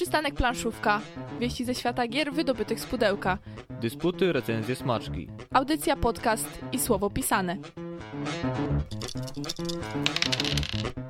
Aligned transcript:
Przystanek 0.00 0.34
planszówka. 0.34 1.00
Wieści 1.40 1.64
ze 1.64 1.74
świata 1.74 2.08
gier 2.08 2.32
wydobytych 2.32 2.80
z 2.80 2.86
pudełka. 2.86 3.38
Dysputy, 3.70 4.32
recenzje, 4.32 4.76
smaczki. 4.76 5.28
Audycja, 5.52 5.96
podcast 5.96 6.58
i 6.72 6.78
słowo 6.78 7.10
pisane. 7.10 7.56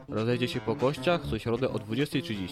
Rozejdzie 0.09 0.49
się 0.49 0.61
po 0.61 0.77
kościach 0.77 1.23
co 1.31 1.39
środę 1.39 1.69
o 1.69 1.75
20.30. 1.75 2.49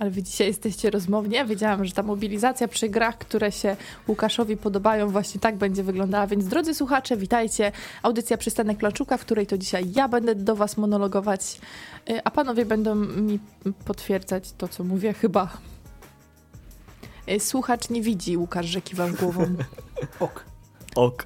Ale 0.00 0.10
wy 0.10 0.22
dzisiaj 0.22 0.46
jesteście 0.46 0.90
rozmowni. 0.90 1.34
Ja 1.34 1.44
wiedziałam, 1.44 1.84
że 1.84 1.92
ta 1.92 2.02
mobilizacja 2.02 2.68
przy 2.68 2.88
grach, 2.88 3.18
które 3.18 3.52
się 3.52 3.76
Łukaszowi 4.08 4.56
podobają, 4.56 5.08
właśnie 5.08 5.40
tak 5.40 5.56
będzie 5.56 5.82
wyglądała. 5.82 6.26
Więc 6.26 6.48
drodzy 6.48 6.74
słuchacze, 6.74 7.16
witajcie. 7.16 7.72
Audycja 8.02 8.36
Przystanek 8.36 8.78
Planczuka, 8.78 9.16
w 9.16 9.20
której 9.20 9.46
to 9.46 9.58
dzisiaj 9.58 9.92
ja 9.92 10.08
będę 10.08 10.34
do 10.34 10.56
was 10.56 10.76
monologować, 10.76 11.60
y, 12.10 12.24
a 12.24 12.30
panowie 12.30 12.64
będą 12.64 12.94
mi 12.94 13.38
potwierdzać 13.84 14.52
to, 14.58 14.68
co 14.68 14.84
mówię, 14.84 15.12
chyba. 15.12 15.48
Y, 17.30 17.40
Słuchacz 17.40 17.90
nie 17.90 18.02
widzi, 18.02 18.36
Łukasz, 18.36 18.66
że 18.66 18.80
kiwam 18.80 19.14
głową. 19.14 19.46
Ok. 20.20 20.44
Ok. 20.96 21.24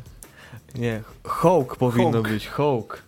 Nie, 0.74 1.02
hołk 1.24 1.76
powinno 1.76 2.22
być, 2.22 2.46
hołk. 2.46 3.02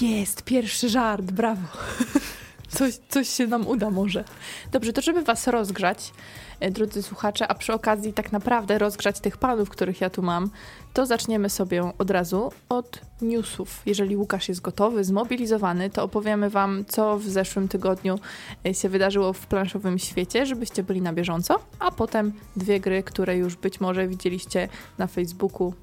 Jest, 0.00 0.42
pierwszy 0.42 0.88
żart, 0.88 1.24
brawo. 1.24 1.62
Coś, 2.70 2.94
coś 3.08 3.28
się 3.28 3.46
nam 3.46 3.66
uda 3.66 3.90
może. 3.90 4.24
Dobrze, 4.72 4.92
to 4.92 5.02
żeby 5.02 5.22
was 5.22 5.46
rozgrzać, 5.46 6.12
e, 6.60 6.70
drodzy 6.70 7.02
słuchacze, 7.02 7.48
a 7.48 7.54
przy 7.54 7.72
okazji 7.72 8.12
tak 8.12 8.32
naprawdę 8.32 8.78
rozgrzać 8.78 9.20
tych 9.20 9.36
panów, 9.36 9.70
których 9.70 10.00
ja 10.00 10.10
tu 10.10 10.22
mam, 10.22 10.50
to 10.92 11.06
zaczniemy 11.06 11.50
sobie 11.50 11.92
od 11.98 12.10
razu 12.10 12.52
od 12.68 13.00
newsów. 13.22 13.82
Jeżeli 13.86 14.16
Łukasz 14.16 14.48
jest 14.48 14.60
gotowy, 14.60 15.04
zmobilizowany, 15.04 15.90
to 15.90 16.02
opowiemy 16.02 16.50
wam, 16.50 16.84
co 16.88 17.18
w 17.18 17.24
zeszłym 17.24 17.68
tygodniu 17.68 18.18
e, 18.66 18.74
się 18.74 18.88
wydarzyło 18.88 19.32
w 19.32 19.46
planszowym 19.46 19.98
świecie, 19.98 20.46
żebyście 20.46 20.82
byli 20.82 21.02
na 21.02 21.12
bieżąco, 21.12 21.58
a 21.78 21.90
potem 21.90 22.32
dwie 22.56 22.80
gry, 22.80 23.02
które 23.02 23.36
już 23.36 23.56
być 23.56 23.80
może 23.80 24.08
widzieliście 24.08 24.68
na 24.98 25.06
Facebooku, 25.06 25.74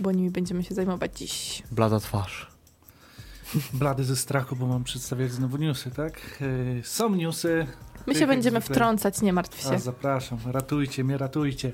bo 0.00 0.12
nimi 0.12 0.30
będziemy 0.30 0.64
się 0.64 0.74
zajmować 0.74 1.18
dziś. 1.18 1.62
Blada 1.72 2.00
twarz. 2.00 2.55
Blady 3.72 4.04
ze 4.04 4.16
strachu, 4.16 4.56
bo 4.56 4.66
mam 4.66 4.84
przedstawiać 4.84 5.32
znowu 5.32 5.56
newsy, 5.56 5.90
tak? 5.90 6.20
Yy, 6.40 6.82
Są 6.84 7.10
newsy. 7.14 7.66
My 8.06 8.14
się 8.14 8.26
będziemy 8.26 8.60
zwykle. 8.60 8.74
wtrącać, 8.74 9.22
nie 9.22 9.32
martw 9.32 9.62
się. 9.62 9.70
A, 9.70 9.78
zapraszam, 9.78 10.38
ratujcie 10.46 11.04
mnie, 11.04 11.18
ratujcie. 11.18 11.72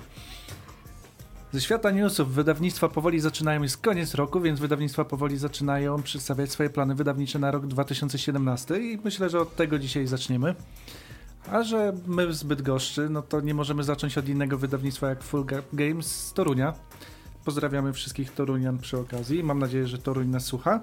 Ze 1.52 1.60
świata 1.60 1.90
newsów 1.90 2.34
wydawnictwa 2.34 2.88
powoli 2.88 3.20
zaczynają, 3.20 3.62
jest 3.62 3.76
koniec 3.76 4.14
roku, 4.14 4.40
więc 4.40 4.60
wydawnictwa 4.60 5.04
powoli 5.04 5.38
zaczynają 5.38 6.02
przedstawiać 6.02 6.50
swoje 6.52 6.70
plany 6.70 6.94
wydawnicze 6.94 7.38
na 7.38 7.50
rok 7.50 7.66
2017 7.66 8.78
i 8.78 8.98
myślę, 9.04 9.30
że 9.30 9.40
od 9.40 9.56
tego 9.56 9.78
dzisiaj 9.78 10.06
zaczniemy. 10.06 10.54
A 11.52 11.62
że 11.62 11.92
my 12.06 12.34
z 12.34 12.42
Bydgoszczy, 12.44 13.08
no 13.10 13.22
to 13.22 13.40
nie 13.40 13.54
możemy 13.54 13.84
zacząć 13.84 14.18
od 14.18 14.28
innego 14.28 14.58
wydawnictwa 14.58 15.08
jak 15.08 15.22
Full 15.22 15.44
Ga- 15.44 15.62
Games 15.72 16.06
z 16.26 16.32
Torunia. 16.32 16.72
Pozdrawiamy 17.44 17.92
wszystkich 17.92 18.32
Torunian 18.32 18.78
przy 18.78 18.98
okazji. 18.98 19.44
Mam 19.44 19.58
nadzieję, 19.58 19.86
że 19.86 19.98
Toruń 19.98 20.28
nas 20.28 20.44
słucha. 20.44 20.80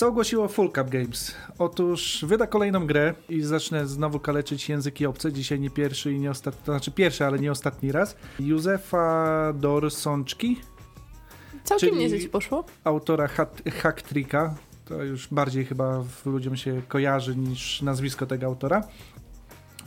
Co 0.00 0.06
ogłosiło 0.08 0.48
Full 0.48 0.72
Cup 0.72 0.90
Games? 0.90 1.34
Otóż 1.58 2.24
wyda 2.28 2.46
kolejną 2.46 2.86
grę 2.86 3.14
i 3.28 3.42
zacznę 3.42 3.86
znowu 3.86 4.20
kaleczyć 4.20 4.68
języki 4.68 5.06
obce. 5.06 5.32
Dzisiaj 5.32 5.60
nie 5.60 5.70
pierwszy 5.70 6.12
i 6.12 6.18
nie 6.20 6.30
ostatni, 6.30 6.60
to 6.64 6.72
znaczy 6.72 6.90
pierwszy, 6.90 7.24
ale 7.26 7.38
nie 7.38 7.50
ostatni 7.50 7.92
raz. 7.92 8.16
Józefa 8.38 9.52
Dorsączki, 9.56 10.60
Całkiem 11.64 11.98
nieźle 11.98 12.20
ci 12.20 12.28
poszło. 12.28 12.64
autora 12.84 13.26
Hat- 13.28 13.62
Hacktricka. 13.82 14.54
To 14.84 15.02
już 15.04 15.28
bardziej 15.28 15.64
chyba 15.64 16.04
ludziom 16.26 16.56
się 16.56 16.82
kojarzy 16.88 17.36
niż 17.36 17.82
nazwisko 17.82 18.26
tego 18.26 18.46
autora. 18.46 18.82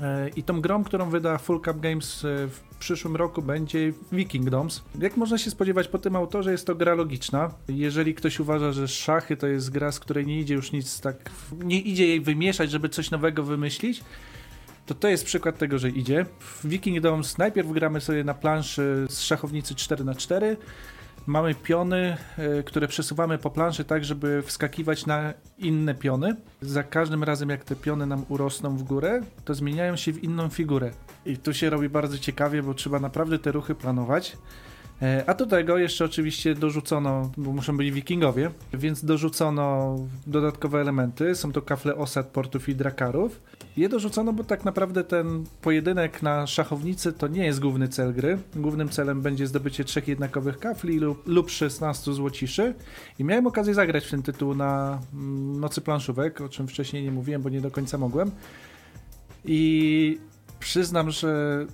E, 0.02 0.30
I 0.36 0.44
tą 0.44 0.62
grą, 0.62 0.84
którą 0.84 1.10
wyda 1.10 1.38
Full 1.38 1.62
Cup 1.62 1.80
Games 1.80 2.26
e, 2.26 2.48
w 2.48 2.60
przyszłym 2.80 3.16
roku 3.16 3.42
będzie 3.42 3.94
Vikingdoms. 4.12 4.84
Jak 5.00 5.18
można 5.18 5.38
się 5.38 5.52
spodziewać 5.52 5.88
po 5.88 5.98
tym 5.98 6.16
autorze, 6.16 6.52
jest 6.52 6.68
to 6.68 6.76
gra 6.76 6.94
logiczna. 6.94 7.52
Jeżeli 7.68 8.16
ktoś 8.16 8.40
uważa, 8.40 8.72
że 8.72 8.88
szachy 8.88 9.38
to 9.38 9.48
jest 9.48 9.70
gra, 9.70 9.92
z 9.92 10.00
której 10.00 10.26
nie 10.26 10.40
idzie 10.40 10.54
już 10.54 10.72
nic 10.72 11.02
tak, 11.02 11.32
nie 11.64 11.82
idzie 11.82 12.08
jej 12.08 12.22
wymieszać, 12.22 12.72
żeby 12.72 12.90
coś 12.90 13.12
nowego 13.12 13.44
wymyślić, 13.44 14.04
to 14.86 14.96
to 14.96 15.08
jest 15.08 15.26
przykład 15.26 15.58
tego, 15.58 15.80
że 15.80 15.90
idzie. 15.90 16.26
W 16.40 16.68
Vikingdoms 16.68 17.38
najpierw 17.38 17.72
gramy 17.72 18.02
sobie 18.02 18.24
na 18.24 18.34
planszy 18.34 19.06
z 19.10 19.22
szachownicy 19.22 19.74
4x4, 19.74 20.56
Mamy 21.28 21.56
piony, 21.56 22.18
e, 22.38 22.64
które 22.64 22.88
przesuwamy 22.88 23.38
po 23.38 23.50
planszy 23.50 23.86
tak, 23.86 24.06
żeby 24.06 24.42
wskakiwać 24.46 25.06
na 25.06 25.34
inne 25.58 25.96
piony. 25.96 26.36
Za 26.62 26.84
każdym 26.84 27.24
razem, 27.24 27.50
jak 27.50 27.64
te 27.64 27.76
piony 27.76 28.06
nam 28.06 28.26
urosną 28.30 28.78
w 28.78 28.84
górę, 28.84 29.22
to 29.46 29.54
zmieniają 29.54 29.96
się 29.96 30.14
w 30.14 30.24
inną 30.24 30.50
figurę. 30.50 30.92
I 31.26 31.38
tu 31.38 31.54
się 31.54 31.70
robi 31.70 31.90
bardzo 31.90 32.18
ciekawie, 32.18 32.64
bo 32.64 32.74
trzeba 32.74 33.00
naprawdę 33.00 33.40
te 33.40 33.52
ruchy 33.52 33.76
planować. 33.76 34.38
E, 35.02 35.24
A 35.28 35.34
do 35.34 35.46
tego 35.46 35.78
jeszcze 35.78 36.06
oczywiście 36.06 36.56
dorzucono, 36.56 37.32
bo 37.38 37.52
muszą 37.52 37.78
być 37.78 37.92
wikingowie, 37.92 38.52
więc 38.74 39.06
dorzucono 39.06 39.96
dodatkowe 40.28 40.82
elementy. 40.82 41.36
Są 41.36 41.52
to 41.52 41.62
kafle 41.62 41.96
osad, 41.96 42.28
portów 42.28 42.70
i 42.70 42.76
drakarów. 42.76 43.42
Je 43.78 43.90
dorzucono, 43.90 44.34
bo 44.34 44.44
tak 44.44 44.66
naprawdę 44.66 45.04
ten 45.04 45.46
pojedynek 45.62 46.22
na 46.22 46.48
szachownicy 46.48 47.14
to 47.14 47.28
nie 47.28 47.46
jest 47.46 47.60
główny 47.60 47.88
cel 47.88 48.14
gry. 48.14 48.38
Głównym 48.56 48.90
celem 48.90 49.22
będzie 49.22 49.48
zdobycie 49.48 49.84
trzech 49.84 50.08
jednakowych 50.08 50.60
kafli 50.60 51.00
lub, 51.00 51.28
lub 51.28 51.50
16 51.50 52.14
złociszy. 52.14 52.74
I 53.20 53.24
miałem 53.24 53.48
okazję 53.48 53.74
zagrać 53.74 54.06
w 54.06 54.12
ten 54.12 54.24
tytuł 54.24 54.56
na 54.56 55.00
mm, 55.14 55.60
Nocy 55.60 55.82
Planszówek, 55.82 56.42
o 56.42 56.50
czym 56.50 56.68
wcześniej 56.68 57.04
nie 57.04 57.12
mówiłem, 57.12 57.42
bo 57.42 57.50
nie 57.50 57.62
do 57.62 57.72
końca 57.72 57.98
mogłem. 57.98 58.32
I 59.46 60.20
przyznam, 60.60 61.12
że 61.12 61.66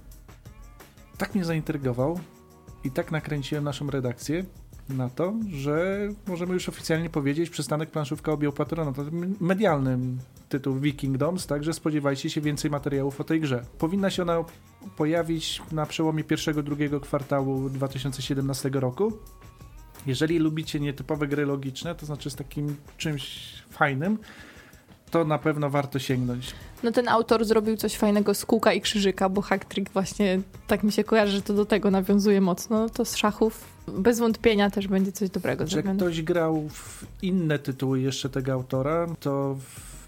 tak 1.17 1.35
mnie 1.35 1.45
zaintrygował 1.45 2.19
i 2.83 2.91
tak 2.91 3.11
nakręciłem 3.11 3.63
naszą 3.63 3.89
redakcję 3.89 4.43
na 4.89 5.09
to, 5.09 5.33
że 5.50 6.07
możemy 6.27 6.53
już 6.53 6.69
oficjalnie 6.69 7.09
powiedzieć, 7.09 7.50
przystanek 7.50 7.91
planszówka 7.91 8.31
objął 8.31 8.51
patronatem 8.51 9.35
medialnym 9.39 10.17
tytuł 10.50 10.75
Vikingdoms, 10.75 11.47
także 11.47 11.73
spodziewajcie 11.73 12.29
się 12.29 12.41
więcej 12.41 12.72
materiałów 12.72 13.22
o 13.22 13.23
tej 13.23 13.41
grze. 13.41 13.66
Powinna 13.77 14.09
się 14.09 14.22
ona 14.22 14.44
pojawić 14.97 15.61
na 15.72 15.85
przełomie 15.85 16.23
pierwszego, 16.23 16.63
drugiego 16.63 17.00
kwartału 17.00 17.69
2017 17.69 18.69
roku. 18.73 19.13
Jeżeli 20.05 20.39
lubicie 20.39 20.79
nietypowe 20.79 21.27
gry 21.27 21.45
logiczne, 21.45 21.95
to 21.95 22.06
znaczy 22.06 22.29
z 22.29 22.35
takim 22.35 22.75
czymś 22.97 23.53
fajnym, 23.69 24.17
to 25.11 25.25
na 25.25 25.37
pewno 25.37 25.69
warto 25.69 25.99
sięgnąć. 25.99 26.53
No 26.83 26.91
ten 26.91 27.07
autor 27.09 27.45
zrobił 27.45 27.77
coś 27.77 27.95
fajnego 27.97 28.33
z 28.33 28.45
kółka 28.45 28.73
i 28.73 28.81
krzyżyka, 28.81 29.29
bo 29.29 29.41
Hacktrick 29.41 29.93
właśnie 29.93 30.41
tak 30.67 30.83
mi 30.83 30.91
się 30.91 31.03
kojarzy, 31.03 31.31
że 31.31 31.41
to 31.41 31.53
do 31.53 31.65
tego 31.65 31.91
nawiązuje 31.91 32.41
mocno. 32.41 32.79
No 32.79 32.89
to 32.89 33.05
z 33.05 33.15
szachów 33.15 33.65
bez 33.87 34.19
wątpienia 34.19 34.69
też 34.69 34.87
będzie 34.87 35.11
coś 35.11 35.29
dobrego 35.29 35.67
Że 35.67 35.71
zrobione. 35.71 35.95
ktoś 35.95 36.21
grał 36.21 36.69
w 36.69 37.05
inne 37.21 37.59
tytuły 37.59 37.99
jeszcze 37.99 38.29
tego 38.29 38.53
autora, 38.53 39.07
to 39.19 39.57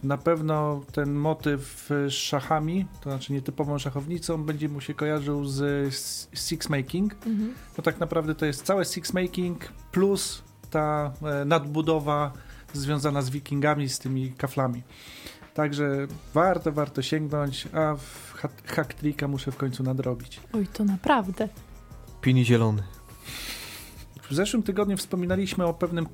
na 0.03 0.17
pewno 0.17 0.81
ten 0.91 1.13
motyw 1.13 1.89
z 2.07 2.13
szachami, 2.13 2.85
to 3.03 3.09
znaczy 3.09 3.33
nietypową 3.33 3.77
szachownicą, 3.79 4.43
będzie 4.43 4.69
mu 4.69 4.81
się 4.81 4.93
kojarzył 4.93 5.45
z 5.45 5.61
s- 5.87 6.29
six 6.33 6.69
making. 6.69 7.13
Mhm. 7.13 7.53
Bo 7.77 7.83
tak 7.83 7.99
naprawdę 7.99 8.35
to 8.35 8.45
jest 8.45 8.63
całe 8.65 8.85
six 8.85 9.13
making 9.13 9.59
plus 9.91 10.41
ta 10.69 11.11
e, 11.41 11.45
nadbudowa 11.45 12.31
związana 12.73 13.21
z 13.21 13.29
wikingami, 13.29 13.89
z 13.89 13.99
tymi 13.99 14.31
kaflami. 14.31 14.83
Także 15.53 16.07
warto, 16.33 16.71
warto 16.71 17.01
sięgnąć, 17.01 17.67
a 17.73 17.95
w 17.95 18.33
ha- 18.33 18.49
hacktricka 18.65 19.27
muszę 19.27 19.51
w 19.51 19.57
końcu 19.57 19.83
nadrobić. 19.83 20.39
Oj, 20.53 20.67
to 20.67 20.83
naprawdę. 20.83 21.49
Pini 22.21 22.45
zielony. 22.45 22.83
W 24.29 24.33
zeszłym 24.33 24.63
tygodniu 24.63 24.97
wspominaliśmy 24.97 25.65
o 25.65 25.73
pewnym 25.73 26.07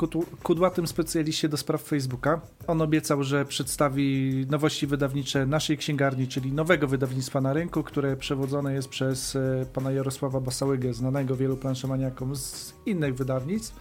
kudłatym 0.43 0.87
specjaliście 0.87 1.49
do 1.49 1.57
spraw 1.57 1.81
Facebooka. 1.81 2.41
On 2.67 2.81
obiecał, 2.81 3.23
że 3.23 3.45
przedstawi 3.45 4.45
nowości 4.49 4.87
wydawnicze 4.87 5.45
naszej 5.45 5.77
księgarni, 5.77 6.27
czyli 6.27 6.51
nowego 6.51 6.87
wydawnictwa 6.87 7.41
na 7.41 7.53
rynku, 7.53 7.83
które 7.83 8.15
przewodzone 8.15 8.73
jest 8.73 8.89
przez 8.89 9.35
e, 9.35 9.65
pana 9.73 9.91
Jarosława 9.91 10.39
Basałygę, 10.39 10.93
znanego 10.93 11.35
wielu 11.35 11.57
planszomaniakom 11.57 12.35
z 12.35 12.73
innych 12.85 13.15
wydawnictw, 13.15 13.75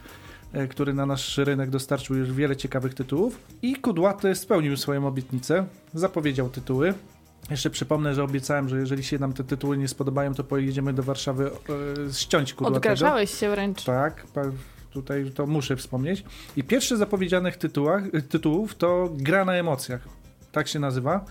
który 0.70 0.94
na 0.94 1.06
nasz 1.06 1.38
rynek 1.38 1.70
dostarczył 1.70 2.16
już 2.16 2.32
wiele 2.32 2.56
ciekawych 2.56 2.94
tytułów. 2.94 3.38
I 3.62 3.76
kudłaty 3.76 4.34
spełnił 4.34 4.76
swoją 4.76 5.06
obietnicę, 5.06 5.66
zapowiedział 5.94 6.48
tytuły. 6.48 6.94
Jeszcze 7.50 7.70
przypomnę, 7.70 8.14
że 8.14 8.24
obiecałem, 8.24 8.68
że 8.68 8.78
jeżeli 8.78 9.04
się 9.04 9.18
nam 9.18 9.32
te 9.32 9.44
tytuły 9.44 9.78
nie 9.78 9.88
spodobają, 9.88 10.34
to 10.34 10.44
pojedziemy 10.44 10.92
do 10.92 11.02
Warszawy 11.02 11.50
e, 12.08 12.12
ściąć 12.12 12.54
kudłatego. 12.54 12.76
Odgrażałeś 12.76 13.30
się 13.34 13.50
wręcz. 13.50 13.84
Tak, 13.84 14.26
tutaj 14.90 15.30
to 15.34 15.46
muszę 15.46 15.76
wspomnieć. 15.76 16.24
I 16.56 16.64
pierwszy 16.64 16.96
z 16.96 16.98
zapowiedzianych 16.98 17.56
tytułach, 17.56 18.02
tytułów 18.28 18.74
to 18.74 19.08
gra 19.12 19.44
na 19.44 19.54
emocjach. 19.54 20.08
Tak 20.56 20.68
się 20.68 20.78
nazywa. 20.78 21.24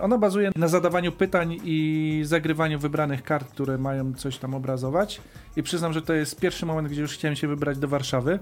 Ona 0.00 0.18
bazuje 0.18 0.50
na 0.56 0.68
zadawaniu 0.68 1.12
pytań 1.12 1.56
i 1.64 2.22
zagrywaniu 2.24 2.78
wybranych 2.78 3.22
kart, 3.22 3.50
które 3.50 3.78
mają 3.78 4.14
coś 4.14 4.38
tam 4.38 4.54
obrazować. 4.54 5.20
I 5.56 5.62
przyznam, 5.62 5.92
że 5.92 6.02
to 6.02 6.12
jest 6.12 6.40
pierwszy 6.40 6.66
moment, 6.66 6.88
gdzie 6.88 7.00
już 7.00 7.12
chciałem 7.12 7.36
się 7.36 7.48
wybrać 7.48 7.78
do 7.78 7.88
Warszawy. 7.88 8.38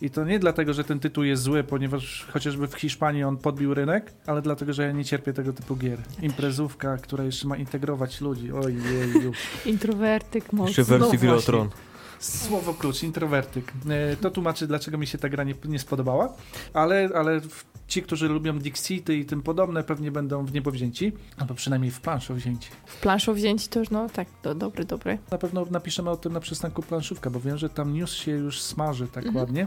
I 0.00 0.10
to 0.10 0.24
nie 0.24 0.38
dlatego, 0.38 0.74
że 0.74 0.84
ten 0.84 1.00
tytuł 1.00 1.24
jest 1.24 1.42
zły, 1.42 1.64
ponieważ 1.64 2.26
chociażby 2.32 2.68
w 2.68 2.74
Hiszpanii 2.74 3.24
on 3.24 3.36
podbił 3.36 3.74
rynek, 3.74 4.12
ale 4.26 4.42
dlatego, 4.42 4.72
że 4.72 4.82
ja 4.82 4.92
nie 4.92 5.04
cierpię 5.04 5.32
tego 5.32 5.52
typu 5.52 5.76
gier. 5.76 5.98
Imprezówka, 6.22 6.96
która 6.96 7.24
jeszcze 7.24 7.48
ma 7.48 7.56
integrować 7.56 8.20
ludzi. 8.20 8.52
Ojeju. 8.52 9.32
Introwertyk 9.66 10.52
mocno. 10.52 10.68
Jeszcze 10.68 10.84
w 10.84 10.86
wersji 10.86 11.12
No 11.14 11.18
Wielotron. 11.18 11.70
Słowo 12.18 12.74
klucz, 12.74 13.02
introwertyk. 13.02 13.72
E, 14.12 14.16
To 14.16 14.30
tłumaczy, 14.30 14.66
dlaczego 14.66 14.98
mi 14.98 15.06
się 15.06 15.18
ta 15.18 15.28
gra 15.28 15.44
nie, 15.44 15.54
nie 15.64 15.78
spodobała, 15.78 16.32
ale, 16.74 17.08
ale 17.14 17.40
ci, 17.88 18.02
którzy 18.02 18.28
lubią 18.28 18.58
Dixity 18.58 19.16
i 19.16 19.24
tym 19.24 19.42
podobne, 19.42 19.82
pewnie 19.82 20.10
będą 20.10 20.44
w 20.46 20.52
niebo 20.52 20.70
wzięci, 20.70 21.12
albo 21.38 21.54
przynajmniej 21.54 21.90
w 21.90 22.00
planszu 22.00 22.34
wzięci. 22.34 22.70
W 22.86 23.00
planszu 23.00 23.34
wzięć 23.34 23.68
to 23.68 23.78
już, 23.80 23.90
no 23.90 24.08
tak, 24.08 24.28
to 24.42 24.54
dobry, 24.54 24.84
dobry. 24.84 25.18
Na 25.30 25.38
pewno 25.38 25.66
napiszemy 25.70 26.10
o 26.10 26.16
tym 26.16 26.32
na 26.32 26.40
przystanku 26.40 26.82
planszówka, 26.82 27.30
bo 27.30 27.40
wiem, 27.40 27.58
że 27.58 27.68
tam 27.68 27.92
news 27.94 28.12
się 28.12 28.30
już 28.32 28.60
smaży 28.62 29.06
tak 29.08 29.26
Mhm. 29.26 29.36
ładnie. 29.36 29.66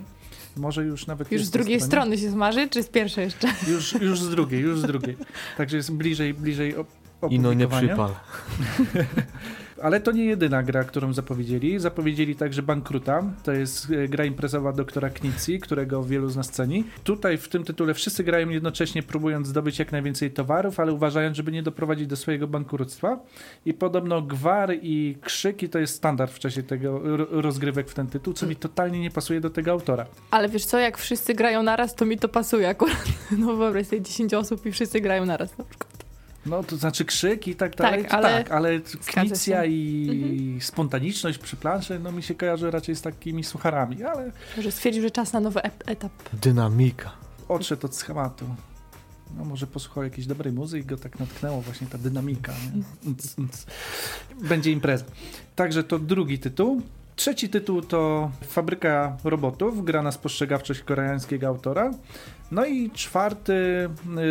Może 0.58 0.84
już 0.84 1.08
nawet 1.08 1.32
Już 1.32 1.46
z 1.46 1.50
drugiej 1.50 1.82
strony 1.82 2.18
się 2.18 2.32
smaży, 2.32 2.68
czy 2.70 2.84
z 2.84 2.88
pierwszej 2.90 3.24
jeszcze? 3.26 3.48
Już, 3.68 3.94
już 4.02 4.22
z 4.22 4.30
drugiej, 4.30 4.62
już 4.62 4.80
z 4.80 4.84
drugiej. 4.84 5.18
Także 5.58 5.78
jest 5.78 5.92
bliżej, 5.94 6.34
bliżej 6.34 6.76
op- 6.76 6.86
I 7.30 7.40
no 7.40 7.54
nie 7.54 7.68
przypal. 7.68 8.10
Ale 9.84 10.00
to 10.02 10.12
nie 10.12 10.26
jedyna 10.26 10.64
gra, 10.64 10.84
którą 10.84 11.14
zapowiedzieli. 11.14 11.80
Zapowiedzieli 11.80 12.36
także 12.36 12.62
Bankruta. 12.64 13.24
To 13.44 13.52
jest 13.52 13.88
e, 13.92 14.08
gra 14.08 14.26
imprezowa 14.26 14.74
doktora 14.74 15.10
Knicji, 15.10 15.60
którego 15.60 16.04
wielu 16.04 16.30
z 16.30 16.36
nas 16.36 16.50
ceni. 16.50 16.84
Tutaj 17.04 17.38
w 17.38 17.48
tym 17.48 17.64
tytule 17.64 17.94
wszyscy 17.94 18.24
grają 18.24 18.50
jednocześnie 18.50 19.04
próbując 19.04 19.48
zdobyć 19.48 19.80
jak 19.80 19.92
najwięcej 19.92 20.32
towarów, 20.32 20.80
ale 20.80 20.94
uważając, 20.94 21.38
żeby 21.38 21.52
nie 21.52 21.64
doprowadzić 21.64 22.08
do 22.08 22.16
swojego 22.16 22.48
bankructwa. 22.48 23.20
I 23.66 23.74
podobno 23.74 24.22
gwar 24.22 24.74
i 24.82 25.18
krzyki 25.22 25.70
to 25.70 25.80
jest 25.80 25.96
standard 25.96 26.32
w 26.34 26.40
czasie 26.40 26.64
tego 26.64 27.18
ro- 27.18 27.28
rozgrywek 27.42 27.90
w 27.90 27.94
ten 27.94 28.08
tytuł, 28.08 28.34
co 28.34 28.48
mi 28.48 28.56
totalnie 28.56 29.00
nie 29.00 29.12
pasuje 29.12 29.42
do 29.42 29.50
tego 29.50 29.72
autora. 29.72 30.06
Ale 30.32 30.50
wiesz 30.50 30.66
co, 30.66 30.80
jak 30.80 30.98
wszyscy 30.98 31.34
grają 31.34 31.64
naraz, 31.64 31.96
to 31.96 32.06
mi 32.06 32.18
to 32.18 32.30
pasuje 32.30 32.70
akurat. 32.70 33.04
No 33.38 33.56
wyobraź 33.56 33.88
sobie 33.88 34.02
10 34.02 34.34
osób 34.34 34.66
i 34.66 34.72
wszyscy 34.72 35.02
grają 35.02 35.26
naraz 35.26 35.58
na 35.58 35.64
przykład. 35.64 35.89
No, 36.50 36.64
to 36.64 36.78
znaczy 36.78 37.06
krzyk 37.06 37.48
i 37.48 37.56
tak 37.56 37.76
Tak, 37.76 37.92
dalej. 37.92 38.06
ale- 38.10 38.44
tak, 38.44 38.52
ale 38.52 38.80
knicja 39.06 39.66
i 39.66 40.58
spontaniczność 40.62 41.38
przy 41.38 41.56
planszy, 41.56 42.00
no 42.00 42.12
mi 42.12 42.24
się 42.24 42.36
kojarzy 42.36 42.72
raczej 42.72 42.96
z 42.96 43.02
takimi 43.02 43.44
sucharami, 43.44 44.04
ale 44.04 44.32
Może 44.58 44.72
stwierdził, 44.72 45.02
że 45.04 45.12
czas 45.12 45.34
na 45.34 45.40
nowy 45.40 45.62
etap. 45.86 46.12
Dynamika. 46.34 47.12
odszedł 47.48 47.86
od 47.86 47.96
schematu. 47.96 48.46
No 49.38 49.46
może 49.46 49.68
posłuchał 49.68 50.04
jakiejś 50.04 50.28
dobrej 50.28 50.54
muzyki 50.54 50.84
i 50.84 50.88
go 50.88 50.98
tak 50.98 51.20
natknęło 51.20 51.62
właśnie 51.62 51.88
ta 51.88 51.98
dynamika. 51.98 52.54
Będzie 54.42 54.72
impreza. 54.72 55.06
Także 55.56 55.84
to 55.84 56.00
drugi 56.00 56.40
tytuł. 56.40 56.82
Trzeci 57.16 57.50
tytuł 57.50 57.82
to 57.82 58.32
Fabryka 58.48 59.18
Robotów, 59.24 59.86
gra 59.86 60.02
na 60.02 60.12
spostrzegawczość 60.12 60.82
koreańskiego 60.82 61.48
autora. 61.48 61.92
No 62.52 62.66
i 62.66 62.92
czwarty 62.92 63.54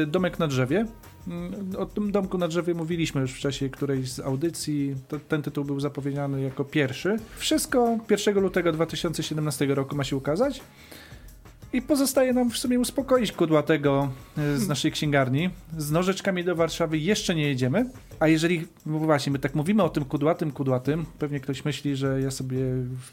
y, 0.03 0.06
Domek 0.06 0.38
na 0.38 0.47
drzewie. 0.47 0.87
Mm, 1.29 1.77
O 1.79 1.87
tym 1.87 2.13
domku 2.13 2.39
na 2.39 2.49
drzewie 2.49 2.75
mówiliśmy 2.75 3.21
już 3.21 3.33
w 3.33 3.39
czasie 3.39 3.69
którejś 3.69 4.13
z 4.13 4.21
audycji. 4.21 4.95
To, 5.09 5.19
ten 5.29 5.43
tytuł 5.43 5.65
był 5.65 5.81
zapowiedziany 5.81 6.43
jako 6.43 6.65
pierwszy. 6.65 7.17
Wszystko 7.37 7.99
1 8.11 8.41
lutego 8.41 8.73
2017 8.73 9.67
roku 9.67 9.97
ma 9.97 10.05
się 10.05 10.17
ukazać. 10.17 10.61
I 11.73 11.83
pozostaje 11.83 12.33
nam 12.33 12.51
w 12.51 12.59
sumie 12.59 12.81
uspokoić 12.81 13.33
kudłatego 13.33 14.09
e, 14.39 14.59
z 14.59 14.69
naszej 14.69 14.93
księgarni. 14.93 15.51
Z 15.79 15.91
nożyczkami 15.91 16.45
do 16.45 16.57
Warszawy 16.57 16.99
jeszcze 16.99 17.35
nie 17.35 17.43
jedziemy. 17.49 17.91
A 18.21 18.29
jeżeli, 18.29 18.67
no 18.87 18.99
właśnie, 18.99 19.33
my 19.33 19.39
tak 19.39 19.55
mówimy 19.55 19.83
o 19.83 19.89
tym 19.89 20.05
kudłatym, 20.05 20.51
kudłatym, 20.51 21.07
pewnie 21.19 21.41
ktoś 21.41 21.65
myśli, 21.65 21.97
że 21.97 22.21
ja 22.21 22.31
sobie 22.31 22.59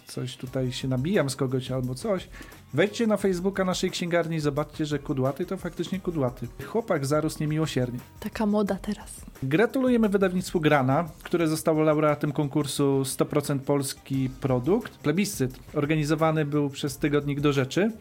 coś 0.08 0.38
tutaj 0.38 0.72
się 0.72 0.88
nabijam 0.88 1.30
z 1.30 1.36
kogoś 1.36 1.72
albo 1.72 1.96
coś. 1.96 2.28
Wejdźcie 2.76 3.08
na 3.08 3.18
Facebooka 3.18 3.66
naszej 3.66 3.92
księgarni 3.92 4.36
i 4.36 4.40
zobaczcie, 4.40 4.86
że 4.86 5.00
kudłaty 5.00 5.46
to 5.46 5.58
faktycznie 5.58 6.00
kudłaty. 6.00 6.48
Chłopak 6.66 7.06
zarósł 7.06 7.38
niemiłosiernie. 7.40 8.00
Taka 8.20 8.46
moda 8.46 8.76
teraz. 8.82 9.22
Gratulujemy 9.44 10.10
wydawnictwu 10.10 10.60
Grana, 10.60 11.10
które 11.24 11.48
zostało 11.48 11.84
laureatem 11.84 12.32
konkursu 12.32 13.02
100% 13.02 13.60
polski 13.60 14.30
produkt. 14.42 14.98
Plebiscyt 14.98 15.60
organizowany 15.74 16.46
był 16.46 16.70
przez 16.70 16.98
tygodnik 16.98 17.40
do 17.40 17.54
rzeczy. 17.54 17.92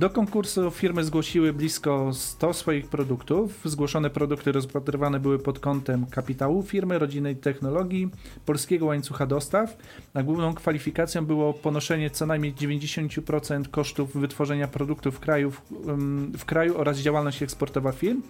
Do 0.00 0.10
konkursu 0.10 0.70
firmy 0.70 1.04
zgłosiły 1.04 1.52
blisko 1.52 2.10
100 2.12 2.52
swoich 2.52 2.88
produktów. 2.88 3.60
Zgłoszone 3.64 4.10
produkty 4.10 4.52
rozpatrywane 4.52 5.20
były 5.20 5.38
pod 5.38 5.58
kątem 5.58 6.06
kapitału 6.06 6.62
firmy, 6.62 6.98
rodziny 6.98 7.32
i 7.32 7.36
technologii, 7.36 8.10
polskiego 8.46 8.86
łańcucha 8.86 9.26
dostaw. 9.26 9.76
A 10.14 10.22
główną 10.22 10.54
kwalifikacją 10.54 11.26
było 11.26 11.52
ponoszenie 11.52 12.10
co 12.10 12.26
najmniej 12.26 12.54
90% 12.54 13.68
kosztów 13.68 14.16
wytworzenia 14.16 14.68
produktów 14.68 15.16
w 15.16 15.20
kraju, 15.20 15.52
ym, 15.88 16.32
w 16.38 16.44
kraju 16.44 16.78
oraz 16.78 16.98
działalność 16.98 17.42
eksportowa 17.42 17.92
firm. 17.92 18.22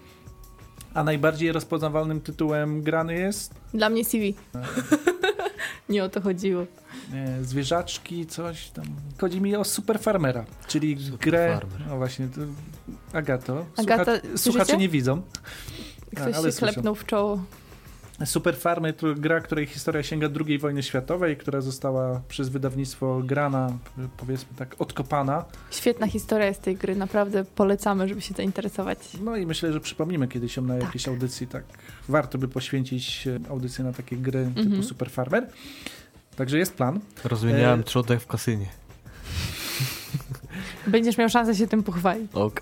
A 0.94 1.04
najbardziej 1.04 1.52
rozpoznawalnym 1.52 2.20
tytułem 2.20 2.82
grany 2.82 3.14
jest 3.14 3.54
Dla 3.74 3.90
mnie 3.90 4.04
CV. 4.04 4.34
Nie 5.90 6.04
o 6.04 6.08
to 6.08 6.20
chodziło. 6.20 6.62
e, 7.14 7.44
Zwierzaczki, 7.44 8.26
coś 8.26 8.70
tam. 8.70 8.84
Chodzi 9.20 9.40
mi 9.40 9.56
o 9.56 9.64
Super 9.64 10.00
Farmera, 10.00 10.44
czyli 10.68 11.04
Super 11.04 11.18
grę. 11.30 11.58
Farmer. 11.60 11.86
No 11.88 11.96
właśnie, 11.96 12.28
to, 12.28 12.40
Agato. 13.18 13.66
Agata, 13.76 14.12
słucha- 14.16 14.38
słuchacze 14.38 14.76
nie 14.76 14.88
widzą. 14.88 15.22
Ktoś 16.16 16.34
ale 16.34 16.52
się 16.52 16.58
klepnął 16.58 16.94
w 16.94 17.06
czoło. 17.06 17.42
Super 18.24 18.56
Farmer 18.56 18.94
to 18.96 19.14
gra, 19.14 19.40
której 19.40 19.66
historia 19.66 20.02
sięga 20.02 20.28
II 20.46 20.58
wojny 20.58 20.82
światowej, 20.82 21.36
która 21.36 21.60
została 21.60 22.20
przez 22.28 22.48
wydawnictwo 22.48 23.20
Grana, 23.24 23.72
powiedzmy 24.16 24.48
tak, 24.56 24.74
odkopana. 24.78 25.44
Świetna 25.70 26.06
historia 26.06 26.46
jest 26.46 26.62
tej 26.62 26.76
gry, 26.76 26.96
naprawdę 26.96 27.44
polecamy, 27.44 28.08
żeby 28.08 28.20
się 28.20 28.34
zainteresować. 28.34 28.98
No 29.22 29.36
i 29.36 29.46
myślę, 29.46 29.72
że 29.72 29.80
przypomnimy 29.80 30.28
kiedyś 30.28 30.56
ją 30.56 30.62
na 30.62 30.74
Tak. 30.74 30.82
jakiejś 30.82 31.08
audycji. 31.08 31.46
Tak, 31.46 31.64
warto 32.08 32.38
by 32.38 32.48
poświęcić 32.48 33.26
e, 33.26 33.50
audycję 33.50 33.84
na 33.84 33.92
takie 33.92 34.16
gry 34.16 34.46
typu 34.46 34.60
Mhm. 34.60 34.84
Super 34.84 35.10
Farmer. 35.10 35.46
Także 36.36 36.58
jest 36.58 36.74
plan. 36.74 37.00
Rozmieniałem 37.24 37.80
E- 37.80 37.82
trzodek 37.82 38.20
w 38.20 38.26
kasynie. 38.26 38.66
Będziesz 40.86 41.18
miał 41.18 41.28
szansę 41.28 41.54
się 41.54 41.66
tym 41.66 41.82
pochwalić. 41.82 42.30
Ok. 42.34 42.60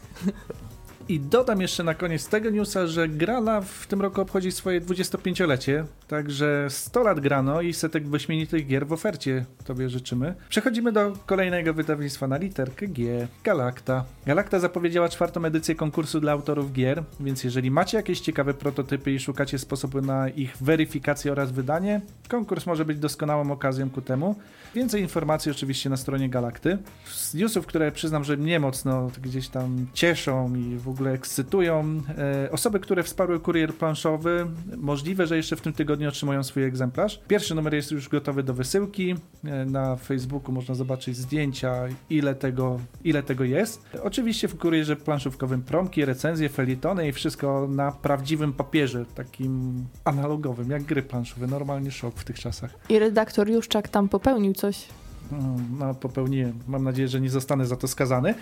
I 1.09 1.21
dodam 1.21 1.61
jeszcze 1.61 1.85
na 1.85 1.95
koniec 1.95 2.29
tego 2.29 2.51
newsa, 2.51 2.87
że 2.87 3.09
Grana 3.09 3.61
w 3.61 3.87
tym 3.87 4.01
roku 4.01 4.21
obchodzi 4.21 4.53
swoje 4.53 4.81
25-lecie, 4.81 5.85
także 6.09 6.67
100 6.71 7.03
lat 7.03 7.21
grano 7.21 7.61
i 7.61 7.73
setek 7.73 8.09
wyśmienitych 8.09 8.67
gier 8.67 8.87
w 8.87 8.93
ofercie 8.93 9.45
tobie 9.65 9.89
życzymy. 9.89 10.35
Przechodzimy 10.49 10.93
do 10.93 11.13
kolejnego 11.27 11.75
wydawnictwa 11.75 12.29
na 12.29 12.37
literkę 12.37 12.87
G, 12.87 13.29
Galacta. 13.45 14.05
Galacta 14.27 14.59
zapowiedziała 14.59 15.09
czwartą 15.09 15.45
edycję 15.45 15.75
konkursu 15.75 16.21
dla 16.21 16.33
autorów 16.33 16.73
gier, 16.73 17.03
więc 17.21 17.45
jeżeli 17.45 17.71
macie 17.71 17.97
jakieś 17.97 18.21
ciekawe 18.21 18.55
prototypy 18.55 19.13
i 19.13 19.19
szukacie 19.19 19.59
sposobu 19.59 20.01
na 20.01 20.29
ich 20.29 20.57
weryfikację 20.61 21.33
oraz 21.33 21.53
wydanie, 21.53 22.01
konkurs 22.29 22.67
może 22.67 22.85
być 22.85 22.99
doskonałą 22.99 23.51
okazją 23.51 23.91
ku 23.91 24.01
temu. 24.03 24.37
Więcej 24.75 25.03
informacji 25.03 25.51
oczywiście 25.51 25.91
na 25.91 25.97
stronie 25.97 26.29
Galakty. 26.29 26.79
Z 27.07 27.35
newsów, 27.35 27.67
które 27.67 27.93
przyznam, 27.93 28.25
że 28.25 28.37
mnie 28.37 28.61
mocno 28.61 29.11
gdzieś 29.23 29.49
tam 29.49 29.87
cieszą 29.93 30.55
i 30.55 30.77
w 30.77 30.89
ogóle 30.89 31.13
ekscytują, 31.13 32.03
e, 32.45 32.51
osoby, 32.51 32.81
które 32.81 33.03
wsparły 33.03 33.41
kurier 33.41 33.75
planszowy, 33.75 34.47
możliwe, 34.77 35.27
że 35.27 35.37
jeszcze 35.37 35.57
w 35.57 35.61
tym 35.61 35.73
tygodniu 35.73 36.09
otrzymają 36.09 36.43
swój 36.43 36.65
egzemplarz. 36.65 37.21
Pierwszy 37.29 37.55
numer 37.55 37.75
jest 37.75 37.91
już 37.91 38.09
gotowy 38.09 38.43
do 38.43 38.55
wysyłki. 38.55 39.15
E, 39.45 39.65
na 39.65 39.97
Facebooku 39.97 40.53
można 40.53 40.75
zobaczyć 40.75 41.17
zdjęcia, 41.17 41.75
ile 42.11 42.35
tego, 42.35 42.81
ile 43.05 43.23
tego 43.23 43.45
jest. 43.45 43.85
Oczywiście 44.03 44.49
w 44.49 44.59
kurierze 44.59 44.97
planszówkowym 44.97 45.63
promki, 45.63 46.05
recenzje, 46.05 46.49
felietony 46.49 47.09
i 47.09 47.13
wszystko 47.13 47.69
na 47.71 47.93
prawdziwym 47.93 48.53
papierze, 48.53 49.05
takim 49.15 49.85
analogowym, 50.05 50.71
jak 50.71 50.83
gry 50.83 51.03
planszowe. 51.03 51.47
Normalnie 51.47 51.91
szok 51.91 52.15
w 52.15 52.25
tych 52.25 52.39
czasach. 52.39 52.71
I 52.89 52.99
redaktor 52.99 53.51
Juszczak 53.51 53.89
tam 53.89 54.09
popełnił 54.09 54.55
coś. 54.59 54.87
Mm, 55.33 55.79
No, 55.79 55.95
popełniłem. 55.95 56.53
Mam 56.69 56.85
nadzieję, 56.85 57.09
że 57.09 57.21
nie 57.21 57.31
zostanę 57.31 57.67
za 57.67 57.77
to 57.77 57.89
skazany. 57.89 58.35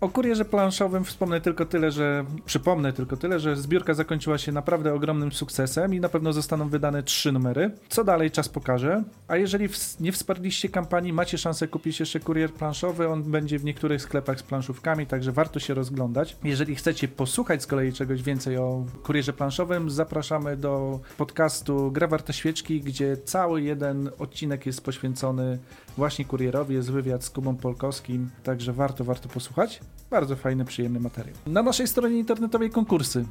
O 0.00 0.08
kurierze 0.08 0.44
planszowym 0.44 1.04
wspomnę 1.04 1.40
tylko 1.40 1.66
tyle, 1.66 1.90
że 1.90 2.24
przypomnę 2.44 2.92
tylko 2.92 3.16
tyle, 3.16 3.40
że 3.40 3.56
zbiórka 3.56 3.94
zakończyła 3.94 4.38
się 4.38 4.52
naprawdę 4.52 4.94
ogromnym 4.94 5.32
sukcesem 5.32 5.94
i 5.94 6.00
na 6.00 6.08
pewno 6.08 6.32
zostaną 6.32 6.68
wydane 6.68 7.02
trzy 7.02 7.32
numery. 7.32 7.70
Co 7.88 8.04
dalej 8.04 8.30
czas 8.30 8.48
pokaże. 8.48 9.02
A 9.28 9.36
jeżeli 9.36 9.68
nie 10.00 10.12
wsparliście 10.12 10.68
kampanii, 10.68 11.12
macie 11.12 11.38
szansę 11.38 11.68
kupić 11.68 12.00
jeszcze 12.00 12.20
kurier 12.20 12.52
planszowy. 12.52 13.08
On 13.08 13.22
będzie 13.22 13.58
w 13.58 13.64
niektórych 13.64 14.02
sklepach 14.02 14.40
z 14.40 14.42
planszówkami, 14.42 15.06
także 15.06 15.32
warto 15.32 15.60
się 15.60 15.74
rozglądać. 15.74 16.36
Jeżeli 16.44 16.74
chcecie 16.74 17.08
posłuchać 17.08 17.62
z 17.62 17.66
kolei 17.66 17.92
czegoś 17.92 18.22
więcej 18.22 18.56
o 18.56 18.84
kurierze 19.02 19.32
planszowym, 19.32 19.90
zapraszamy 19.90 20.56
do 20.56 21.00
podcastu 21.16 21.92
Gra 21.92 22.06
Warta 22.06 22.32
Świeczki, 22.32 22.80
gdzie 22.80 23.16
cały 23.16 23.62
jeden 23.62 24.10
odcinek 24.18 24.66
jest 24.66 24.84
poświęcony 24.84 25.58
właśnie 25.96 26.24
kurierowi, 26.24 26.74
jest 26.74 26.90
wywiad 26.92 27.24
z 27.24 27.30
Kubą 27.30 27.56
Polkowskim, 27.56 28.30
także 28.42 28.72
warto, 28.72 29.04
warto 29.04 29.28
posłuchać. 29.28 29.80
Bardzo 30.10 30.36
fajny, 30.36 30.64
przyjemny 30.64 31.00
materiał. 31.00 31.36
Na 31.46 31.62
naszej 31.62 31.86
stronie 31.86 32.18
internetowej 32.18 32.70
konkursy. 32.70 33.24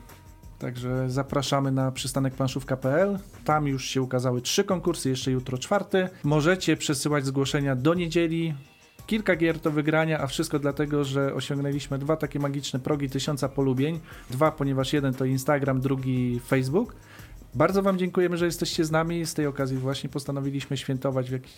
Także 0.60 1.10
zapraszamy 1.10 1.72
na 1.72 1.92
przystanekplanszówka.pl. 1.92 3.20
Tam 3.46 3.68
już 3.68 3.86
się 3.86 4.02
ukazały 4.02 4.42
trzy 4.42 4.64
konkursy, 4.64 5.10
jeszcze 5.10 5.32
jutro 5.32 5.58
czwarty. 5.58 6.10
Możecie 6.24 6.78
przesyłać 6.78 7.26
zgłoszenia 7.26 7.76
do 7.76 7.94
niedzieli. 7.94 8.54
Kilka 9.08 9.36
gier 9.36 9.60
do 9.60 9.72
wygrania, 9.72 10.20
a 10.20 10.28
wszystko 10.28 10.60
dlatego, 10.60 11.04
że 11.04 11.34
osiągnęliśmy 11.34 12.00
dwa 12.00 12.18
takie 12.18 12.40
magiczne 12.40 12.80
progi 12.80 13.10
tysiąca 13.10 13.50
polubień. 13.50 14.00
Dwa, 14.30 14.52
ponieważ 14.52 14.94
jeden 14.94 15.14
to 15.14 15.26
Instagram, 15.26 15.82
drugi 15.82 16.40
Facebook. 16.48 16.96
Bardzo 17.56 17.82
Wam 17.82 17.98
dziękujemy, 17.98 18.38
że 18.38 18.46
jesteście 18.46 18.86
z 18.86 18.92
nami. 18.92 19.26
Z 19.26 19.34
tej 19.34 19.48
okazji 19.48 19.78
właśnie 19.78 20.10
postanowiliśmy 20.10 20.78
świętować, 20.78 21.30
jakiś, 21.30 21.54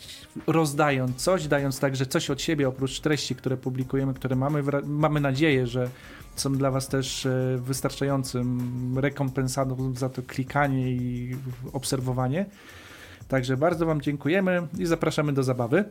rozdając 0.47 1.15
coś, 1.15 1.47
dając 1.47 1.79
także 1.79 2.05
coś 2.05 2.29
od 2.29 2.41
siebie, 2.41 2.67
oprócz 2.67 2.99
treści, 2.99 3.35
które 3.35 3.57
publikujemy, 3.57 4.13
które 4.13 4.35
mamy, 4.35 4.63
mamy 4.85 5.19
nadzieję, 5.19 5.67
że 5.67 5.89
są 6.35 6.53
dla 6.53 6.71
Was 6.71 6.87
też 6.87 7.25
e, 7.25 7.57
wystarczającym 7.57 8.99
rekompensatą 8.99 9.93
za 9.95 10.09
to 10.09 10.21
klikanie 10.21 10.91
i 10.91 11.35
obserwowanie. 11.73 12.45
Także 13.27 13.57
bardzo 13.57 13.85
Wam 13.85 14.01
dziękujemy 14.01 14.67
i 14.79 14.85
zapraszamy 14.85 15.33
do 15.33 15.43
zabawy. 15.43 15.85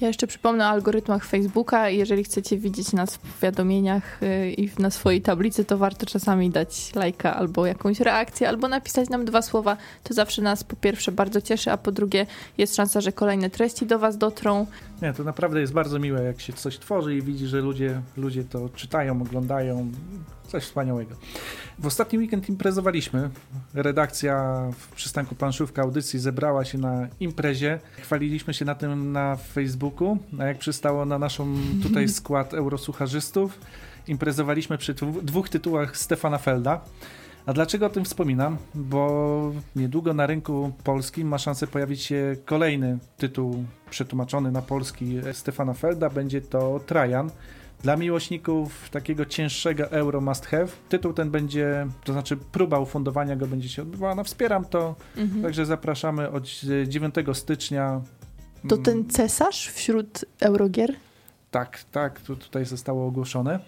Ja 0.00 0.08
jeszcze 0.08 0.26
przypomnę 0.26 0.64
o 0.64 0.68
algorytmach 0.68 1.24
Facebooka. 1.24 1.88
Jeżeli 1.88 2.24
chcecie 2.24 2.58
widzieć 2.58 2.92
nas 2.92 3.16
w 3.16 3.18
powiadomieniach 3.18 4.22
y, 4.22 4.52
i 4.52 4.70
na 4.78 4.90
swojej 4.90 5.22
tablicy, 5.22 5.64
to 5.64 5.78
warto 5.78 6.06
czasami 6.06 6.50
dać 6.50 6.94
lajka 6.94 7.36
albo 7.36 7.66
jakąś 7.66 8.00
reakcję, 8.00 8.48
albo 8.48 8.68
napisać 8.68 9.08
nam 9.08 9.24
dwa 9.24 9.42
słowa. 9.42 9.76
To 10.04 10.14
zawsze 10.14 10.42
nas 10.42 10.64
po 10.64 10.76
pierwsze 10.76 11.12
bardzo 11.12 11.40
cieszy, 11.40 11.72
a 11.72 11.76
po 11.76 11.92
drugie 11.92 12.26
jest 12.58 12.76
szansa, 12.76 13.00
że 13.00 13.12
kolejne 13.12 13.50
treści 13.50 13.86
do 13.86 13.98
Was 13.98 14.18
dotrą. 14.18 14.66
Nie, 15.02 15.12
to 15.12 15.24
naprawdę 15.24 15.60
jest 15.60 15.72
bardzo 15.72 15.98
miłe, 15.98 16.22
jak 16.22 16.40
się 16.40 16.52
coś 16.52 16.78
tworzy 16.78 17.16
i 17.16 17.22
widzi, 17.22 17.46
że 17.46 17.60
ludzie, 17.60 18.02
ludzie 18.16 18.44
to 18.44 18.68
czytają, 18.68 19.22
oglądają. 19.22 19.92
Coś 20.46 20.62
wspaniałego. 20.62 21.14
W 21.78 21.86
ostatni 21.86 22.18
weekend 22.18 22.48
imprezowaliśmy. 22.48 23.30
Redakcja 23.74 24.64
w 24.78 24.88
przystanku 24.88 25.34
Planszówka 25.34 25.82
Audycji 25.82 26.18
zebrała 26.18 26.64
się 26.64 26.78
na 26.78 27.08
imprezie. 27.20 27.80
Chwaliliśmy 28.02 28.54
się 28.54 28.64
na 28.64 28.74
tym 28.74 29.12
na 29.12 29.36
Facebooku, 29.36 30.18
a 30.38 30.44
jak 30.44 30.58
przystało 30.58 31.04
na 31.04 31.18
naszą 31.18 31.56
tutaj 31.82 32.08
skład 32.18 32.54
eurosucharzystów, 32.54 33.58
imprezowaliśmy 34.08 34.78
przy 34.78 34.94
dwóch 35.22 35.48
tytułach 35.48 35.96
Stefana 35.96 36.38
Felda. 36.38 36.80
A 37.46 37.52
dlaczego 37.52 37.86
o 37.86 37.90
tym 37.90 38.04
wspominam? 38.04 38.56
Bo 38.74 39.52
niedługo 39.76 40.14
na 40.14 40.26
rynku 40.26 40.72
polskim 40.84 41.28
ma 41.28 41.38
szansę 41.38 41.66
pojawić 41.66 42.02
się 42.02 42.36
kolejny 42.44 42.98
tytuł 43.16 43.64
przetłumaczony 43.90 44.52
na 44.52 44.62
polski 44.62 45.16
Stefana 45.32 45.74
Felda. 45.74 46.10
Będzie 46.10 46.40
to 46.40 46.80
Trajan. 46.86 47.30
Dla 47.82 47.96
miłośników 47.96 48.90
takiego 48.90 49.26
cięższego 49.26 49.90
euro 49.90 50.20
must 50.20 50.46
have, 50.46 50.66
tytuł 50.88 51.12
ten 51.12 51.30
będzie, 51.30 51.86
to 52.04 52.12
znaczy 52.12 52.36
próba 52.36 52.78
ufundowania 52.78 53.36
go 53.36 53.46
będzie 53.46 53.68
się 53.68 53.82
odbywała. 53.82 54.14
No 54.14 54.24
wspieram 54.24 54.64
to, 54.64 54.94
mhm. 55.16 55.42
także 55.42 55.66
zapraszamy 55.66 56.30
od 56.30 56.44
9 56.88 57.14
stycznia. 57.32 58.00
To 58.68 58.76
ten 58.76 59.08
cesarz 59.08 59.68
wśród 59.68 60.24
eurogier? 60.40 60.94
Tak, 61.50 61.84
tak, 61.92 62.20
tutaj 62.20 62.64
zostało 62.64 63.06
ogłoszone. 63.06 63.60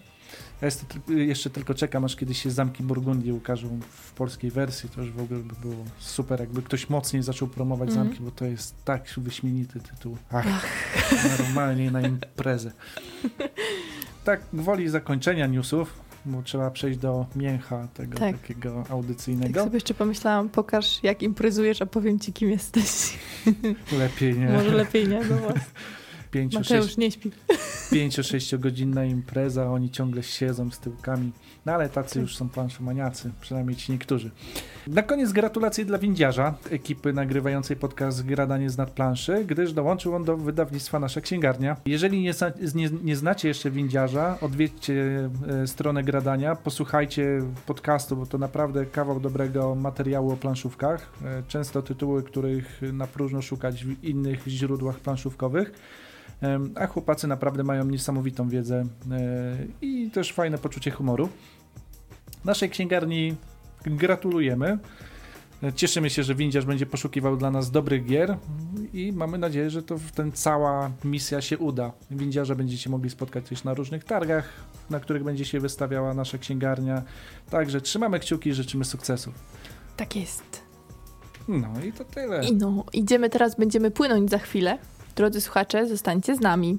Ja 0.62 0.68
jeszcze 1.08 1.50
tylko 1.50 1.74
czekam, 1.74 2.04
aż 2.04 2.16
kiedyś 2.16 2.42
się 2.42 2.50
Zamki 2.50 2.82
Burgundii 2.82 3.32
ukażą 3.32 3.80
w 3.90 4.12
polskiej 4.12 4.50
wersji. 4.50 4.88
To 4.88 5.00
już 5.00 5.10
w 5.10 5.20
ogóle 5.20 5.40
by 5.40 5.54
było 5.60 5.84
super, 5.98 6.40
jakby 6.40 6.62
ktoś 6.62 6.90
mocniej 6.90 7.22
zaczął 7.22 7.48
promować 7.48 7.90
mm. 7.90 8.04
Zamki, 8.04 8.22
bo 8.22 8.30
to 8.30 8.44
jest 8.44 8.84
tak 8.84 9.04
wyśmienity 9.16 9.80
tytuł. 9.80 10.16
Ach, 10.30 10.46
Ach. 10.48 11.38
normalnie 11.38 11.90
na 11.90 12.00
imprezę. 12.00 12.72
Tak, 14.24 14.40
woli 14.52 14.88
zakończenia 14.88 15.46
newsów, 15.46 16.00
bo 16.24 16.42
trzeba 16.42 16.70
przejść 16.70 16.98
do 16.98 17.26
mięcha 17.36 17.88
tego 17.94 18.18
tak. 18.18 18.38
takiego 18.40 18.84
audycyjnego. 18.88 19.54
Tak 19.54 19.64
sobie 19.64 19.76
jeszcze 19.76 19.94
pomyślałam, 19.94 20.48
pokaż 20.48 21.02
jak 21.02 21.22
imprezujesz, 21.22 21.82
a 21.82 21.86
powiem 21.86 22.18
ci 22.18 22.32
kim 22.32 22.50
jesteś. 22.50 23.18
Lepiej 23.98 24.38
nie. 24.38 24.48
Może 24.48 24.70
lepiej 24.70 25.08
nie, 25.08 25.20
no 25.30 25.36
właśnie. 25.36 25.62
Pięciu, 26.30 26.58
Mateusz 26.58 26.84
sześć, 26.84 26.96
nie 26.96 27.10
śpi. 27.10 27.30
5-6 27.92 28.58
godzinna 28.58 29.04
impreza, 29.04 29.70
oni 29.70 29.90
ciągle 29.90 30.22
siedzą 30.22 30.70
z 30.70 30.78
tyłkami. 30.78 31.32
No 31.66 31.72
ale 31.72 31.88
tacy 31.88 32.20
już 32.20 32.36
są 32.36 32.48
planszomaniacy, 32.48 33.30
przynajmniej 33.40 33.76
ci 33.76 33.92
niektórzy. 33.92 34.30
Na 34.86 35.02
koniec 35.02 35.32
gratulacje 35.32 35.84
dla 35.84 35.98
windziarza, 35.98 36.54
ekipy 36.70 37.12
nagrywającej 37.12 37.76
podcast 37.76 38.26
Gradanie 38.26 38.70
z 38.70 38.76
nadplanszy, 38.76 39.44
gdyż 39.44 39.72
dołączył 39.72 40.14
on 40.14 40.24
do 40.24 40.36
wydawnictwa 40.36 40.98
Nasza 40.98 41.20
Księgarnia. 41.20 41.76
Jeżeli 41.86 42.22
nie, 42.22 42.32
nie, 42.74 42.90
nie 43.02 43.16
znacie 43.16 43.48
jeszcze 43.48 43.70
windziarza, 43.70 44.38
odwiedźcie 44.40 45.30
e, 45.48 45.66
stronę 45.66 46.04
Gradania, 46.04 46.56
posłuchajcie 46.56 47.42
podcastu, 47.66 48.16
bo 48.16 48.26
to 48.26 48.38
naprawdę 48.38 48.86
kawał 48.86 49.20
dobrego 49.20 49.74
materiału 49.74 50.32
o 50.32 50.36
planszówkach. 50.36 51.12
E, 51.24 51.42
często 51.48 51.82
tytuły, 51.82 52.22
których 52.22 52.80
na 52.92 53.06
próżno 53.06 53.42
szukać 53.42 53.84
w 53.84 54.04
innych 54.04 54.46
źródłach 54.46 55.00
planszówkowych. 55.00 55.72
A 56.74 56.86
chłopacy 56.86 57.26
naprawdę 57.26 57.64
mają 57.64 57.84
niesamowitą 57.84 58.48
wiedzę 58.48 58.84
e, 59.10 59.56
i 59.80 60.10
też 60.10 60.32
fajne 60.32 60.58
poczucie 60.58 60.90
humoru. 60.90 61.28
Naszej 62.44 62.70
księgarni 62.70 63.34
gratulujemy. 63.86 64.78
Cieszymy 65.74 66.10
się, 66.10 66.22
że 66.22 66.34
windziarz 66.34 66.64
będzie 66.64 66.86
poszukiwał 66.86 67.36
dla 67.36 67.50
nas 67.50 67.70
dobrych 67.70 68.04
gier 68.04 68.36
i 68.92 69.12
mamy 69.12 69.38
nadzieję, 69.38 69.70
że 69.70 69.82
to 69.82 69.96
ten 70.14 70.32
cała 70.32 70.90
misja 71.04 71.40
się 71.40 71.58
uda. 71.58 71.92
Windziarze 72.10 72.56
będziecie 72.56 72.90
mogli 72.90 73.10
spotkać 73.10 73.48
też 73.48 73.64
na 73.64 73.74
różnych 73.74 74.04
targach, 74.04 74.48
na 74.90 75.00
których 75.00 75.24
będzie 75.24 75.44
się 75.44 75.60
wystawiała 75.60 76.14
nasza 76.14 76.38
księgarnia. 76.38 77.02
Także 77.50 77.80
trzymamy 77.80 78.20
kciuki 78.20 78.50
i 78.50 78.54
życzymy 78.54 78.84
sukcesów. 78.84 79.34
Tak 79.96 80.16
jest. 80.16 80.62
No 81.48 81.68
i 81.86 81.92
to 81.92 82.04
tyle. 82.04 82.44
I 82.44 82.56
no, 82.56 82.84
idziemy 82.92 83.30
teraz, 83.30 83.56
będziemy 83.56 83.90
płynąć 83.90 84.30
za 84.30 84.38
chwilę. 84.38 84.78
Drodzy 85.16 85.40
słuchacze, 85.40 85.88
zostańcie 85.88 86.36
z 86.36 86.40
nami. 86.40 86.78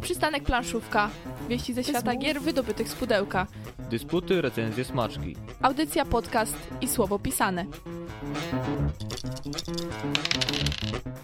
Przystanek 0.00 0.44
planszówka. 0.44 1.10
Wieści 1.48 1.74
ze 1.74 1.84
świata 1.84 2.16
gier 2.16 2.40
wydobytych 2.40 2.88
z 2.88 2.94
pudełka. 2.94 3.46
Dysputy, 3.90 4.42
recenzje, 4.42 4.84
smaczki. 4.84 5.36
Audycja, 5.62 6.04
podcast 6.04 6.56
i 6.80 6.88
słowo 6.88 7.18
pisane. 7.18 7.66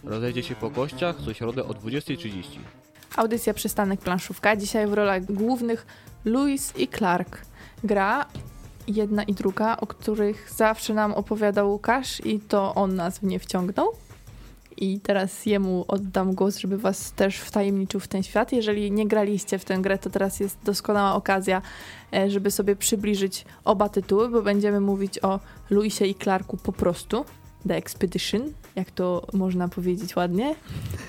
Rozejdzie 0.04 0.42
się 0.42 0.54
po 0.54 0.70
kościach 0.70 1.16
co 1.24 1.34
środę 1.34 1.64
o 1.64 1.68
20.30. 1.68 2.42
Audycja 3.16 3.54
Przystanek 3.54 4.00
planszówka. 4.00 4.56
Dzisiaj 4.56 4.86
w 4.86 4.92
rolach 4.92 5.24
głównych 5.24 5.86
Louis 6.24 6.72
i 6.76 6.88
Clark. 6.88 7.38
Gra 7.84 8.26
jedna 8.88 9.22
i 9.22 9.34
druga, 9.34 9.76
o 9.76 9.86
których 9.86 10.50
zawsze 10.50 10.94
nam 10.94 11.12
opowiadał 11.12 11.72
Łukasz 11.72 12.26
i 12.26 12.40
to 12.40 12.74
on 12.74 12.94
nas 12.94 13.18
w 13.18 13.22
nie 13.22 13.38
wciągnął 13.38 13.92
i 14.76 15.00
teraz 15.00 15.46
jemu 15.46 15.84
oddam 15.88 16.34
głos, 16.34 16.58
żeby 16.58 16.78
was 16.78 17.12
też 17.12 17.36
wtajemniczył 17.36 18.00
w 18.00 18.08
ten 18.08 18.22
świat. 18.22 18.52
Jeżeli 18.52 18.92
nie 18.92 19.06
graliście 19.08 19.58
w 19.58 19.64
tę 19.64 19.78
grę, 19.78 19.98
to 19.98 20.10
teraz 20.10 20.40
jest 20.40 20.58
doskonała 20.64 21.14
okazja, 21.14 21.62
e, 22.12 22.30
żeby 22.30 22.50
sobie 22.50 22.76
przybliżyć 22.76 23.44
oba 23.64 23.88
tytuły, 23.88 24.28
bo 24.28 24.42
będziemy 24.42 24.80
mówić 24.80 25.24
o 25.24 25.40
Louisie 25.70 26.06
i 26.06 26.14
Clarku 26.14 26.56
po 26.56 26.72
prostu. 26.72 27.24
The 27.68 27.76
Expedition, 27.76 28.52
jak 28.76 28.90
to 28.90 29.26
można 29.32 29.68
powiedzieć 29.68 30.16
ładnie. 30.16 30.54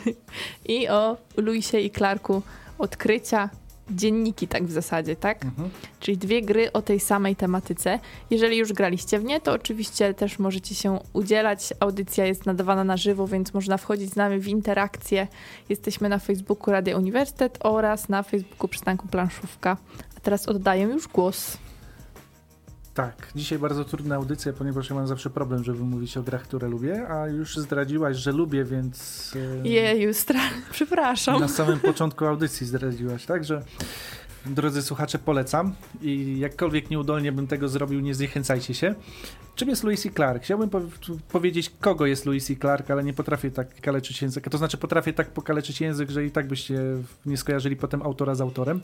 I 0.75 0.89
o 0.89 1.17
Louisie 1.37 1.79
i 1.79 1.91
Clarku 1.91 2.41
odkrycia, 2.77 3.49
dzienniki 3.89 4.47
tak 4.47 4.65
w 4.65 4.71
zasadzie, 4.71 5.15
tak? 5.15 5.45
Mhm. 5.45 5.69
Czyli 5.99 6.17
dwie 6.17 6.41
gry 6.41 6.71
o 6.71 6.81
tej 6.81 6.99
samej 6.99 7.35
tematyce. 7.35 7.99
Jeżeli 8.29 8.57
już 8.57 8.73
graliście 8.73 9.19
w 9.19 9.23
nie, 9.23 9.41
to 9.41 9.53
oczywiście 9.53 10.13
też 10.13 10.39
możecie 10.39 10.75
się 10.75 10.99
udzielać. 11.13 11.73
Audycja 11.79 12.25
jest 12.25 12.45
nadawana 12.45 12.83
na 12.83 12.97
żywo, 12.97 13.27
więc 13.27 13.53
można 13.53 13.77
wchodzić 13.77 14.09
z 14.09 14.15
nami 14.15 14.39
w 14.39 14.47
interakcję. 14.47 15.27
Jesteśmy 15.69 16.09
na 16.09 16.19
Facebooku 16.19 16.71
Radio 16.71 16.97
Uniwersytet 16.97 17.57
oraz 17.59 18.09
na 18.09 18.23
Facebooku 18.23 18.67
Przystanku 18.67 19.07
Planszówka. 19.07 19.77
A 20.17 20.19
teraz 20.19 20.47
oddaję 20.47 20.83
już 20.83 21.07
głos. 21.07 21.57
Tak, 22.95 23.27
dzisiaj 23.35 23.59
bardzo 23.59 23.85
trudna 23.85 24.15
audycja, 24.15 24.53
ponieważ 24.53 24.89
ja 24.89 24.95
mam 24.95 25.07
zawsze 25.07 25.29
problem, 25.29 25.63
żeby 25.63 25.79
mówić 25.79 26.17
o 26.17 26.23
grach, 26.23 26.41
które 26.43 26.67
lubię, 26.67 27.07
a 27.09 27.27
już 27.27 27.57
zdradziłaś, 27.57 28.17
że 28.17 28.31
lubię, 28.31 28.63
więc... 28.63 29.33
Jeju, 29.63 30.09
stra- 30.09 30.49
przepraszam. 30.71 31.39
Na 31.39 31.47
samym 31.47 31.79
początku 31.79 32.25
audycji 32.25 32.67
zdradziłaś, 32.67 33.25
także 33.25 33.61
drodzy 34.45 34.81
słuchacze, 34.81 35.19
polecam 35.19 35.73
i 36.01 36.39
jakkolwiek 36.39 36.89
nieudolnie 36.89 37.31
bym 37.31 37.47
tego 37.47 37.67
zrobił, 37.67 37.99
nie 37.99 38.15
zniechęcajcie 38.15 38.73
się. 38.73 38.95
Czym 39.55 39.69
jest 39.69 39.83
Louis 39.83 40.01
C. 40.01 40.09
Clark? 40.09 40.43
Chciałbym 40.43 40.69
po 40.69 40.81
powiedzieć, 41.31 41.71
kogo 41.79 42.05
jest 42.05 42.25
Louis 42.25 42.47
C. 42.47 42.55
Clark, 42.55 42.91
ale 42.91 43.03
nie 43.03 43.13
potrafię 43.13 43.51
tak 43.51 43.81
kaleczyć 43.81 44.21
języka. 44.21 44.49
To 44.49 44.57
znaczy, 44.57 44.77
potrafię 44.77 45.13
tak 45.13 45.31
pokaleczyć 45.31 45.81
język, 45.81 46.09
że 46.09 46.25
i 46.25 46.31
tak 46.31 46.47
byście 46.47 46.79
nie 47.25 47.37
skojarzyli 47.37 47.75
potem 47.75 48.01
autora 48.01 48.35
z 48.35 48.41
autorem. 48.41 48.81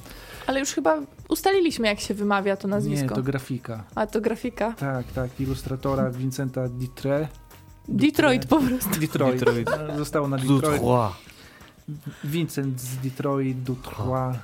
Ale 0.48 0.60
już 0.60 0.70
chyba 0.70 1.00
ustaliliśmy, 1.30 1.88
jak 1.88 2.00
się 2.00 2.14
wymawia 2.14 2.58
to 2.58 2.68
nazwisko. 2.68 3.08
Nie, 3.08 3.16
to 3.16 3.24
grafika. 3.24 3.84
A, 3.96 4.08
to 4.08 4.22
grafika? 4.22 4.74
Tak, 4.74 5.12
tak. 5.12 5.40
Ilustratora 5.40 6.10
Vincenta 6.10 6.70
Ditre. 6.70 7.28
Detroit 7.88 8.46
po 8.46 8.60
prostu. 8.60 9.00
Detroit. 9.00 9.40
Detroit. 9.40 9.70
Zostało 9.98 10.28
na 10.28 10.38
Detroit. 10.38 10.82
Vincent 12.24 12.82
z 12.82 12.98
Detroit, 12.98 13.64
Dutrois, 13.64 14.38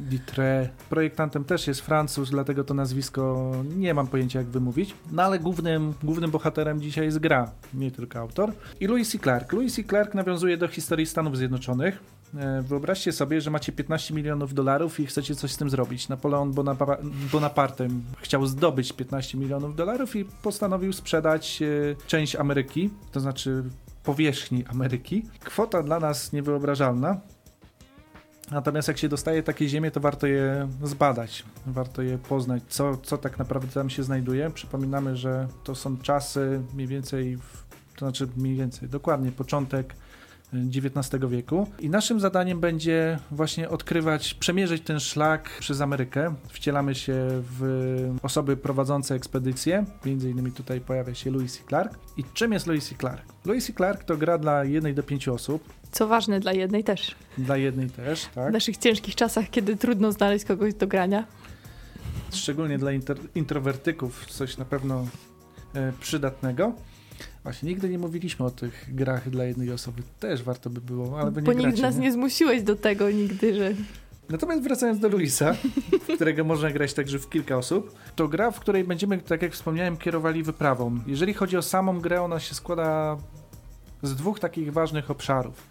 Ditre. 0.00 0.68
Projektantem 0.90 1.44
też 1.44 1.66
jest 1.66 1.80
Francuz, 1.80 2.30
dlatego 2.30 2.64
to 2.64 2.74
nazwisko 2.74 3.52
nie 3.76 3.94
mam 3.94 4.06
pojęcia 4.06 4.38
jak 4.38 4.48
wymówić. 4.48 4.94
No 5.12 5.22
ale 5.22 5.38
głównym, 5.38 5.94
głównym 6.02 6.30
bohaterem 6.30 6.80
dzisiaj 6.80 7.04
jest 7.04 7.18
gra, 7.18 7.50
nie 7.74 7.90
tylko 7.90 8.18
autor. 8.18 8.52
I 8.80 8.86
Louis 8.86 9.10
C. 9.10 9.18
Clark. 9.18 9.52
Louis 9.52 9.74
C. 9.74 9.84
Clark 9.84 10.14
nawiązuje 10.14 10.56
do 10.56 10.68
historii 10.68 11.06
Stanów 11.06 11.36
Zjednoczonych. 11.36 12.02
E, 12.38 12.62
Wyobraźcie 12.62 13.12
sobie, 13.12 13.40
że 13.40 13.50
macie 13.50 13.72
15 13.72 14.14
milionów 14.14 14.54
dolarów 14.54 15.00
i 15.00 15.06
chcecie 15.06 15.34
coś 15.34 15.52
z 15.52 15.56
tym 15.56 15.70
zrobić. 15.70 16.08
Napoleon 16.08 16.52
Bonapa- 16.52 16.96
Bonaparte 17.32 17.88
chciał 18.20 18.46
zdobyć 18.46 18.92
15 18.92 19.38
milionów 19.38 19.76
dolarów 19.76 20.16
i 20.16 20.24
postanowił 20.24 20.92
sprzedać 20.92 21.62
e, 21.62 21.66
część 22.06 22.36
Ameryki, 22.36 22.90
to 23.12 23.20
znaczy 23.20 23.62
powierzchni 24.04 24.64
Ameryki. 24.66 25.22
Kwota 25.44 25.82
dla 25.82 26.00
nas 26.00 26.32
niewyobrażalna. 26.32 27.20
Natomiast 28.50 28.88
jak 28.88 28.98
się 28.98 29.08
dostaje 29.08 29.42
takie 29.42 29.68
ziemie, 29.68 29.90
to 29.90 30.00
warto 30.00 30.26
je 30.26 30.68
zbadać, 30.82 31.44
warto 31.66 32.02
je 32.02 32.18
poznać, 32.18 32.62
co, 32.68 32.96
co 32.96 33.18
tak 33.18 33.38
naprawdę 33.38 33.68
tam 33.68 33.90
się 33.90 34.02
znajduje. 34.02 34.50
Przypominamy, 34.50 35.16
że 35.16 35.48
to 35.64 35.74
są 35.74 35.96
czasy 35.98 36.62
mniej 36.74 36.86
więcej, 36.86 37.36
w, 37.36 37.64
to 37.96 37.98
znaczy 37.98 38.28
mniej 38.36 38.56
więcej, 38.56 38.88
dokładnie 38.88 39.32
początek 39.32 39.94
XIX 40.54 41.24
wieku. 41.30 41.66
I 41.80 41.90
naszym 41.90 42.20
zadaniem 42.20 42.60
będzie 42.60 43.18
właśnie 43.30 43.68
odkrywać, 43.68 44.34
przemierzyć 44.34 44.82
ten 44.82 45.00
szlak 45.00 45.50
przez 45.60 45.80
Amerykę. 45.80 46.34
Wcielamy 46.48 46.94
się 46.94 47.14
w 47.58 48.16
osoby 48.22 48.56
prowadzące 48.56 49.14
ekspedycje. 49.14 49.84
Między 50.04 50.30
innymi 50.30 50.52
tutaj 50.52 50.80
pojawia 50.80 51.14
się 51.14 51.30
Louis 51.30 51.52
C. 51.58 51.64
Clark. 51.68 51.98
I 52.16 52.24
czym 52.34 52.52
jest 52.52 52.66
Louis 52.66 52.88
C. 52.88 52.94
Clark? 52.94 53.22
Louis 53.44 53.66
C. 53.66 53.72
Clark 53.72 54.04
to 54.04 54.16
gra 54.16 54.38
dla 54.38 54.64
jednej 54.64 54.94
do 54.94 55.02
pięciu 55.02 55.34
osób. 55.34 55.64
Co 55.92 56.06
ważne 56.06 56.40
dla 56.40 56.52
jednej 56.52 56.84
też. 56.84 57.14
Dla 57.38 57.56
jednej 57.56 57.90
też, 57.90 58.22
W 58.24 58.34
tak. 58.34 58.52
naszych 58.52 58.76
ciężkich 58.76 59.14
czasach, 59.14 59.50
kiedy 59.50 59.76
trudno 59.76 60.12
znaleźć 60.12 60.44
kogoś 60.44 60.74
do 60.74 60.86
grania. 60.86 61.24
Szczególnie 62.32 62.78
dla 62.78 62.90
inter- 62.90 63.18
introwertyków 63.34 64.26
coś 64.26 64.56
na 64.58 64.64
pewno 64.64 65.06
e, 65.74 65.92
przydatnego. 66.00 66.72
Właśnie, 67.42 67.68
nigdy 67.68 67.88
nie 67.88 67.98
mówiliśmy 67.98 68.46
o 68.46 68.50
tych 68.50 68.94
grach 68.94 69.30
dla 69.30 69.44
jednej 69.44 69.72
osoby. 69.72 70.02
Też 70.20 70.42
warto 70.42 70.70
by 70.70 70.80
było, 70.80 71.20
ale 71.20 71.30
wy 71.30 71.42
nie 71.42 71.46
Bo 71.46 71.52
nikt 71.52 71.68
gracie, 71.68 71.82
nas 71.82 71.96
nie 71.96 72.12
zmusiłeś 72.12 72.62
do 72.62 72.76
tego 72.76 73.10
nigdy, 73.10 73.54
że 73.54 73.74
Natomiast 74.30 74.62
wracając 74.62 74.98
do 74.98 75.08
Luisa, 75.08 75.54
w 76.08 76.14
którego 76.14 76.44
można 76.44 76.70
grać 76.70 76.94
także 76.94 77.18
w 77.18 77.28
kilka 77.28 77.56
osób, 77.56 77.94
to 78.16 78.28
gra, 78.28 78.50
w 78.50 78.60
której 78.60 78.84
będziemy, 78.84 79.18
tak 79.18 79.42
jak 79.42 79.52
wspomniałem, 79.52 79.96
kierowali 79.96 80.42
wyprawą. 80.42 80.98
Jeżeli 81.06 81.34
chodzi 81.34 81.56
o 81.56 81.62
samą 81.62 82.00
grę, 82.00 82.22
ona 82.22 82.40
się 82.40 82.54
składa 82.54 83.16
z 84.02 84.14
dwóch 84.14 84.40
takich 84.40 84.72
ważnych 84.72 85.10
obszarów. 85.10 85.66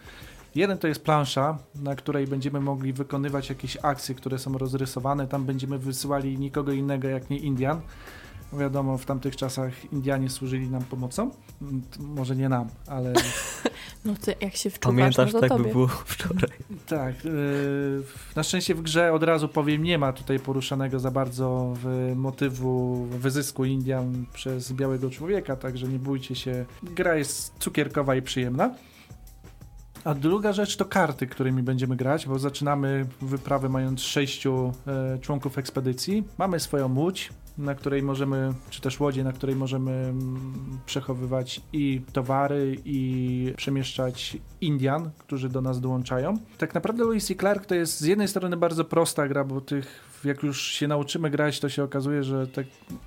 Jeden 0.55 0.77
to 0.77 0.87
jest 0.87 1.03
plansza, 1.03 1.57
na 1.75 1.95
której 1.95 2.27
będziemy 2.27 2.59
mogli 2.59 2.93
wykonywać 2.93 3.49
jakieś 3.49 3.77
akcje, 3.81 4.15
które 4.15 4.39
są 4.39 4.57
rozrysowane. 4.57 5.27
Tam 5.27 5.45
będziemy 5.45 5.77
wysyłali 5.77 6.37
nikogo 6.37 6.71
innego 6.71 7.07
jak 7.07 7.29
nie 7.29 7.37
Indian. 7.37 7.81
Wiadomo, 8.53 8.97
w 8.97 9.05
tamtych 9.05 9.35
czasach 9.35 9.93
Indianie 9.93 10.29
służyli 10.29 10.69
nam 10.69 10.83
pomocą. 10.83 11.31
Mm, 11.61 11.81
Może 11.99 12.35
nie 12.35 12.49
nam, 12.49 12.67
ale 12.87 13.13
no 14.05 14.13
ty, 14.21 14.35
jak 14.41 14.55
się 14.55 14.69
wczuwasz, 14.69 14.95
Pamiętasz, 14.97 15.33
no 15.33 15.39
to 15.39 15.39
tak 15.39 15.49
tobie. 15.49 15.63
by 15.63 15.69
było 15.71 15.87
wczoraj. 15.87 16.49
Tak. 16.87 17.25
yy, 17.25 17.31
Na 18.35 18.43
szczęście 18.43 18.75
w 18.75 18.81
grze 18.81 19.13
od 19.13 19.23
razu 19.23 19.47
powiem, 19.49 19.83
nie 19.83 19.97
ma 19.97 20.13
tutaj 20.13 20.39
poruszanego 20.39 20.99
za 20.99 21.11
bardzo 21.11 21.73
w 21.83 22.13
motywu 22.15 23.05
wyzysku 23.05 23.65
Indian 23.65 24.25
przez 24.33 24.73
białego 24.73 25.09
człowieka, 25.09 25.55
także 25.55 25.87
nie 25.87 25.99
bójcie 25.99 26.35
się. 26.35 26.65
Gra 26.83 27.15
jest 27.15 27.53
cukierkowa 27.59 28.15
i 28.15 28.21
przyjemna. 28.21 28.75
A 30.03 30.13
druga 30.13 30.53
rzecz 30.53 30.77
to 30.77 30.85
karty, 30.85 31.27
którymi 31.27 31.63
będziemy 31.63 31.95
grać, 31.95 32.27
bo 32.27 32.39
zaczynamy 32.39 33.05
wyprawę 33.21 33.69
mając 33.69 34.01
sześciu 34.01 34.73
e, 34.87 35.19
członków 35.19 35.57
ekspedycji. 35.57 36.23
Mamy 36.37 36.59
swoją 36.59 36.95
łódź, 36.95 37.29
na 37.59 37.75
której 37.75 38.03
możemy, 38.03 38.53
czy 38.69 38.81
też 38.81 38.99
łodzie, 38.99 39.23
na 39.23 39.33
której 39.33 39.55
możemy 39.55 39.91
mm, 39.91 40.79
przechowywać 40.85 41.61
i 41.73 42.01
towary, 42.13 42.77
i 42.85 43.53
przemieszczać 43.57 44.37
Indian, 44.61 45.09
którzy 45.17 45.49
do 45.49 45.61
nas 45.61 45.81
dołączają. 45.81 46.37
Tak 46.57 46.73
naprawdę 46.73 47.03
Louis 47.03 47.31
i 47.31 47.35
Clark 47.35 47.65
to 47.65 47.75
jest 47.75 47.99
z 47.99 48.05
jednej 48.05 48.27
strony 48.27 48.57
bardzo 48.57 48.85
prosta 48.85 49.27
gra, 49.27 49.43
bo 49.43 49.61
tych, 49.61 50.03
jak 50.23 50.43
już 50.43 50.61
się 50.61 50.87
nauczymy 50.87 51.29
grać, 51.29 51.59
to 51.59 51.69
się 51.69 51.83
okazuje, 51.83 52.23
że 52.23 52.47
tak, 52.47 52.65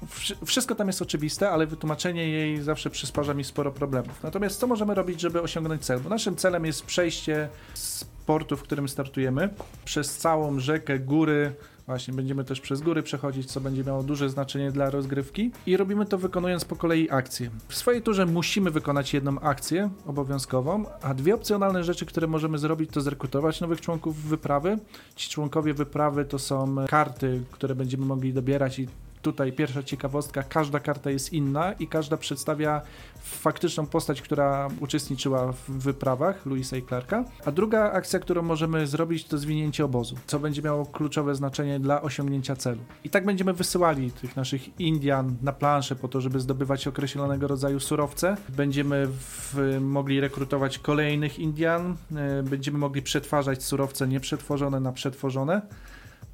wszy- 0.09 0.37
wszystko 0.45 0.75
tam 0.75 0.87
jest 0.87 1.03
oczywiste, 1.03 1.51
ale 1.51 1.67
wytłumaczenie 1.67 2.29
jej 2.29 2.63
zawsze 2.63 2.91
przysparza 2.91 3.35
mi 3.35 3.45
sporo 3.45 3.73
problemów. 3.73 4.23
Natomiast 4.23 4.61
co 4.61 4.67
możemy 4.67 4.95
robić, 4.95 5.21
żeby 5.21 5.43
osiągnąć 5.43 5.83
cel? 5.83 6.01
Bo 6.01 6.09
naszym 6.09 6.37
celem 6.37 6.65
jest 6.65 6.87
przejście 6.87 7.49
z 7.75 8.05
portu, 8.27 8.57
w 8.57 8.63
którym 8.63 8.89
startujemy, 8.89 9.49
przez 9.85 10.19
całą 10.19 10.61
rzekę, 10.61 10.99
góry, 10.99 11.53
Właśnie, 11.93 12.15
będziemy 12.15 12.45
też 12.45 12.61
przez 12.61 12.81
góry 12.81 13.03
przechodzić, 13.03 13.53
co 13.53 13.61
będzie 13.61 13.85
miało 13.85 14.03
duże 14.03 14.31
znaczenie 14.31 14.73
dla 14.73 14.91
rozgrywki. 14.91 15.51
I 15.67 15.77
robimy 15.77 16.07
to 16.07 16.19
wykonując 16.19 16.65
po 16.65 16.77
kolei 16.77 17.11
akcje. 17.11 17.51
W 17.69 17.75
swojej 17.75 18.03
turze 18.03 18.27
musimy 18.27 18.71
wykonać 18.71 19.15
jedną 19.15 19.41
akcję 19.41 19.91
obowiązkową, 20.07 20.85
a 21.03 21.15
dwie 21.15 21.35
opcjonalne 21.35 21.85
rzeczy, 21.85 22.07
które 22.07 22.27
możemy 22.27 22.59
zrobić, 22.59 22.91
to 22.91 23.01
zrekrutować 23.01 23.61
nowych 23.61 23.81
członków 23.81 24.17
wyprawy. 24.17 24.79
Ci 25.17 25.31
członkowie 25.31 25.75
wyprawy 25.75 26.25
to 26.25 26.39
są 26.39 26.77
karty, 26.89 27.43
które 27.51 27.75
będziemy 27.75 28.07
mogli 28.07 28.33
dobierać 28.33 28.79
i 28.79 28.89
Tutaj 29.23 29.53
pierwsza 29.53 29.83
ciekawostka, 29.83 30.43
każda 30.43 30.81
karta 30.81 31.11
jest 31.11 31.33
inna 31.33 31.73
i 31.73 31.87
każda 31.87 32.17
przedstawia 32.17 32.83
faktyczną 33.23 33.87
postać, 33.87 34.23
która 34.23 34.69
uczestniczyła 34.81 35.53
w 35.53 35.71
wyprawach 35.71 36.47
Louisa 36.47 36.77
i 36.77 36.83
Clarka. 36.83 37.25
A 37.45 37.53
druga 37.53 37.93
akcja, 37.93 38.19
którą 38.19 38.43
możemy 38.43 38.87
zrobić, 38.87 39.25
to 39.25 39.39
zwinięcie 39.39 39.85
obozu, 39.85 40.17
co 40.27 40.39
będzie 40.39 40.63
miało 40.63 40.87
kluczowe 40.87 41.35
znaczenie 41.35 41.81
dla 41.81 42.03
osiągnięcia 42.03 42.57
celu. 42.57 42.81
I 43.05 43.11
tak 43.11 43.25
będziemy 43.25 43.53
wysyłali 43.53 44.11
tych 44.11 44.37
naszych 44.37 44.81
Indian 44.81 45.37
na 45.43 45.53
planszę 45.53 45.97
po 45.97 46.09
to, 46.09 46.21
żeby 46.21 46.41
zdobywać 46.41 46.87
określonego 46.87 47.49
rodzaju 47.49 47.81
surowce. 47.81 48.37
Będziemy 48.49 49.07
w, 49.07 49.79
mogli 49.81 50.21
rekrutować 50.21 50.79
kolejnych 50.79 51.39
Indian, 51.39 51.97
e, 52.17 52.43
będziemy 52.43 52.79
mogli 52.79 53.03
przetwarzać 53.03 53.65
surowce 53.65 54.09
nieprzetworzone 54.09 54.81
na 54.81 54.93
przetworzone 54.93 55.63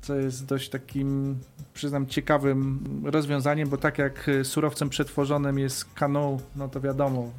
co 0.00 0.14
jest 0.14 0.46
dość 0.46 0.68
takim, 0.68 1.38
przyznam, 1.74 2.06
ciekawym 2.06 2.80
rozwiązaniem, 3.04 3.68
bo 3.68 3.76
tak 3.76 3.98
jak 3.98 4.30
surowcem 4.42 4.88
przetworzonym 4.88 5.58
jest 5.58 5.84
kanu, 5.94 6.40
no 6.56 6.68
to 6.68 6.80
wiadomo, 6.80 7.30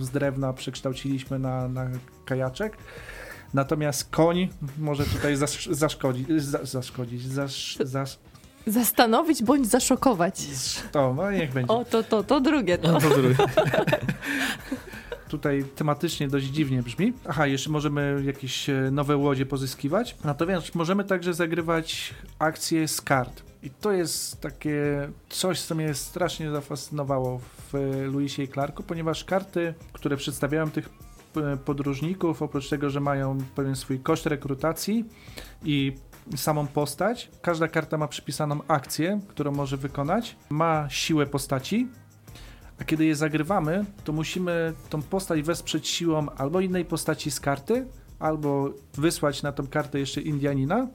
z 0.00 0.10
drewna 0.10 0.52
przekształciliśmy 0.52 1.38
na, 1.38 1.68
na 1.68 1.90
kajaczek. 2.24 2.76
Natomiast 3.54 4.10
koń 4.10 4.48
może 4.78 5.04
tutaj 5.04 5.36
zasz, 5.36 5.66
zaszkodzić, 5.66 6.42
za, 6.42 6.64
zaszkodzić, 6.64 7.22
zasz, 7.22 7.76
zasz, 7.80 8.18
Zastanowić 8.66 9.42
bądź 9.42 9.66
zaszokować. 9.66 10.46
to, 10.92 11.14
no 11.14 11.30
niech 11.30 11.52
będzie. 11.52 11.72
O, 11.72 11.84
to, 11.84 12.02
to, 12.02 12.22
to 12.24 12.40
drugie. 12.40 12.78
To. 12.78 12.92
No 12.92 13.00
to 13.00 13.10
drugie. 13.10 13.36
tutaj 15.32 15.64
tematycznie 15.76 16.28
dość 16.28 16.46
dziwnie 16.46 16.82
brzmi. 16.82 17.12
Aha, 17.28 17.46
jeszcze 17.46 17.70
możemy 17.70 18.22
jakieś 18.24 18.68
e, 18.68 18.90
nowe 18.90 19.16
łodzie 19.16 19.46
pozyskiwać. 19.46 20.16
Natomiast 20.24 20.74
możemy 20.74 21.04
także 21.04 21.34
zagrywać 21.34 22.14
akcje 22.38 22.88
z 22.88 23.00
kart. 23.00 23.42
I 23.62 23.70
to 23.70 23.92
jest 23.92 24.40
takie 24.40 25.08
coś, 25.28 25.60
co 25.60 25.74
mnie 25.74 25.94
strasznie 25.94 26.50
zafascynowało 26.50 27.38
w 27.38 27.74
e, 27.74 28.06
Louisie 28.06 28.42
i 28.42 28.48
Clarku, 28.48 28.82
ponieważ 28.82 29.24
karty, 29.24 29.74
które 29.92 30.16
przedstawiają 30.16 30.70
tych 30.70 30.88
e, 31.36 31.56
podróżników, 31.56 32.42
oprócz 32.42 32.68
tego, 32.68 32.90
że 32.90 33.00
mają 33.00 33.38
pewien 33.54 33.76
swój 33.76 34.00
koszt 34.00 34.26
rekrutacji 34.26 35.04
i 35.64 35.92
samą 36.36 36.66
postać, 36.66 37.30
każda 37.42 37.68
karta 37.68 37.98
ma 37.98 38.08
przypisaną 38.08 38.60
akcję, 38.68 39.20
którą 39.28 39.52
może 39.52 39.76
wykonać, 39.76 40.36
ma 40.50 40.86
siłę 40.90 41.26
postaci, 41.26 41.88
a 42.82 42.84
kiedy 42.84 43.04
je 43.04 43.16
zagrywamy, 43.16 43.84
to 44.04 44.12
musimy 44.12 44.72
tą 44.90 45.02
postać 45.02 45.42
wesprzeć 45.42 45.88
siłą 45.88 46.26
albo 46.36 46.60
innej 46.60 46.84
postaci 46.84 47.30
z 47.30 47.40
karty, 47.40 47.86
albo 48.18 48.70
wysłać 48.94 49.42
na 49.42 49.52
tą 49.52 49.66
kartę 49.66 49.98
jeszcze 49.98 50.20
Indianina, 50.20 50.88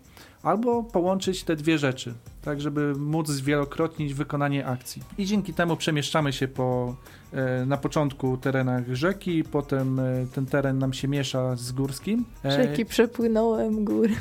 albo 0.44 0.84
połączyć 0.84 1.44
te 1.44 1.56
dwie 1.56 1.78
rzeczy, 1.78 2.14
tak 2.42 2.62
żeby 2.62 2.96
móc 2.96 3.28
zwielokrotnić 3.28 4.14
wykonanie 4.14 4.66
akcji. 4.66 5.04
I 5.18 5.26
dzięki 5.26 5.54
temu 5.54 5.78
przemieszczamy 5.78 6.34
się 6.34 6.48
po, 6.48 6.96
e, 7.34 7.66
na 7.66 7.78
początku 7.78 8.38
terenach 8.38 8.96
rzeki, 8.96 9.44
potem 9.44 10.00
e, 10.00 10.26
ten 10.34 10.46
teren 10.46 10.80
nam 10.80 10.94
się 10.94 11.08
miesza 11.08 11.56
z 11.56 11.72
górskim. 11.72 12.26
E, 12.46 12.52
Rzeki 12.52 12.86
przepłynąłem, 12.86 13.86
góry. 13.86 14.16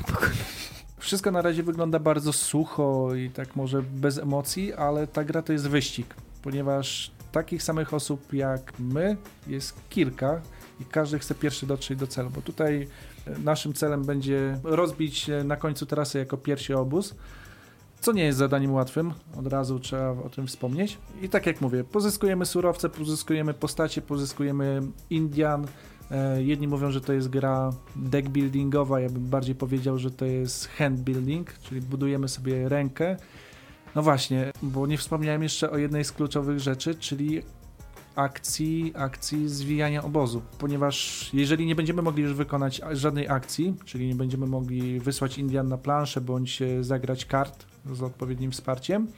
wszystko 0.98 1.30
na 1.30 1.42
razie 1.42 1.62
wygląda 1.62 1.98
bardzo 1.98 2.32
sucho 2.32 3.14
i 3.14 3.30
tak 3.30 3.56
może 3.56 3.82
bez 3.82 4.18
emocji, 4.18 4.72
ale 4.72 5.06
ta 5.06 5.24
gra 5.24 5.42
to 5.42 5.52
jest 5.52 5.68
wyścig, 5.68 6.14
ponieważ 6.42 7.15
takich 7.36 7.62
samych 7.62 7.94
osób 7.94 8.32
jak 8.32 8.72
my 8.78 9.16
jest 9.46 9.74
kilka 9.88 10.40
i 10.80 10.84
każdy 10.84 11.18
chce 11.18 11.34
pierwszy 11.34 11.66
dotrzeć 11.66 11.98
do 11.98 12.06
celu, 12.06 12.30
bo 12.30 12.42
tutaj 12.42 12.88
e, 13.26 13.38
naszym 13.38 13.72
celem 13.72 14.04
będzie 14.04 14.58
rozbić 14.62 15.30
e, 15.30 15.44
na 15.44 15.56
końcu 15.56 15.86
trasy 15.86 16.18
jako 16.18 16.36
pierwszy 16.36 16.76
obóz, 16.76 17.14
co 18.00 18.12
nie 18.12 18.24
jest 18.24 18.38
zadaniem 18.38 18.72
łatwym, 18.72 19.12
od 19.36 19.46
razu 19.46 19.80
trzeba 19.80 20.10
o 20.10 20.28
tym 20.28 20.46
wspomnieć. 20.46 20.98
I 21.22 21.28
tak 21.28 21.46
jak 21.46 21.60
mówię, 21.60 21.84
pozyskujemy 21.84 22.46
surowce, 22.46 22.88
pozyskujemy 22.88 23.54
postacie, 23.54 24.02
pozyskujemy 24.02 24.82
Indian, 25.10 25.66
E, 26.10 26.42
jedni 26.42 26.68
mówią, 26.68 26.90
że 26.90 27.00
to 27.00 27.12
jest 27.12 27.28
gra 27.28 27.72
deck 27.96 28.28
buildingowa, 28.28 29.00
ja 29.00 29.08
bym 29.08 29.26
bardziej 29.26 29.54
powiedział, 29.54 29.98
że 29.98 30.10
to 30.10 30.24
jest 30.24 30.68
hand 30.68 31.00
building, 31.00 31.52
czyli 31.58 31.80
budujemy 31.80 32.28
sobie 32.28 32.68
rękę. 32.68 33.16
No 33.96 34.02
właśnie, 34.02 34.52
bo 34.62 34.86
nie 34.86 34.98
wspomniałem 34.98 35.42
jeszcze 35.42 35.70
o 35.70 35.78
jednej 35.78 36.04
z 36.04 36.12
kluczowych 36.12 36.58
rzeczy, 36.60 36.94
czyli 36.94 37.42
akcji, 38.16 38.92
akcji 38.96 39.48
zwijania 39.48 40.02
obozu, 40.02 40.42
ponieważ 40.58 41.30
jeżeli 41.32 41.66
nie 41.66 41.74
będziemy 41.74 42.02
mogli 42.02 42.22
już 42.22 42.34
wykonać 42.34 42.80
żadnej 42.92 43.28
akcji, 43.28 43.74
czyli 43.84 44.08
nie 44.08 44.14
będziemy 44.14 44.46
mogli 44.46 45.00
wysłać 45.00 45.38
Indian 45.38 45.68
na 45.68 45.78
planszę 45.78 46.20
bądź 46.20 46.62
e, 46.62 46.84
zagrać 46.84 47.24
kart 47.24 47.66
z 47.92 48.02
odpowiednim 48.02 48.50
wsparciem, 48.50 49.08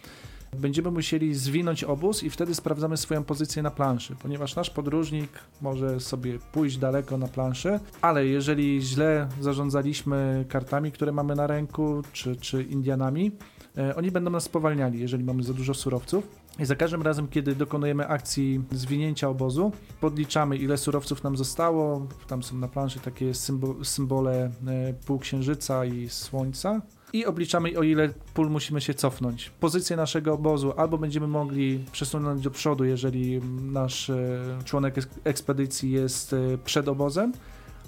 będziemy 0.56 0.90
musieli 0.90 1.34
zwinąć 1.34 1.84
obóz 1.84 2.22
i 2.22 2.30
wtedy 2.30 2.54
sprawdzamy 2.54 2.96
swoją 2.96 3.24
pozycję 3.24 3.62
na 3.62 3.70
planszy, 3.70 4.16
ponieważ 4.22 4.56
nasz 4.56 4.70
podróżnik 4.70 5.30
może 5.60 6.00
sobie 6.00 6.38
pójść 6.52 6.76
daleko 6.76 7.18
na 7.18 7.28
planszy, 7.28 7.80
ale 8.02 8.26
jeżeli 8.26 8.82
źle 8.82 9.28
zarządzaliśmy 9.40 10.44
kartami, 10.48 10.92
które 10.92 11.12
mamy 11.12 11.34
na 11.34 11.46
ręku, 11.46 12.02
czy, 12.12 12.36
czy 12.36 12.62
Indianami, 12.62 13.32
oni 13.96 14.10
będą 14.10 14.30
nas 14.30 14.44
spowalniali, 14.44 15.00
jeżeli 15.00 15.24
mamy 15.24 15.42
za 15.42 15.54
dużo 15.54 15.74
surowców. 15.74 16.28
I 16.58 16.64
za 16.64 16.76
każdym 16.76 17.02
razem, 17.02 17.28
kiedy 17.28 17.54
dokonujemy 17.54 18.08
akcji 18.08 18.60
zwinięcia 18.72 19.28
obozu, 19.28 19.72
podliczamy 20.00 20.56
ile 20.56 20.78
surowców 20.78 21.24
nam 21.24 21.36
zostało. 21.36 22.06
Tam 22.26 22.42
są 22.42 22.56
na 22.56 22.68
planszy 22.68 23.00
takie 23.00 23.32
symbole 23.82 24.50
e, 24.66 24.94
półksiężyca 25.06 25.84
i 25.84 26.08
słońca. 26.08 26.80
I 27.12 27.26
obliczamy 27.26 27.78
o 27.78 27.82
ile 27.82 28.08
pól 28.34 28.50
musimy 28.50 28.80
się 28.80 28.94
cofnąć. 28.94 29.50
Pozycję 29.60 29.96
naszego 29.96 30.32
obozu 30.32 30.72
albo 30.76 30.98
będziemy 30.98 31.26
mogli 31.26 31.84
przesunąć 31.92 32.42
do 32.42 32.50
przodu, 32.50 32.84
jeżeli 32.84 33.40
nasz 33.62 34.10
e, 34.10 34.40
członek 34.64 34.94
ekspedycji 35.24 35.90
jest 35.90 36.32
e, 36.32 36.58
przed 36.64 36.88
obozem, 36.88 37.32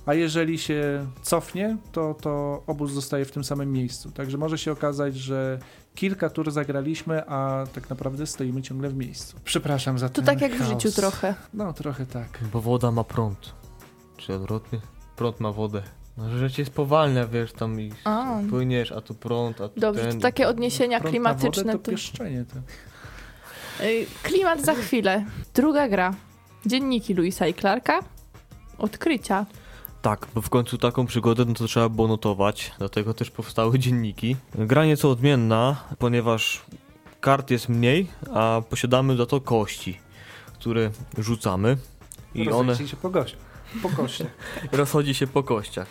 a 0.06 0.14
jeżeli 0.14 0.58
się 0.58 1.06
cofnie, 1.22 1.76
to, 1.92 2.14
to 2.14 2.62
obóz 2.66 2.92
zostaje 2.92 3.24
w 3.24 3.30
tym 3.32 3.44
samym 3.44 3.72
miejscu. 3.72 4.10
Także 4.10 4.38
może 4.38 4.58
się 4.58 4.72
okazać, 4.72 5.16
że 5.16 5.58
kilka 5.94 6.30
tur 6.30 6.50
zagraliśmy, 6.50 7.26
a 7.26 7.66
tak 7.74 7.90
naprawdę 7.90 8.26
stoimy 8.26 8.62
ciągle 8.62 8.88
w 8.88 8.94
miejscu. 8.94 9.36
Przepraszam 9.44 9.98
za 9.98 10.08
to. 10.08 10.14
To 10.14 10.22
tak 10.22 10.40
jak 10.40 10.52
chaos. 10.52 10.62
w 10.62 10.70
życiu 10.70 10.92
trochę. 10.92 11.34
No, 11.54 11.72
trochę 11.72 12.06
tak. 12.06 12.38
Bo 12.52 12.60
woda 12.60 12.90
ma 12.90 13.04
prąd. 13.04 13.54
Czy 14.16 14.34
odwrotnie? 14.34 14.80
Prąd 15.16 15.40
ma 15.40 15.52
wodę. 15.52 15.82
No, 16.16 16.38
rzecz 16.38 16.58
jest 16.58 16.70
powalna, 16.70 17.26
wiesz, 17.26 17.52
tam 17.52 17.80
i 17.80 17.92
a. 18.04 18.38
płyniesz, 18.50 18.92
a 18.92 19.00
tu 19.00 19.14
prąd, 19.14 19.60
a 19.60 19.68
tu 19.68 19.80
Dobrze, 19.80 20.02
ten. 20.02 20.12
to 20.16 20.22
takie 20.22 20.48
odniesienia 20.48 21.00
prąd 21.00 21.10
klimatyczne. 21.10 21.64
Na 21.64 21.72
wodę 21.72 21.84
to 21.84 21.90
pieszczenie. 21.90 22.44
To. 22.44 22.60
Klimat 24.22 24.64
za 24.64 24.74
chwilę. 24.74 25.24
Druga 25.54 25.88
gra. 25.88 26.14
Dzienniki 26.66 27.14
Louisa 27.14 27.46
i 27.46 27.54
Clarka. 27.54 28.00
Odkrycia. 28.78 29.46
Tak, 30.02 30.26
bo 30.34 30.42
w 30.42 30.50
końcu 30.50 30.78
taką 30.78 31.06
przygodę 31.06 31.44
no 31.44 31.54
to 31.54 31.66
trzeba 31.66 31.88
było 31.88 32.08
notować, 32.08 32.72
dlatego 32.78 33.14
też 33.14 33.30
powstały 33.30 33.78
dzienniki. 33.78 34.36
Gra 34.54 34.84
nieco 34.84 35.10
odmienna, 35.10 35.84
ponieważ 35.98 36.62
kart 37.20 37.50
jest 37.50 37.68
mniej, 37.68 38.08
a 38.34 38.62
posiadamy 38.70 39.16
za 39.16 39.26
to 39.26 39.40
kości, 39.40 39.98
które 40.54 40.90
rzucamy. 41.18 41.76
I 42.34 42.48
one 42.48 42.76
się 42.76 42.96
po, 42.96 43.10
po 43.82 43.88
kościach. 43.96 44.28
Rozchodzi 44.72 45.14
się 45.14 45.26
po 45.26 45.42
kościach. 45.42 45.88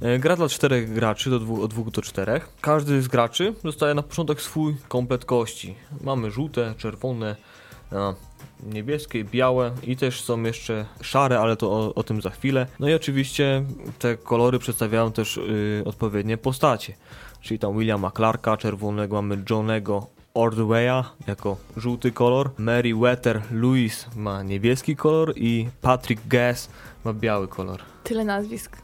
E, 0.00 0.18
gra 0.18 0.36
dla 0.36 0.48
czterech 0.48 0.92
graczy, 0.92 1.30
do 1.30 1.38
dwóch, 1.38 1.60
od 1.60 1.70
dwóch 1.70 1.90
do 1.90 2.02
czterech. 2.02 2.48
Każdy 2.60 3.02
z 3.02 3.08
graczy 3.08 3.54
dostaje 3.64 3.94
na 3.94 4.02
początek 4.02 4.42
swój 4.42 4.76
komplet 4.88 5.24
kości. 5.24 5.74
Mamy 6.00 6.30
żółte, 6.30 6.74
czerwone, 6.78 7.36
niebieskie, 8.62 9.24
białe 9.24 9.72
i 9.82 9.96
też 9.96 10.20
są 10.20 10.42
jeszcze 10.42 10.86
szare, 11.00 11.40
ale 11.40 11.56
to 11.56 11.72
o, 11.72 11.94
o 11.94 12.02
tym 12.02 12.22
za 12.22 12.30
chwilę. 12.30 12.66
No 12.80 12.88
i 12.88 12.94
oczywiście 12.94 13.64
te 13.98 14.16
kolory 14.16 14.58
przedstawiają 14.58 15.12
też 15.12 15.36
yy, 15.36 15.82
odpowiednie 15.84 16.36
postacie. 16.36 16.94
Czyli 17.40 17.58
tam 17.58 17.78
Williama 17.78 18.10
Clarka, 18.10 18.56
czerwonego 18.56 19.22
mamy 19.22 19.42
Johnego 19.50 20.06
Ordwaya 20.34 21.04
jako 21.26 21.56
żółty 21.76 22.12
kolor, 22.12 22.50
Mary 22.58 22.94
Wetter 22.94 23.42
Lewis 23.50 24.06
ma 24.16 24.42
niebieski 24.42 24.96
kolor 24.96 25.32
i 25.36 25.68
Patrick 25.80 26.22
Guess 26.28 26.70
ma 27.04 27.12
biały 27.12 27.48
kolor. 27.48 27.80
Tyle 28.04 28.24
nazwisk. 28.24 28.76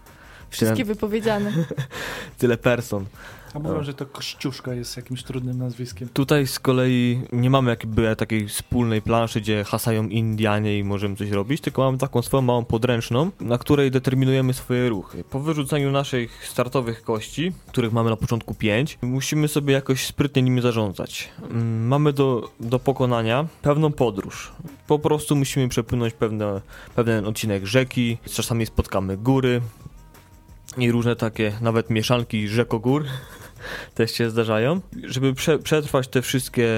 Wszystkie 0.51 0.77
Tyle... 0.77 0.95
wypowiedziane. 0.95 1.53
Tyle 2.39 2.57
person. 2.57 3.07
A 3.55 3.59
mówią, 3.59 3.83
że 3.83 3.95
to 3.95 4.07
Kościuszka 4.07 4.75
jest 4.75 4.97
jakimś 4.97 5.23
trudnym 5.23 5.59
nazwiskiem. 5.59 6.09
Tutaj 6.09 6.47
z 6.47 6.59
kolei 6.59 7.21
nie 7.33 7.51
mamy 7.51 7.71
jakby 7.71 8.17
takiej 8.17 8.49
wspólnej 8.49 9.03
planszy, 9.03 9.41
gdzie 9.41 9.65
hasają 9.65 10.09
Indianie 10.09 10.79
i 10.79 10.85
możemy 10.85 11.17
coś 11.17 11.31
robić, 11.31 11.61
tylko 11.61 11.83
mamy 11.83 11.99
taką 11.99 12.23
swoją 12.23 12.43
małą 12.43 12.65
podręczną, 12.65 13.31
na 13.41 13.59
której 13.59 13.91
determinujemy 13.91 14.55
swoje 14.55 14.89
ruchy. 14.89 15.25
Po 15.25 15.41
wyrzuceniu 15.41 15.91
naszych 15.91 16.47
startowych 16.47 17.03
kości, 17.03 17.53
których 17.69 17.93
mamy 17.93 18.11
na 18.11 18.17
początku 18.17 18.55
5, 18.55 18.99
musimy 19.03 19.49
sobie 19.49 19.75
jakoś 19.75 20.07
sprytnie 20.07 20.43
nimi 20.43 20.63
zarządzać. 20.63 21.29
Mm, 21.51 21.87
mamy 21.87 22.13
do, 22.13 22.51
do 22.61 22.79
pokonania 22.79 23.47
pewną 23.63 23.93
podróż. 23.93 24.53
Po 24.87 24.99
prostu 24.99 25.37
musimy 25.37 25.69
przepłynąć 25.69 26.15
pewne, 26.15 26.61
pewien 26.95 27.27
odcinek 27.27 27.67
rzeki, 27.67 28.19
czasami 28.31 28.67
spotkamy 28.67 29.17
góry, 29.17 29.61
i 30.79 30.93
różne 30.93 31.17
takie, 31.17 31.53
nawet 31.61 31.91
mieszanki 31.91 32.49
rzekogór 32.49 33.05
też 33.95 34.13
się 34.13 34.31
zdarzają. 34.31 34.81
Żeby 35.05 35.35
prze, 35.35 35.59
przetrwać 35.59 36.09
te 36.09 36.23
wszystkie 36.23 36.69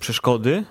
przeszkody, 0.00 0.64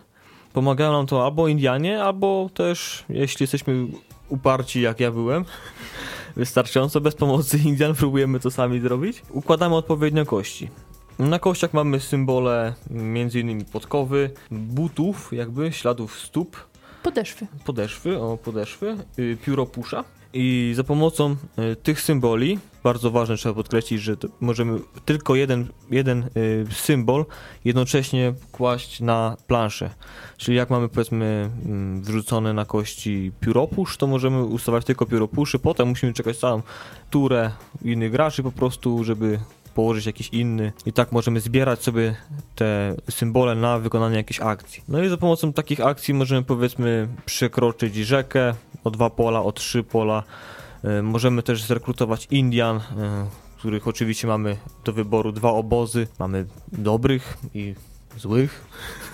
pomagają 0.53 0.91
nam 0.91 1.07
to 1.07 1.25
albo 1.25 1.47
Indianie, 1.47 2.03
albo 2.03 2.49
też, 2.53 3.05
jeśli 3.09 3.43
jesteśmy 3.43 3.87
uparci, 4.29 4.81
jak 4.81 4.99
ja 4.99 5.11
byłem, 5.11 5.45
wystarczająco 6.35 7.01
bez 7.01 7.15
pomocy 7.15 7.57
Indian 7.65 7.95
próbujemy 7.95 8.39
to 8.39 8.51
sami 8.51 8.79
zrobić. 8.79 9.21
Układamy 9.29 9.75
odpowiednio 9.75 10.25
kości. 10.25 10.69
Na 11.19 11.39
kościach 11.39 11.73
mamy 11.73 11.99
symbole 11.99 12.73
m.in. 12.91 13.65
podkowy, 13.65 14.31
butów, 14.51 15.33
jakby 15.33 15.73
śladów 15.73 16.19
stóp. 16.19 16.57
Podeszwy. 17.03 17.47
Podeszwy, 17.65 18.19
o 18.19 18.37
podeszwy, 18.37 18.97
yy, 19.17 19.37
pióropusza. 19.45 20.03
I 20.33 20.73
za 20.75 20.83
pomocą 20.83 21.35
y, 21.59 21.75
tych 21.75 22.01
symboli, 22.01 22.59
bardzo 22.87 23.11
ważne 23.11 23.37
trzeba 23.37 23.55
podkreślić, 23.55 24.01
że 24.01 24.15
możemy 24.39 24.79
tylko 25.05 25.35
jeden, 25.35 25.67
jeden 25.91 26.29
y, 26.37 26.65
symbol 26.71 27.25
jednocześnie 27.65 28.33
kłaść 28.51 28.99
na 28.99 29.37
planszę. 29.47 29.89
Czyli 30.37 30.57
jak 30.57 30.69
mamy 30.69 30.89
powiedzmy 30.89 31.49
y, 31.99 32.01
wrzucone 32.01 32.53
na 32.53 32.65
kości 32.65 33.31
pióropusz, 33.39 33.97
to 33.97 34.07
możemy 34.07 34.43
ustawiać 34.43 34.85
tylko 34.85 35.05
pióropuszy, 35.05 35.59
potem 35.59 35.87
musimy 35.87 36.13
czekać 36.13 36.37
całą 36.37 36.61
turę 37.09 37.51
innych 37.81 38.11
graczy 38.11 38.43
po 38.43 38.51
prostu, 38.51 39.03
żeby 39.03 39.39
położyć 39.75 40.05
jakiś 40.05 40.29
inny 40.29 40.73
i 40.85 40.93
tak 40.93 41.11
możemy 41.11 41.39
zbierać 41.39 41.83
sobie 41.83 42.15
te 42.55 42.95
symbole 43.09 43.55
na 43.55 43.79
wykonanie 43.79 44.15
jakiejś 44.17 44.39
akcji. 44.39 44.83
No 44.87 45.03
i 45.03 45.09
za 45.09 45.17
pomocą 45.17 45.53
takich 45.53 45.81
akcji 45.81 46.13
możemy 46.13 46.43
powiedzmy 46.43 47.07
przekroczyć 47.25 47.95
rzekę 47.95 48.53
o 48.83 48.91
dwa 48.91 49.09
pola, 49.09 49.43
o 49.43 49.51
trzy 49.51 49.83
pola. 49.83 50.23
E, 50.87 51.01
możemy 51.01 51.43
też 51.43 51.63
zrekrutować 51.63 52.27
Indian, 52.31 52.77
e, 52.77 52.81
których 53.57 53.87
oczywiście 53.87 54.27
mamy 54.27 54.57
do 54.85 54.93
wyboru 54.93 55.31
dwa 55.31 55.51
obozy. 55.51 56.07
Mamy 56.19 56.45
dobrych 56.71 57.37
i 57.53 57.75
złych, 58.19 58.65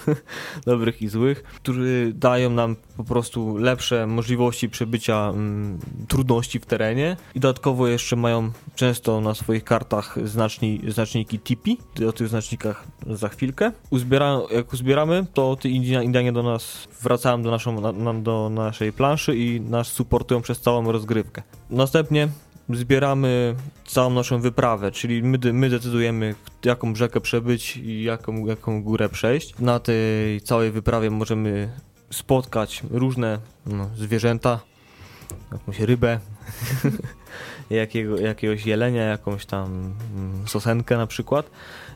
dobrych 0.65 1.01
i 1.01 1.07
złych, 1.07 1.43
którzy 1.43 2.11
dają 2.15 2.49
nam 2.49 2.75
po 2.97 3.03
prostu 3.03 3.57
lepsze 3.57 4.07
możliwości 4.07 4.69
przebycia 4.69 5.29
mm, 5.29 5.79
trudności 6.07 6.59
w 6.59 6.65
terenie 6.65 7.17
i 7.35 7.39
dodatkowo 7.39 7.87
jeszcze 7.87 8.15
mają 8.15 8.51
często 8.75 9.21
na 9.21 9.33
swoich 9.33 9.63
kartach 9.63 10.17
znaczni, 10.23 10.81
znaczniki 10.87 11.39
tipi, 11.39 11.77
o 12.09 12.11
tych 12.11 12.27
znacznikach 12.27 12.87
za 13.07 13.29
chwilkę. 13.29 13.71
Uzbiera, 13.89 14.41
jak 14.51 14.73
uzbieramy, 14.73 15.25
to 15.33 15.55
te 15.55 15.69
Indianie 15.69 16.31
do 16.31 16.43
nas 16.43 16.87
wracają 17.01 17.41
do, 17.41 17.51
naszą, 17.51 17.93
na, 17.93 18.13
do 18.13 18.49
naszej 18.49 18.93
planszy 18.93 19.37
i 19.37 19.61
nas 19.61 19.87
supportują 19.87 20.41
przez 20.41 20.61
całą 20.61 20.91
rozgrywkę. 20.91 21.43
Następnie 21.69 22.29
zbieramy 22.69 23.55
całą 23.85 24.09
naszą 24.09 24.39
wyprawę, 24.39 24.91
czyli 24.91 25.23
my, 25.23 25.37
my 25.53 25.69
decydujemy, 25.69 26.35
jaką 26.65 26.95
rzekę 26.95 27.21
przebyć 27.21 27.77
i 27.77 28.03
jaką, 28.03 28.45
jaką 28.45 28.83
górę 28.83 29.09
przejść. 29.09 29.59
Na 29.59 29.79
tej 29.79 30.41
całej 30.41 30.71
wyprawie 30.71 31.09
możemy 31.09 31.69
spotkać 32.09 32.83
różne 32.91 33.39
no, 33.65 33.89
zwierzęta, 33.95 34.59
jakąś 35.51 35.79
rybę, 35.79 36.19
jakiego, 37.69 38.19
jakiegoś 38.19 38.65
jelenia, 38.65 39.03
jakąś 39.03 39.45
tam 39.45 39.93
mm, 40.15 40.47
sosenkę 40.47 40.97
na 40.97 41.07
przykład. 41.07 41.49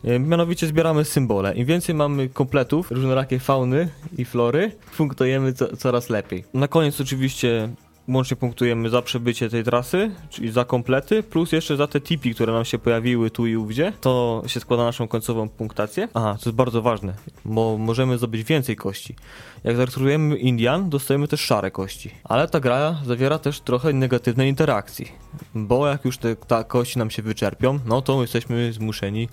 E, 0.03 0.19
mianowicie 0.19 0.67
zbieramy 0.67 1.06
symbole. 1.06 1.56
Im 1.56 1.65
więcej 1.65 1.95
mamy 1.95 2.30
kompletów, 2.30 2.91
różnorakie 2.91 3.39
fauny 3.39 3.89
i 4.17 4.25
flory, 4.25 4.71
punktujemy 4.97 5.53
co, 5.53 5.77
coraz 5.77 6.10
lepiej. 6.10 6.43
Na 6.53 6.67
koniec 6.67 7.01
oczywiście 7.01 7.69
łącznie 8.08 8.38
punktujemy 8.38 8.89
za 8.89 9.02
przebycie 9.02 9.50
tej 9.50 9.63
trasy, 9.63 10.12
czyli 10.30 10.52
za 10.52 10.65
komplety, 10.65 11.24
plus 11.24 11.52
jeszcze 11.52 11.78
za 11.78 11.88
te 11.88 12.02
tipi, 12.02 12.36
które 12.36 12.54
nam 12.54 12.65
się 12.65 12.80
pojawiły 12.80 13.32
tu 13.32 13.48
i 13.48 13.56
ówdzie. 13.56 13.93
To 14.02 14.43
się 14.48 14.60
składa 14.60 14.84
na 14.84 14.88
naszą 14.89 15.08
końcową 15.08 15.50
punktację. 15.50 16.08
Aha, 16.13 16.38
to 16.43 16.50
jest 16.50 16.58
bardzo 16.58 16.82
ważne, 16.82 17.13
bo 17.46 17.78
możemy 17.78 18.17
zdobyć 18.17 18.43
więcej 18.43 18.76
kości. 18.76 19.15
Jak 19.63 19.76
zarejestrujemy 19.76 20.38
Indian, 20.38 20.89
dostajemy 20.89 21.28
też 21.28 21.41
szare 21.41 21.72
kości. 21.72 22.12
Ale 22.24 22.48
ta 22.48 22.60
gra 22.60 23.02
zawiera 23.06 23.39
też 23.39 23.60
trochę 23.60 23.93
negatywnej 23.93 24.50
interakcji, 24.50 25.12
bo 25.56 25.88
jak 25.88 26.06
już 26.06 26.17
te 26.17 26.36
ta 26.36 26.63
kości 26.63 27.00
nam 27.00 27.12
się 27.12 27.22
wyczerpią, 27.22 27.80
no 27.86 28.02
to 28.02 28.22
jesteśmy 28.22 28.74
zmuszeni 28.74 29.30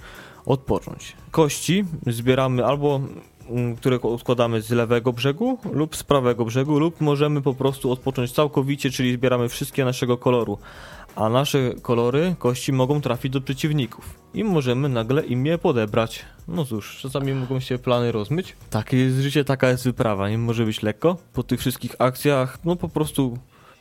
odpocząć. 0.47 1.17
Kości 1.31 1.85
zbieramy 2.07 2.67
albo 2.67 3.01
które 3.76 3.98
składamy 4.18 4.62
z 4.62 4.70
lewego 4.70 5.12
brzegu 5.12 5.59
lub 5.72 5.96
z 5.96 6.02
prawego 6.02 6.44
brzegu 6.44 6.78
lub 6.78 7.00
możemy 7.00 7.42
po 7.42 7.54
prostu 7.54 7.92
odpocząć 7.92 8.33
całkowicie, 8.33 8.90
czyli 8.90 9.12
zbieramy 9.12 9.48
wszystkie 9.48 9.85
naszego 9.85 10.18
koloru. 10.18 10.59
A 11.16 11.28
nasze 11.28 11.74
kolory 11.83 12.35
kości 12.38 12.72
mogą 12.72 13.00
trafić 13.00 13.33
do 13.33 13.40
przeciwników 13.40 14.18
i 14.35 14.44
możemy 14.44 14.88
nagle 14.88 15.22
im 15.22 15.46
je 15.46 15.59
podebrać. 15.59 16.24
No 16.48 16.64
cóż, 16.64 16.98
czasami 17.00 17.33
mogą 17.33 17.61
się 17.61 17.78
plany 17.78 18.12
rozmyć. 18.12 18.57
Takie 18.70 18.96
jest 18.96 19.16
życie, 19.16 19.44
taka 19.44 19.68
jest 19.68 19.85
wyprawa, 19.85 20.30
nie 20.30 20.38
może 20.38 20.64
być 20.64 20.83
lekko. 20.83 21.16
Po 21.33 21.42
tych 21.42 21.61
wszystkich 21.61 21.94
akcjach, 21.98 22.59
no 22.64 22.76
po 22.76 22.88
prostu 22.88 23.38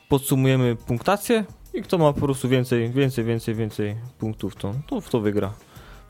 podsumujemy 0.08 0.76
punktację 0.76 1.44
i 1.74 1.82
kto 1.82 1.98
ma 1.98 2.12
po 2.12 2.20
prostu 2.20 2.48
więcej, 2.48 2.90
więcej, 2.90 3.24
więcej, 3.24 3.54
więcej 3.54 3.96
punktów, 4.18 4.56
to, 4.56 4.74
to 4.86 5.00
w 5.00 5.10
to 5.10 5.20
wygra. 5.20 5.52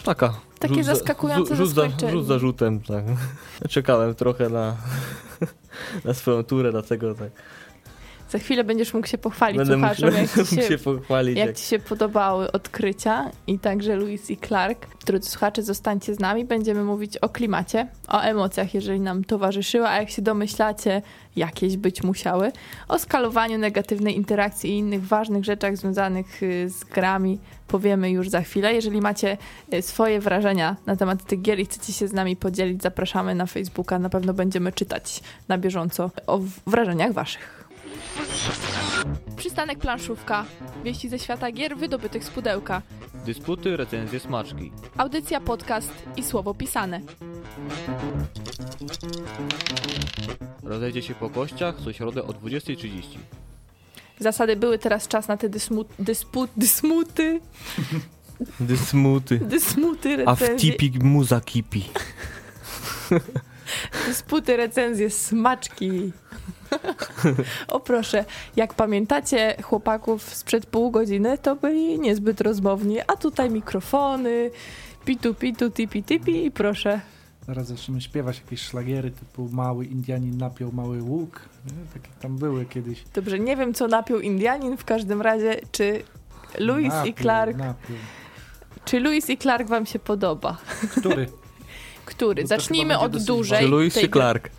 Taka. 0.04 0.35
Takie 0.59 0.74
rzut 0.74 0.85
za- 0.85 0.94
zaskakujące 0.94 1.57
za, 1.57 1.66
zaskoczenie. 1.66 2.12
rzut 2.12 2.26
za 2.26 2.38
rzutem, 2.38 2.80
tak. 2.80 3.04
Czekałem 3.68 4.14
trochę 4.14 4.48
na, 4.48 4.76
na 6.04 6.14
swoją 6.14 6.44
turę, 6.44 6.72
dlatego 6.72 7.14
tak. 7.14 7.30
Za 8.30 8.38
chwilę 8.38 8.64
będziesz 8.64 8.94
mógł 8.94 9.06
się 9.06 9.18
pochwalić 9.18 9.58
Będę 9.58 9.76
mógł, 9.76 9.94
słuchaczom, 9.94 10.22
jak, 10.22 10.37
mógł 10.37 10.48
ci 10.48 10.68
się, 10.68 10.78
pochwalić. 10.78 11.38
jak 11.38 11.46
Jak... 11.46 11.56
ci 11.56 11.64
się 11.64 11.78
podobały 11.78 12.52
odkrycia 12.52 13.30
i 13.46 13.58
także 13.58 13.96
Louis 13.96 14.30
i 14.30 14.37
Clark. 14.37 14.87
Drodzy 15.06 15.30
słuchacze, 15.30 15.62
zostańcie 15.62 16.14
z 16.14 16.20
nami. 16.20 16.44
Będziemy 16.44 16.84
mówić 16.84 17.16
o 17.16 17.28
klimacie, 17.28 17.87
o 18.08 18.20
emocjach, 18.20 18.74
jeżeli 18.74 19.00
nam 19.00 19.24
towarzyszyły, 19.24 19.88
a 19.88 20.00
jak 20.00 20.10
się 20.10 20.22
domyślacie, 20.22 21.02
jakieś 21.37 21.76
być 21.76 22.02
musiały, 22.02 22.52
o 22.88 22.98
skalowaniu 22.98 23.58
negatywnej 23.58 24.16
interakcji 24.16 24.70
i 24.70 24.78
innych 24.78 25.06
ważnych 25.06 25.44
rzeczach 25.44 25.76
związanych 25.76 26.42
y, 26.42 26.68
z 26.68 26.84
grami 26.84 27.38
powiemy 27.68 28.10
już 28.10 28.28
za 28.28 28.40
chwilę. 28.40 28.74
Jeżeli 28.74 29.00
macie 29.00 29.38
y, 29.74 29.82
swoje 29.82 30.20
wrażenia 30.20 30.76
na 30.87 30.96
temat 30.96 31.24
tych 31.24 31.42
gier 31.42 31.60
i 31.60 31.64
chcecie 31.64 31.92
się 31.92 32.08
z 32.08 32.12
nami 32.12 32.37
podzielić, 32.37 32.82
zapraszamy 32.82 33.34
na 33.34 33.46
Facebooka. 33.46 33.98
Na 33.98 34.08
pewno 34.08 34.34
będziemy 34.34 34.72
czytać 34.72 35.20
na 35.48 35.58
bieżąco 35.58 36.10
o 36.26 36.40
wrażeniach 36.66 37.12
waszych. 37.12 37.63
Przystanek 39.37 39.79
planszówka. 39.79 40.44
Wieści 40.85 41.09
ze 41.09 41.18
świata 41.18 41.53
gier 41.53 41.77
wydobytych 41.77 42.24
z 42.24 42.31
pudełka. 42.31 42.83
Dysputy, 43.27 43.77
recenzje, 43.77 44.20
smaczki. 44.20 44.72
Audycja, 44.96 45.40
podcast 45.40 45.92
i 46.16 46.22
słowo 46.22 46.55
pisane. 46.55 47.00
Rozejdzie 50.62 51.03
się 51.03 51.14
po 51.14 51.31
kościach 51.31 51.74
co 51.85 51.92
środę 51.92 52.22
o 52.24 52.29
20.30. 52.29 53.03
Zasady 54.18 54.57
były 54.57 54.79
teraz 54.79 55.09
czas 55.09 55.29
na 55.29 55.37
te 55.37 55.48
dysmu, 55.48 55.85
dyspu, 55.98 56.48
dysmuty, 56.57 57.40
Dysmuty. 58.61 59.38
dysmuty, 59.38 60.27
A 60.27 60.35
w 60.35 60.40
recenzje, 60.40 60.72
tipi 60.72 60.98
muza 61.05 61.40
kipi. 61.40 61.85
dysputy, 64.07 64.57
recenzje, 64.57 65.11
smaczki. 65.11 66.12
O 67.68 67.81
proszę, 67.81 68.25
jak 68.57 68.75
pamiętacie 68.75 69.57
chłopaków 69.62 70.35
sprzed 70.35 70.66
pół 70.66 70.90
godziny, 70.90 71.38
to 71.38 71.57
byli 71.57 71.99
niezbyt 71.99 72.40
rozmowni, 72.40 73.01
a 73.01 73.16
tutaj 73.16 73.51
mikrofony, 73.51 74.51
pitu, 75.05 75.35
pitu, 75.35 75.70
tipi, 75.70 76.03
tipi 76.03 76.44
i 76.47 76.51
proszę. 76.51 77.01
Zaraz 77.47 77.66
zaczniemy 77.66 78.01
śpiewać 78.01 78.40
jakieś 78.44 78.61
szlagiery 78.61 79.11
typu 79.11 79.49
Mały 79.53 79.85
Indianin 79.85 80.38
napiął 80.38 80.73
mały 80.73 81.03
łuk. 81.03 81.40
Nie? 81.66 81.73
Takie 82.01 82.09
tam 82.20 82.37
były 82.37 82.64
kiedyś. 82.64 83.05
Dobrze, 83.14 83.38
nie 83.38 83.57
wiem 83.57 83.75
co 83.75 83.88
napił 83.88 84.20
Indianin, 84.20 84.77
w 84.77 84.85
każdym 84.85 85.23
razie, 85.23 85.57
czy 85.73 86.03
Louis 86.59 86.87
i 86.87 86.88
Napiął, 86.88 87.14
Clark, 87.14 87.57
Napiął. 87.57 87.97
czy 88.85 89.01
Louis 89.01 89.31
i 89.31 89.38
Clark 89.38 89.68
wam 89.68 89.87
się 89.87 89.99
podoba? 89.99 90.57
Który? 90.99 91.29
Który? 92.04 92.42
No 92.42 92.48
Zacznijmy 92.48 92.98
od 92.98 93.24
dużej. 93.24 93.64
Czy 93.64 93.68
Louis 93.68 93.94
tej 93.94 94.02
czy. 94.02 94.08
Clark? 94.10 94.50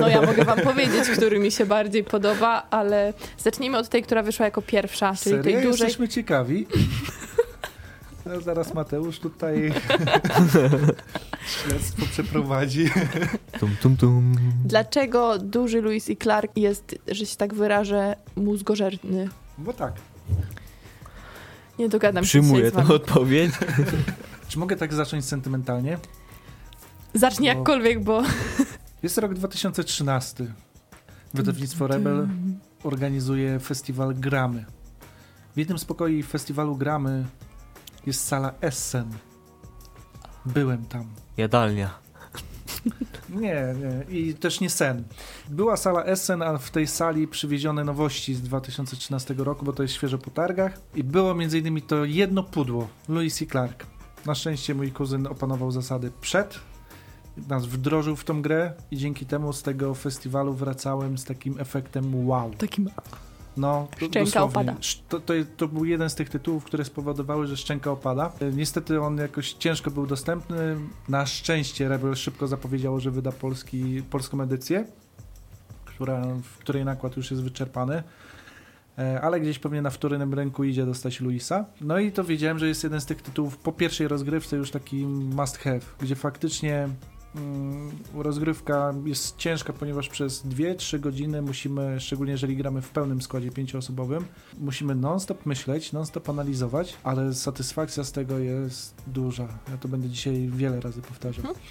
No 0.00 0.08
ja 0.08 0.22
mogę 0.22 0.44
wam 0.44 0.60
powiedzieć, 0.60 1.08
który 1.16 1.38
mi 1.38 1.50
się 1.50 1.66
bardziej 1.66 2.04
podoba, 2.04 2.66
ale 2.70 3.14
zacznijmy 3.38 3.78
od 3.78 3.88
tej, 3.88 4.02
która 4.02 4.22
wyszła 4.22 4.44
jako 4.44 4.62
pierwsza, 4.62 5.14
czyli 5.14 5.36
Serio? 5.36 5.42
tej 5.42 5.54
dużej. 5.54 5.68
Jesteśmy 5.70 6.08
ciekawi. 6.08 6.66
No, 8.26 8.40
zaraz 8.40 8.74
Mateusz 8.74 9.18
tutaj 9.18 9.72
śledztwo 11.46 12.06
przeprowadzi. 12.12 12.90
Tum, 13.60 13.76
tum, 13.82 13.96
tum. 13.96 14.34
Dlaczego 14.64 15.38
duży 15.38 15.82
Louis 15.82 16.08
i 16.08 16.16
Clark 16.16 16.56
jest, 16.56 16.98
że 17.08 17.26
się 17.26 17.36
tak 17.36 17.54
wyrażę, 17.54 18.16
mózgożerny? 18.36 19.28
Bo 19.58 19.72
tak. 19.72 19.92
Nie 21.78 21.88
dogadam 21.88 22.24
się 22.24 22.28
Przyjmuję 22.28 22.70
dzisiaj 22.70 22.84
z 22.84 22.88
tę 22.88 22.94
odpowiedź. 22.94 23.52
Czy 24.48 24.58
mogę 24.58 24.76
tak 24.76 24.94
zacząć 24.94 25.24
sentymentalnie? 25.24 25.98
Zacznij 27.14 27.50
bo- 27.50 27.56
jakkolwiek, 27.56 28.04
bo... 28.04 28.22
Jest 29.02 29.18
rok 29.18 29.34
2013. 29.34 30.46
Wydawnictwo 31.34 31.86
Rebel 31.86 32.28
organizuje 32.84 33.60
festiwal 33.60 34.14
Gramy. 34.14 34.64
W 35.54 35.58
jednym 35.58 35.78
z 35.78 35.84
pokoi 35.84 36.22
festiwalu 36.22 36.76
Gramy 36.76 37.26
jest 38.06 38.24
sala 38.26 38.52
Essen. 38.60 39.10
Byłem 40.46 40.84
tam. 40.84 41.08
Jadalnia. 41.36 42.02
Nie, 43.28 43.74
nie. 43.78 44.18
I 44.18 44.34
też 44.34 44.60
nie 44.60 44.70
sen. 44.70 45.04
Była 45.48 45.76
sala 45.76 46.04
Essen, 46.04 46.42
a 46.42 46.58
w 46.58 46.70
tej 46.70 46.86
sali 46.86 47.28
przywiezione 47.28 47.84
nowości 47.84 48.34
z 48.34 48.42
2013 48.42 49.34
roku, 49.38 49.64
bo 49.64 49.72
to 49.72 49.82
jest 49.82 49.94
świeżo 49.94 50.18
po 50.18 50.30
targach. 50.30 50.80
I 50.94 51.04
było 51.04 51.30
m.in. 51.32 51.82
to 51.82 52.04
jedno 52.04 52.42
pudło, 52.42 52.88
Louis 53.08 53.42
i 53.42 53.46
Clark. 53.46 53.86
Na 54.26 54.34
szczęście 54.34 54.74
mój 54.74 54.92
kuzyn 54.92 55.26
opanował 55.26 55.70
zasady 55.70 56.12
przed, 56.20 56.60
nas 57.48 57.66
wdrożył 57.66 58.16
w 58.16 58.24
tą 58.24 58.42
grę 58.42 58.72
i 58.90 58.96
dzięki 58.96 59.26
temu 59.26 59.52
z 59.52 59.62
tego 59.62 59.94
festiwalu 59.94 60.54
wracałem 60.54 61.18
z 61.18 61.24
takim 61.24 61.60
efektem 61.60 62.28
wow. 62.28 62.50
Takim... 62.58 62.90
No, 63.56 63.88
Szczęka 64.10 64.42
opada. 64.42 64.76
To, 65.08 65.20
to, 65.20 65.34
to 65.56 65.68
był 65.68 65.84
jeden 65.84 66.10
z 66.10 66.14
tych 66.14 66.30
tytułów, 66.30 66.64
które 66.64 66.84
spowodowały, 66.84 67.46
że 67.46 67.56
szczęka 67.56 67.90
opada. 67.90 68.32
E, 68.40 68.52
Niestety 68.52 69.00
on 69.00 69.18
jakoś 69.18 69.52
ciężko 69.52 69.90
był 69.90 70.06
dostępny. 70.06 70.76
Na 71.08 71.26
szczęście 71.26 71.88
Rebel 71.88 72.14
szybko 72.14 72.48
zapowiedziało, 72.48 73.00
że 73.00 73.10
wyda 73.10 73.32
polski, 73.32 74.02
polską 74.10 74.40
edycję, 74.40 74.84
która, 75.84 76.22
w 76.42 76.58
której 76.58 76.84
nakład 76.84 77.16
już 77.16 77.30
jest 77.30 77.42
wyczerpany. 77.42 78.02
E, 78.98 79.20
Ale 79.20 79.40
gdzieś 79.40 79.58
pewnie 79.58 79.82
na 79.82 79.90
wtórnym 79.90 80.34
rynku 80.34 80.64
idzie 80.64 80.86
dostać 80.86 81.20
Luisa. 81.20 81.64
No 81.80 81.98
i 81.98 82.12
to 82.12 82.24
wiedziałem, 82.24 82.58
że 82.58 82.68
jest 82.68 82.84
jeden 82.84 83.00
z 83.00 83.06
tych 83.06 83.22
tytułów 83.22 83.56
po 83.56 83.72
pierwszej 83.72 84.08
rozgrywce 84.08 84.56
już 84.56 84.70
taki 84.70 85.06
must 85.06 85.58
have, 85.58 85.80
gdzie 86.00 86.14
faktycznie 86.14 86.88
rozgrywka 88.14 88.94
jest 89.04 89.36
ciężka, 89.36 89.72
ponieważ 89.72 90.08
przez 90.08 90.46
2-3 90.46 91.00
godziny 91.00 91.42
musimy, 91.42 92.00
szczególnie 92.00 92.32
jeżeli 92.32 92.56
gramy 92.56 92.82
w 92.82 92.90
pełnym 92.90 93.22
składzie 93.22 93.50
pięcioosobowym, 93.50 94.24
musimy 94.58 94.94
non-stop 94.94 95.46
myśleć, 95.46 95.92
non-stop 95.92 96.28
analizować, 96.28 96.96
ale 97.04 97.34
satysfakcja 97.34 98.04
z 98.04 98.12
tego 98.12 98.38
jest 98.38 98.94
duża. 99.06 99.48
Ja 99.70 99.76
to 99.80 99.88
będę 99.88 100.08
dzisiaj 100.08 100.48
wiele 100.48 100.80
razy 100.80 101.02
powtarzał. 101.02 101.44
Mhm. 101.46 101.66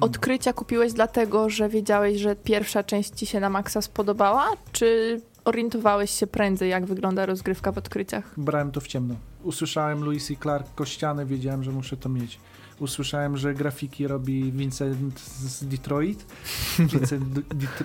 Odkrycia 0.00 0.52
kupiłeś 0.52 0.92
dlatego, 0.92 1.50
że 1.50 1.68
wiedziałeś, 1.68 2.20
że 2.20 2.36
pierwsza 2.36 2.84
część 2.84 3.10
ci 3.10 3.26
się 3.26 3.40
na 3.40 3.50
maksa 3.50 3.82
spodobała, 3.82 4.48
czy 4.72 5.20
orientowałeś 5.44 6.10
się 6.10 6.26
prędzej, 6.26 6.70
jak 6.70 6.86
wygląda 6.86 7.26
rozgrywka 7.26 7.72
w 7.72 7.78
odkryciach? 7.78 8.34
Brałem 8.36 8.70
to 8.70 8.80
w 8.80 8.86
ciemno. 8.86 9.14
Usłyszałem 9.42 10.04
Louis 10.04 10.30
i 10.30 10.36
Clark 10.36 10.74
kościany, 10.74 11.26
wiedziałem, 11.26 11.62
że 11.62 11.70
muszę 11.70 11.96
to 11.96 12.08
mieć. 12.08 12.38
Usłyszałem, 12.80 13.36
że 13.36 13.54
grafiki 13.54 14.06
robi 14.06 14.52
Vincent 14.52 15.20
z 15.20 15.64
Detroit. 15.64 16.26
Vincent? 16.92 17.24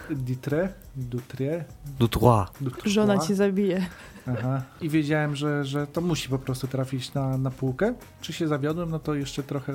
Dutre? 0.10 0.74
Dutrois. 0.96 1.64
Dutrois. 2.00 2.94
Żona 2.94 3.18
cię 3.18 3.36
zabije. 3.36 3.86
Aha. 4.28 4.62
I 4.82 4.90
wiedziałem, 4.90 5.36
że, 5.36 5.66
że 5.66 5.88
to 5.88 6.02
musi 6.02 6.30
po 6.30 6.40
prostu 6.40 6.68
trafić 6.68 7.14
na, 7.14 7.38
na 7.38 7.52
półkę. 7.52 7.94
Czy 8.22 8.34
się 8.34 8.48
zawiodłem, 8.48 8.92
no 8.92 9.00
to 9.00 9.16
jeszcze 9.16 9.44
trochę... 9.44 9.74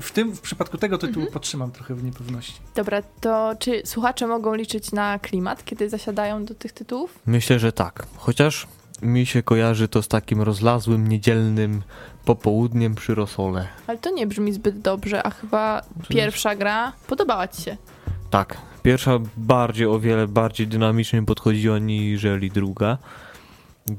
W 0.00 0.12
tym, 0.12 0.36
w 0.36 0.40
przypadku 0.40 0.78
tego 0.78 0.98
tytułu 0.98 1.26
podtrzymam 1.32 1.70
trochę 1.72 1.94
w 1.94 2.04
niepewności. 2.04 2.60
Dobra, 2.74 3.02
to 3.20 3.54
czy 3.58 3.82
słuchacze 3.84 4.26
mogą 4.26 4.54
liczyć 4.54 4.92
na 4.92 5.18
klimat, 5.18 5.64
kiedy 5.64 5.88
zasiadają 5.88 6.44
do 6.44 6.54
tych 6.54 6.72
tytułów? 6.72 7.18
Myślę, 7.26 7.58
że 7.58 7.72
tak. 7.72 8.06
Chociaż 8.16 8.66
mi 9.02 9.26
się 9.26 9.42
kojarzy 9.42 9.88
to 9.88 10.02
z 10.02 10.08
takim 10.08 10.42
rozlazłym, 10.42 11.08
niedzielnym 11.08 11.82
popołudniem 12.24 12.94
przy 12.94 13.14
rosole. 13.14 13.68
Ale 13.86 13.98
to 13.98 14.10
nie 14.10 14.26
brzmi 14.26 14.52
zbyt 14.52 14.80
dobrze, 14.80 15.22
a 15.22 15.30
chyba 15.30 15.82
pierwsza 16.08 16.56
gra 16.56 16.92
podobała 17.06 17.48
ci 17.48 17.62
się. 17.62 17.76
Tak, 18.30 18.56
pierwsza 18.82 19.18
bardziej, 19.36 19.86
o 19.86 20.00
wiele 20.00 20.28
bardziej 20.28 20.66
dynamicznie 20.66 21.22
podchodziła 21.22 21.78
niżeli 21.78 22.50
druga. 22.50 22.98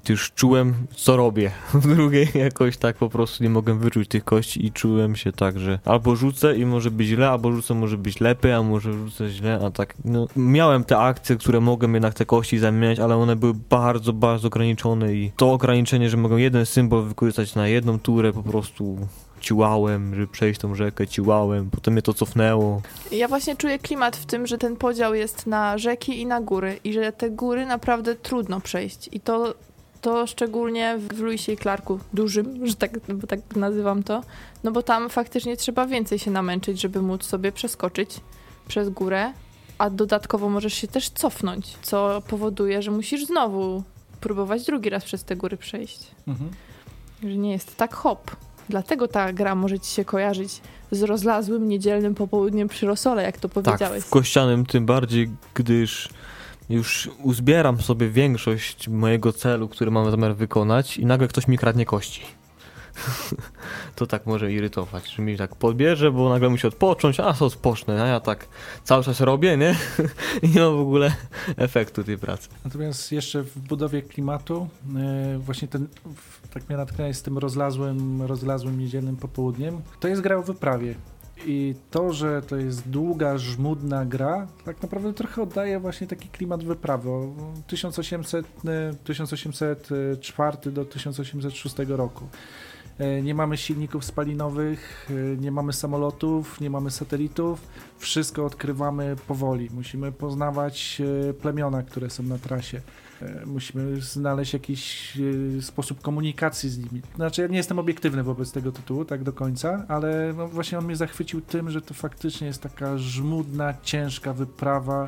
Już 0.10 0.32
czułem, 0.32 0.74
co 0.96 1.18
robię. 1.18 1.52
W 1.74 1.96
drugiej 1.96 2.28
jakoś 2.36 2.78
tak 2.78 2.96
po 2.96 3.10
prostu 3.10 3.44
nie 3.44 3.50
mogłem 3.50 3.80
wyczuć 3.80 4.08
tych 4.08 4.24
kości 4.24 4.66
i 4.66 4.72
czułem 4.72 5.16
się 5.16 5.32
tak, 5.32 5.60
że 5.60 5.80
albo 5.86 6.16
rzucę 6.16 6.58
i 6.58 6.66
może 6.66 6.92
być 6.92 7.08
źle, 7.08 7.30
albo 7.30 7.52
rzucę 7.52 7.74
może 7.74 7.98
być 7.98 8.20
lepiej, 8.20 8.54
a 8.54 8.64
może 8.64 8.94
rzucę 8.94 9.30
źle, 9.30 9.60
a 9.66 9.72
tak, 9.72 9.94
no, 10.06 10.28
miałem 10.36 10.84
te 10.84 10.98
akcje, 10.98 11.36
które 11.36 11.60
mogłem 11.60 11.94
jednak 11.94 12.14
te 12.14 12.26
kości 12.26 12.58
zamieniać, 12.58 13.00
ale 13.00 13.16
one 13.16 13.36
były 13.36 13.54
bardzo, 13.70 14.14
bardzo 14.14 14.48
ograniczone 14.48 15.14
i 15.14 15.32
to 15.38 15.52
ograniczenie, 15.54 16.10
że 16.10 16.18
mogę 16.18 16.42
jeden 16.42 16.66
symbol 16.66 17.04
wykorzystać 17.04 17.56
na 17.56 17.68
jedną 17.68 18.00
turę 18.00 18.34
po 18.34 18.44
prostu 18.44 18.98
ciłałem, 19.42 20.16
żeby 20.16 20.28
przejść 20.28 20.60
tą 20.60 20.76
rzekę, 20.76 21.08
ciłałem, 21.08 21.70
potem 21.70 21.94
mnie 21.94 22.02
to 22.02 22.14
cofnęło. 22.14 22.82
Ja 23.12 23.28
właśnie 23.28 23.56
czuję 23.56 23.80
klimat 23.80 24.18
w 24.18 24.26
tym, 24.26 24.48
że 24.48 24.58
ten 24.58 24.76
podział 24.76 25.16
jest 25.16 25.48
na 25.48 25.78
rzeki 25.78 26.22
i 26.22 26.26
na 26.26 26.42
góry 26.42 26.80
i 26.84 26.94
że 26.94 27.12
te 27.12 27.30
góry 27.30 27.66
naprawdę 27.66 28.16
trudno 28.16 28.62
przejść 28.62 29.10
i 29.12 29.20
to, 29.20 29.54
to 30.02 30.28
szczególnie 30.28 30.98
w 31.14 31.20
Luisie 31.20 31.52
i 31.52 31.58
Clarku 31.58 32.00
dużym, 32.14 32.68
że 32.68 32.76
tak, 32.76 33.00
bo 33.10 33.28
tak 33.28 33.40
nazywam 33.56 34.04
to, 34.04 34.22
no 34.64 34.72
bo 34.72 34.84
tam 34.84 35.10
faktycznie 35.10 35.58
trzeba 35.58 35.86
więcej 35.86 36.20
się 36.20 36.32
namęczyć, 36.32 36.82
żeby 36.82 37.02
móc 37.02 37.24
sobie 37.24 37.52
przeskoczyć 37.52 38.20
przez 38.68 38.90
górę, 38.90 39.34
a 39.78 39.90
dodatkowo 39.90 40.50
możesz 40.50 40.74
się 40.74 40.88
też 40.88 41.10
cofnąć, 41.10 41.78
co 41.82 42.22
powoduje, 42.28 42.82
że 42.82 42.92
musisz 42.92 43.26
znowu 43.26 43.84
próbować 44.22 44.66
drugi 44.66 44.90
raz 44.90 45.04
przez 45.04 45.24
te 45.24 45.36
góry 45.36 45.58
przejść. 45.58 46.08
Mhm. 46.28 46.52
Że 47.24 47.38
nie 47.38 47.52
jest 47.52 47.78
tak 47.78 47.94
hop. 47.96 48.32
Dlatego 48.70 49.08
ta 49.08 49.34
gra 49.34 49.56
może 49.56 49.80
ci 49.80 49.92
się 49.92 50.06
kojarzyć 50.06 50.62
z 50.92 51.04
rozlazłym 51.04 51.68
niedzielnym 51.68 52.16
popołudniem 52.16 52.68
przy 52.68 52.86
Rosole, 52.86 53.24
jak 53.24 53.38
to 53.38 53.50
Tak, 53.50 53.64
powiedziałeś. 53.64 54.04
w 54.04 54.10
kościanym 54.10 54.66
tym 54.66 54.86
bardziej, 54.86 55.30
gdyż 55.54 56.10
już 56.72 57.10
uzbieram 57.24 57.82
sobie 57.82 58.10
większość 58.10 58.88
mojego 58.88 59.34
celu, 59.34 59.70
który 59.70 59.92
mam 59.92 60.12
zamiar 60.12 60.36
wykonać 60.36 60.98
i 60.98 61.06
nagle 61.06 61.28
ktoś 61.28 61.48
mi 61.48 61.58
kradnie 61.58 61.86
kości. 61.86 62.22
to 63.96 64.08
tak 64.08 64.26
może 64.26 64.52
irytować, 64.52 65.12
że 65.12 65.24
mi 65.24 65.38
tak 65.38 65.56
podbierze, 65.56 66.12
bo 66.12 66.30
nagle 66.30 66.50
musi 66.50 66.68
odpocząć, 66.68 67.20
a 67.20 67.34
co 67.34 67.46
odpocznę, 67.46 68.04
a 68.04 68.08
ja 68.08 68.20
tak 68.20 68.48
cały 68.84 69.04
czas 69.04 69.22
robię, 69.22 69.58
nie? 69.58 69.76
I 70.44 70.50
nie 70.50 70.62
mam 70.62 70.78
w 70.78 70.80
ogóle 70.80 71.14
efektu 71.58 72.04
tej 72.04 72.18
pracy. 72.18 72.50
Natomiast 72.66 73.12
jeszcze 73.12 73.44
w 73.44 73.60
budowie 73.60 74.02
klimatu, 74.02 74.68
e, 74.96 75.40
właśnie 75.40 75.68
ten, 75.68 75.88
tak 76.54 76.70
mnie 76.70 76.78
natknęłeś 76.78 77.18
z 77.18 77.22
tym 77.22 77.38
rozlazłym, 77.38 78.22
rozlazłym 78.22 78.80
niedzielnym 78.80 79.18
popołudniem, 79.18 79.82
to 80.00 80.08
jest 80.08 80.22
gra 80.22 80.38
o 80.38 80.44
wyprawie. 80.44 80.96
I 81.46 81.76
to, 81.92 82.14
że 82.14 82.42
to 82.42 82.58
jest 82.58 82.90
długa, 82.90 83.38
żmudna 83.38 84.06
gra, 84.06 84.48
tak 84.66 84.82
naprawdę 84.82 85.14
trochę 85.14 85.42
oddaje 85.42 85.80
właśnie 85.80 86.08
taki 86.08 86.30
klimat 86.30 86.64
wyprawy. 86.64 87.10
O 87.10 87.34
1800, 87.68 88.46
e, 88.66 88.94
1804 89.04 90.72
do 90.72 90.86
1806 90.86 91.76
roku. 91.90 92.28
E, 93.02 93.22
Nie 93.22 93.36
mamy 93.36 93.58
silników 93.58 94.06
spalinowych, 94.06 95.10
e, 95.10 95.38
nie 95.38 95.52
mamy 95.52 95.74
samolotów, 95.74 96.62
nie 96.62 96.70
mamy 96.70 96.92
satelitów. 96.92 97.68
Wszystko 97.98 98.46
odkrywamy 98.46 99.16
powoli. 99.28 99.70
Musimy 99.74 100.12
poznawać 100.12 101.02
e, 101.30 101.34
plemiona, 101.34 101.84
które 101.84 102.10
są 102.10 102.24
na 102.24 102.38
trasie. 102.38 102.82
Musimy 103.46 104.02
znaleźć 104.02 104.54
jakiś 104.54 105.14
sposób 105.62 106.02
komunikacji 106.02 106.70
z 106.70 106.78
nimi. 106.78 107.02
Znaczy, 107.16 107.42
ja 107.42 107.48
nie 107.48 107.58
jestem 107.58 107.80
obiektywny 107.80 108.24
wobec 108.24 108.52
tego 108.52 108.72
tytułu, 108.72 109.06
tak 109.06 109.24
do 109.24 109.34
końca, 109.34 109.86
ale 109.88 110.34
no 110.38 110.48
właśnie 110.48 110.78
on 110.78 110.86
mnie 110.86 110.96
zachwycił 110.96 111.42
tym, 111.42 111.70
że 111.70 111.82
to 111.82 111.94
faktycznie 111.94 112.48
jest 112.48 112.62
taka 112.62 112.98
żmudna, 112.98 113.74
ciężka 113.84 114.34
wyprawa, 114.34 115.08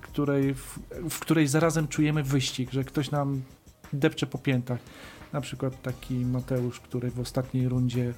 której, 0.00 0.54
w, 0.54 0.78
w 1.10 1.18
której 1.18 1.48
zarazem 1.48 1.88
czujemy 1.88 2.22
wyścig, 2.22 2.72
że 2.72 2.84
ktoś 2.84 3.10
nam 3.10 3.42
depcze 3.92 4.26
po 4.26 4.38
piętach. 4.38 4.78
Na 5.36 5.42
przykład 5.42 5.82
taki 5.82 6.14
Mateusz, 6.14 6.80
który 6.80 7.10
w 7.10 7.20
ostatniej 7.20 7.68
rundzie 7.68 8.14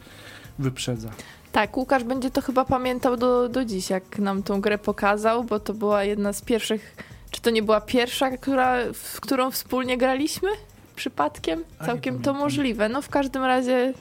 wyprzedza. 0.59 1.11
Tak, 1.53 1.77
Łukasz 1.77 2.05
będzie 2.05 2.31
to 2.31 2.43
chyba 2.43 2.65
pamiętał 2.65 3.17
do, 3.17 3.49
do 3.49 3.65
dziś, 3.65 3.91
jak 3.91 4.19
nam 4.19 4.43
tą 4.43 4.61
grę 4.61 4.79
pokazał, 4.79 5.45
bo 5.45 5.61
to 5.61 5.75
była 5.75 6.05
jedna 6.05 6.33
z 6.33 6.43
pierwszych, 6.43 6.97
czy 7.31 7.41
to 7.41 7.51
nie 7.51 7.63
była 7.63 7.81
pierwsza, 7.81 8.31
która, 8.31 8.77
w 8.95 9.21
którą 9.21 9.51
wspólnie 9.51 9.99
graliśmy? 9.99 10.49
Przypadkiem? 10.97 11.65
Całkiem 11.87 12.23
to 12.23 12.33
możliwe. 12.33 12.89
No 12.89 13.03
w 13.03 13.09
każdym 13.09 13.45
razie 13.45 13.95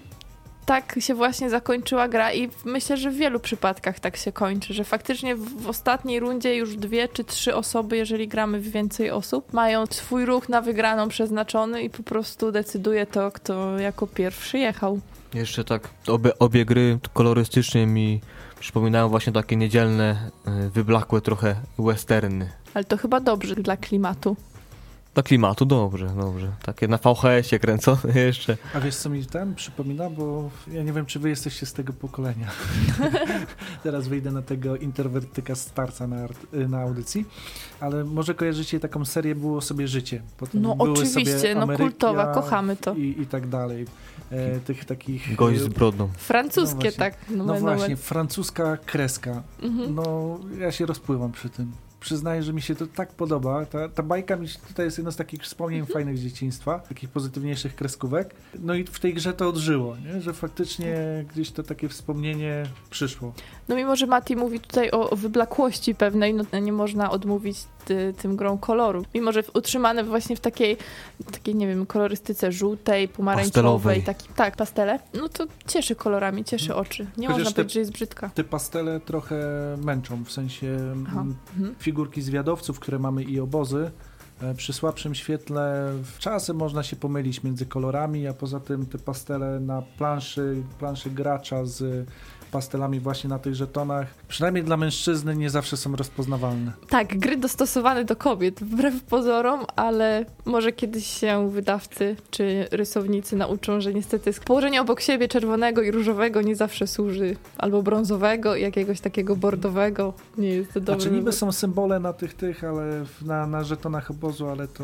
tak 0.67 0.95
się 0.99 1.15
właśnie 1.15 1.49
zakończyła 1.49 2.07
gra 2.07 2.33
i 2.33 2.49
myślę, 2.65 2.97
że 2.97 3.11
w 3.11 3.15
wielu 3.15 3.39
przypadkach 3.39 3.99
tak 3.99 4.17
się 4.17 4.31
kończy, 4.31 4.73
że 4.73 4.83
faktycznie 4.83 5.35
w, 5.35 5.67
ostatniej 5.67 6.19
rundzie 6.19 6.55
już 6.55 6.75
dwie 6.75 7.07
czy 7.07 7.23
trzy 7.23 7.55
osoby, 7.55 7.97
jeżeli 7.97 8.27
gramy 8.27 8.59
w 8.59 8.71
więcej 8.71 9.11
osób, 9.11 9.53
mają 9.53 9.85
swój 9.85 10.25
ruch 10.25 10.49
na 10.49 10.61
wygraną 10.61 11.09
przeznaczony 11.09 11.83
i 11.83 11.89
po 11.89 12.03
prostu 12.03 12.51
decyduje 12.51 13.05
to, 13.05 13.31
kto 13.31 13.79
jako 13.79 14.07
pierwszy 14.07 14.59
jechał. 14.59 14.99
Jeszcze 15.33 15.63
tak, 15.63 15.89
obie, 16.07 16.39
obie 16.39 16.65
gry 16.65 16.99
kolorystycznie 17.13 17.87
mi 17.87 18.21
przypominają 18.59 19.09
właśnie 19.09 19.33
takie 19.33 19.55
niedzielne, 19.55 20.29
y, 20.65 20.69
wyblakłe 20.69 21.21
trochę 21.21 21.55
westerny. 21.79 22.49
Ale 22.73 22.83
to 22.83 22.97
chyba 22.97 23.19
dobrze 23.19 23.55
dla 23.55 23.77
klimatu. 23.77 24.35
Dla 25.17 25.23
klimatu 25.23 25.65
dobrze, 25.65 26.07
dobrze. 26.21 26.51
Takie 26.63 26.87
na 26.87 26.97
VHS-ie 26.97 27.59
kręcone 27.59 27.99
jeszcze. 28.25 28.57
A 28.73 28.79
wiesz, 28.79 28.95
co 28.95 29.09
mi 29.09 29.25
ten 29.25 29.55
przypomina? 29.55 30.09
Bo 30.09 30.49
ja 30.71 30.83
nie 30.83 30.93
wiem, 30.93 31.05
czy 31.05 31.19
wy 31.19 31.29
jesteście 31.29 31.65
z 31.65 31.73
tego 31.73 31.93
pokolenia. 31.93 32.47
Teraz 33.83 34.07
wyjdę 34.07 34.31
na 34.31 34.41
tego 34.41 34.75
interwertyka 34.75 35.55
starca 35.55 36.07
na, 36.07 36.27
na 36.53 36.81
audycji, 36.81 37.25
ale 37.79 38.03
może 38.03 38.35
kojarzycie 38.35 38.79
taką 38.79 39.05
serię 39.05 39.35
Było 39.35 39.61
sobie 39.61 39.87
życie. 39.87 40.21
Potem 40.37 40.61
No 40.61 40.75
były 40.75 40.91
oczywiście, 40.91 41.39
sobie 41.39 41.55
no 41.55 41.61
Ameryka 41.61 41.83
kultowa, 41.83 42.33
kochamy 42.33 42.75
to. 42.75 42.93
I, 42.95 43.21
I 43.21 43.25
tak 43.25 43.47
dalej. 43.47 43.85
E, 44.31 44.59
tych 44.59 44.85
takich... 44.85 45.35
Gość 45.35 45.59
z 45.59 45.65
e, 45.65 45.69
brodną. 45.69 46.09
Francuskie 46.17 46.75
No 46.75 46.81
właśnie. 46.81 46.91
tak. 46.91 47.15
No 47.29 47.43
nomen 47.43 47.61
właśnie, 47.61 47.95
francuska 47.95 48.77
kreska. 48.85 49.43
Mhm. 49.61 49.95
No, 49.95 50.39
ja 50.59 50.71
się 50.71 50.85
rozpływam 50.85 51.31
przy 51.31 51.49
tym. 51.49 51.71
Przyznaję, 51.99 52.43
że 52.43 52.53
mi 52.53 52.61
się 52.61 52.75
to 52.75 52.87
tak 52.87 53.13
podoba. 53.13 53.65
Ta, 53.65 53.89
ta 53.89 54.03
bajka 54.03 54.35
mi 54.35 54.47
się, 54.47 54.59
tutaj 54.67 54.85
jest 54.85 54.97
jedno 54.97 55.11
z 55.11 55.15
takich 55.15 55.41
wspomnień 55.41 55.85
fajnych 55.85 56.17
z 56.17 56.21
dzieciństwa, 56.21 56.79
takich 56.79 57.09
pozytywniejszych 57.09 57.75
kreskówek. 57.75 58.35
No 58.59 58.73
i 58.73 58.83
w 58.83 58.99
tej 58.99 59.13
grze 59.13 59.33
to 59.33 59.49
odżyło, 59.49 59.95
nie? 59.97 60.21
że 60.21 60.33
faktycznie 60.33 60.95
gdzieś 61.33 61.51
to 61.51 61.63
takie 61.63 61.89
wspomnienie 61.89 62.63
przyszło. 62.89 63.33
No 63.67 63.75
mimo, 63.75 63.95
że 63.95 64.05
Mati 64.07 64.35
mówi 64.35 64.59
tutaj 64.59 64.91
o, 64.91 65.09
o 65.09 65.15
wyblakłości 65.15 65.95
pewnej, 65.95 66.33
no 66.33 66.59
nie 66.59 66.71
można 66.71 67.11
odmówić 67.11 67.57
ty, 67.85 68.13
tym 68.21 68.35
grą 68.35 68.57
koloru. 68.57 69.05
Mimo, 69.13 69.31
że 69.31 69.43
utrzymane 69.53 70.03
właśnie 70.03 70.35
w 70.35 70.39
takiej, 70.39 70.77
takiej, 71.31 71.55
nie 71.55 71.67
wiem, 71.67 71.85
kolorystyce 71.85 72.51
żółtej, 72.51 73.07
pomarańczowej, 73.07 74.03
taki, 74.03 74.27
tak, 74.35 74.55
pastele, 74.55 74.99
no 75.13 75.29
to 75.29 75.45
cieszy 75.67 75.95
kolorami, 75.95 76.43
cieszy 76.45 76.75
oczy. 76.75 77.07
Nie 77.17 77.27
Chociaż 77.27 77.39
można 77.39 77.51
te- 77.51 77.55
powiedzieć, 77.55 77.73
że 77.73 77.79
jest 77.79 77.91
brzydka. 77.91 78.29
Te 78.29 78.43
pastele 78.43 78.99
trochę 78.99 79.37
męczą, 79.83 80.23
w 80.23 80.31
sensie 80.31 80.77
Aha. 81.07 81.21
mm, 81.21 81.35
Mhm. 81.57 81.75
Figurki 81.97 82.21
zwiadowców, 82.21 82.79
które 82.79 82.99
mamy 82.99 83.23
i 83.23 83.39
obozy. 83.39 83.91
e, 84.41 84.55
Przy 84.55 84.73
słabszym 84.73 85.15
świetle 85.15 85.91
czasem 86.19 86.57
można 86.57 86.83
się 86.83 86.95
pomylić 86.95 87.43
między 87.43 87.65
kolorami, 87.65 88.27
a 88.27 88.33
poza 88.33 88.59
tym 88.59 88.85
te 88.85 88.97
pastele 88.97 89.59
na 89.59 89.81
planszy, 89.81 90.63
planszy 90.79 91.09
gracza 91.09 91.65
z 91.65 92.07
pastelami 92.51 92.99
właśnie 92.99 93.29
na 93.29 93.39
tych 93.39 93.55
żetonach, 93.55 94.07
przynajmniej 94.27 94.63
dla 94.63 94.77
mężczyzny 94.77 95.35
nie 95.35 95.49
zawsze 95.49 95.77
są 95.77 95.95
rozpoznawalne. 95.95 96.71
Tak, 96.89 97.17
gry 97.19 97.37
dostosowane 97.37 98.05
do 98.05 98.15
kobiet, 98.15 98.63
wbrew 98.63 99.03
pozorom, 99.03 99.65
ale 99.75 100.25
może 100.45 100.71
kiedyś 100.71 101.07
się 101.07 101.49
wydawcy 101.51 102.15
czy 102.31 102.67
rysownicy 102.71 103.35
nauczą, 103.35 103.81
że 103.81 103.93
niestety 103.93 104.33
położenie 104.45 104.81
obok 104.81 105.01
siebie 105.01 105.27
czerwonego 105.27 105.81
i 105.81 105.91
różowego 105.91 106.41
nie 106.41 106.55
zawsze 106.55 106.87
służy, 106.87 107.35
albo 107.57 107.83
brązowego 107.83 108.55
i 108.55 108.61
jakiegoś 108.61 109.01
takiego 109.01 109.35
bordowego 109.35 110.13
nie 110.37 110.49
jest 110.49 110.73
to 110.73 110.79
dobry 110.79 111.01
Znaczy 111.01 111.15
niby 111.15 111.31
są 111.31 111.51
symbole 111.51 111.99
na 111.99 112.13
tych, 112.13 112.33
tych, 112.33 112.63
ale 112.63 113.05
na, 113.25 113.47
na 113.47 113.63
żetonach 113.63 114.11
obozu, 114.11 114.47
ale 114.47 114.67
to 114.67 114.83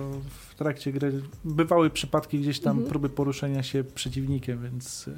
w 0.49 0.55
trakcie 0.55 0.91
gry 0.91 1.21
bywały 1.43 1.89
przypadki 1.89 2.39
gdzieś 2.39 2.59
tam 2.59 2.73
Mhm. 2.73 2.89
próby 2.89 3.09
poruszenia 3.09 3.63
się 3.63 3.83
przeciwnikiem, 3.83 4.63
więc 4.63 5.07
e, 5.07 5.11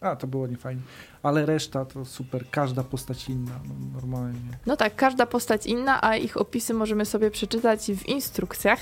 a, 0.00 0.16
to 0.16 0.26
było 0.26 0.46
niefajnie. 0.46 0.82
Ale 1.22 1.46
reszta 1.46 1.84
to 1.84 2.04
super, 2.04 2.44
każda 2.50 2.82
postać 2.84 3.28
inna, 3.28 3.60
no, 3.68 4.00
normalnie. 4.00 4.40
No 4.66 4.76
tak, 4.76 4.96
każda 4.96 5.26
postać 5.26 5.66
inna, 5.66 6.04
a 6.04 6.16
ich 6.16 6.36
opisy 6.36 6.74
możemy 6.74 7.06
sobie 7.06 7.30
przeczytać 7.30 7.80
w 7.80 8.08
instrukcjach, 8.08 8.78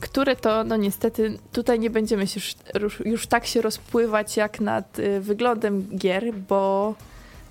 które 0.00 0.36
to, 0.36 0.64
no 0.64 0.76
niestety, 0.76 1.38
tutaj 1.52 1.78
nie 1.78 1.90
będziemy 1.90 2.26
się 2.26 2.40
już, 2.80 3.00
już, 3.04 3.26
tak 3.26 3.46
się 3.46 3.62
rozpływać 3.62 4.36
jak 4.36 4.60
nad 4.60 4.98
y, 4.98 5.20
wyglądem 5.20 5.88
gier, 5.98 6.34
bo 6.34 6.94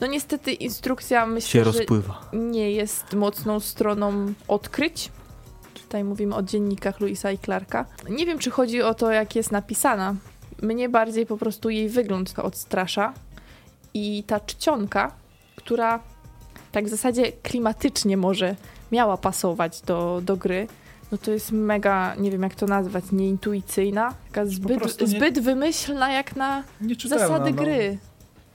no 0.02 0.08
niestety 0.08 0.52
instrukcja 0.54 1.26
myślę, 1.26 1.50
Się 1.50 1.60
że 1.72 1.78
rozpływa. 1.80 2.30
nie 2.34 2.72
jest 2.72 3.14
mocną 3.14 3.60
stroną 3.60 4.34
odkryć. 4.48 5.12
Tutaj 5.74 6.04
mówimy 6.04 6.36
o 6.36 6.44
dziennikach 6.44 7.00
Louisa 7.00 7.32
i 7.32 7.38
Clarka. 7.38 7.86
Nie 8.10 8.26
wiem, 8.26 8.40
czy 8.40 8.52
chodzi 8.52 8.82
o 8.82 8.94
to, 8.94 9.12
jak 9.12 9.36
jest 9.36 9.52
napisana. 9.52 10.16
Mnie 10.64 10.90
bardziej 10.90 11.26
po 11.26 11.38
prostu 11.38 11.70
jej 11.70 11.90
wygląd 11.90 12.40
odstrasza. 12.40 13.14
I 13.94 14.24
ta 14.28 14.40
czcionka, 14.40 15.12
która 15.56 16.00
tak 16.72 16.86
w 16.86 16.90
zasadzie 16.90 17.32
klimatycznie 17.32 18.18
może 18.18 18.56
miała 18.92 19.18
pasować 19.18 19.82
do, 19.82 20.22
do 20.24 20.38
gry, 20.38 20.68
no 21.12 21.18
to 21.18 21.32
jest 21.32 21.52
mega, 21.52 22.16
nie 22.16 22.32
wiem 22.32 22.42
jak 22.44 22.56
to 22.56 22.66
nazwać, 22.66 23.04
nieintuicyjna, 23.12 24.14
taka 24.28 24.46
zbyt, 24.46 25.02
nie- 25.02 25.08
zbyt 25.08 25.40
wymyślna 25.40 26.14
jak 26.14 26.36
na 26.36 26.64
zasady 27.06 27.52
no. 27.52 27.62
gry. 27.62 27.98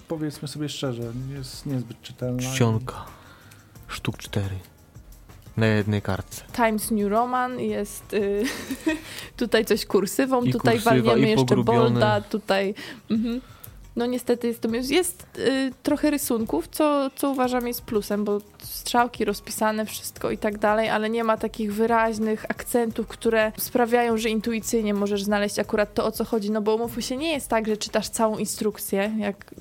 Powiedzmy 0.09 0.49
sobie 0.49 0.69
szczerze, 0.69 1.03
jest 1.37 1.67
niezbyt 1.67 2.03
czytelna. 2.03 2.43
Czcionka. 2.43 3.05
Sztuk 3.89 4.19
cztery. 4.19 4.57
Na 5.59 5.67
jednej 5.67 6.03
kartce. 6.03 6.45
Times 6.57 6.91
New 6.91 7.09
Roman, 7.09 7.61
jest 7.61 8.15
y, 8.15 8.45
tutaj 9.37 9.65
coś 9.65 9.87
kursywą, 9.87 10.43
I 10.43 10.53
tutaj 10.53 10.75
kursywa, 10.75 11.03
walniemy 11.03 11.29
jeszcze 11.29 11.57
bolda, 11.57 12.21
tutaj... 12.21 12.75
Mhm. 13.11 13.41
No 13.97 14.07
niestety 14.07 14.47
jest, 14.47 14.61
to, 14.61 14.69
jest 14.89 15.27
y, 15.39 15.73
trochę 15.83 16.11
rysunków, 16.11 16.69
co, 16.69 17.11
co 17.17 17.31
uważam 17.31 17.67
jest 17.67 17.83
plusem, 17.83 18.25
bo 18.25 18.41
strzałki 18.59 19.25
rozpisane, 19.25 19.87
wszystko 19.87 20.31
i 20.31 20.39
tak 20.39 20.59
dalej, 20.59 20.89
ale 20.89 21.11
nie 21.11 21.25
ma 21.25 21.37
takich 21.37 21.75
wyraźnych 21.75 22.45
akcentów, 22.49 23.09
które 23.09 23.53
sprawiają, 23.59 24.17
że 24.17 24.31
intuicyjnie 24.31 24.95
możesz 24.95 25.23
znaleźć 25.23 25.59
akurat 25.59 25.95
to, 25.95 26.05
o 26.05 26.13
co 26.13 26.25
chodzi. 26.25 26.51
No 26.51 26.63
bo 26.63 26.75
umówmy 26.75 27.03
się, 27.03 27.17
nie 27.17 27.33
jest 27.33 27.49
tak, 27.49 27.67
że 27.67 27.77
czytasz 27.77 28.09
całą 28.09 28.39
instrukcję, 28.39 29.13
jak, 29.19 29.55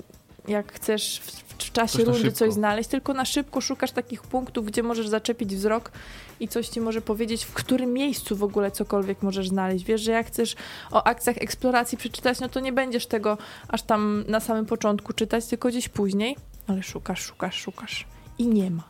jak 0.48 0.72
chcesz 0.72 1.20
w, 1.64 1.72
czasie 1.72 2.04
rundy 2.04 2.20
szybko. 2.20 2.36
coś 2.38 2.52
znaleźć, 2.52 2.88
tylko 2.90 3.14
na 3.14 3.24
szybko 3.24 3.60
szukasz 3.60 3.92
takich 3.92 4.22
punktów, 4.22 4.66
gdzie 4.66 4.82
możesz 4.82 5.08
zaczepić 5.08 5.56
wzrok 5.56 5.92
i 6.40 6.48
coś 6.48 6.68
ci 6.68 6.80
może 6.80 7.00
powiedzieć, 7.02 7.44
w 7.44 7.52
którym 7.52 7.92
miejscu 7.92 8.36
w 8.36 8.42
ogóle 8.42 8.70
cokolwiek 8.70 9.22
możesz 9.22 9.48
znaleźć. 9.48 9.84
Wiesz, 9.84 10.00
że 10.00 10.12
jak 10.12 10.26
chcesz 10.26 10.56
o 10.90 11.06
akcjach 11.06 11.36
eksploracji 11.38 11.98
przeczytać, 11.98 12.40
no 12.40 12.48
to 12.48 12.60
nie 12.60 12.72
będziesz 12.72 13.06
tego 13.06 13.38
aż 13.68 13.82
tam 13.82 14.24
na 14.28 14.40
samym 14.40 14.66
początku 14.66 15.12
czytać, 15.12 15.46
tylko 15.46 15.68
gdzieś 15.68 15.88
później, 15.88 16.36
ale 16.66 16.82
szukasz, 16.82 17.20
szukasz, 17.22 17.54
szukasz 17.60 18.06
i 18.38 18.46
nie 18.46 18.70
ma. 18.70 18.82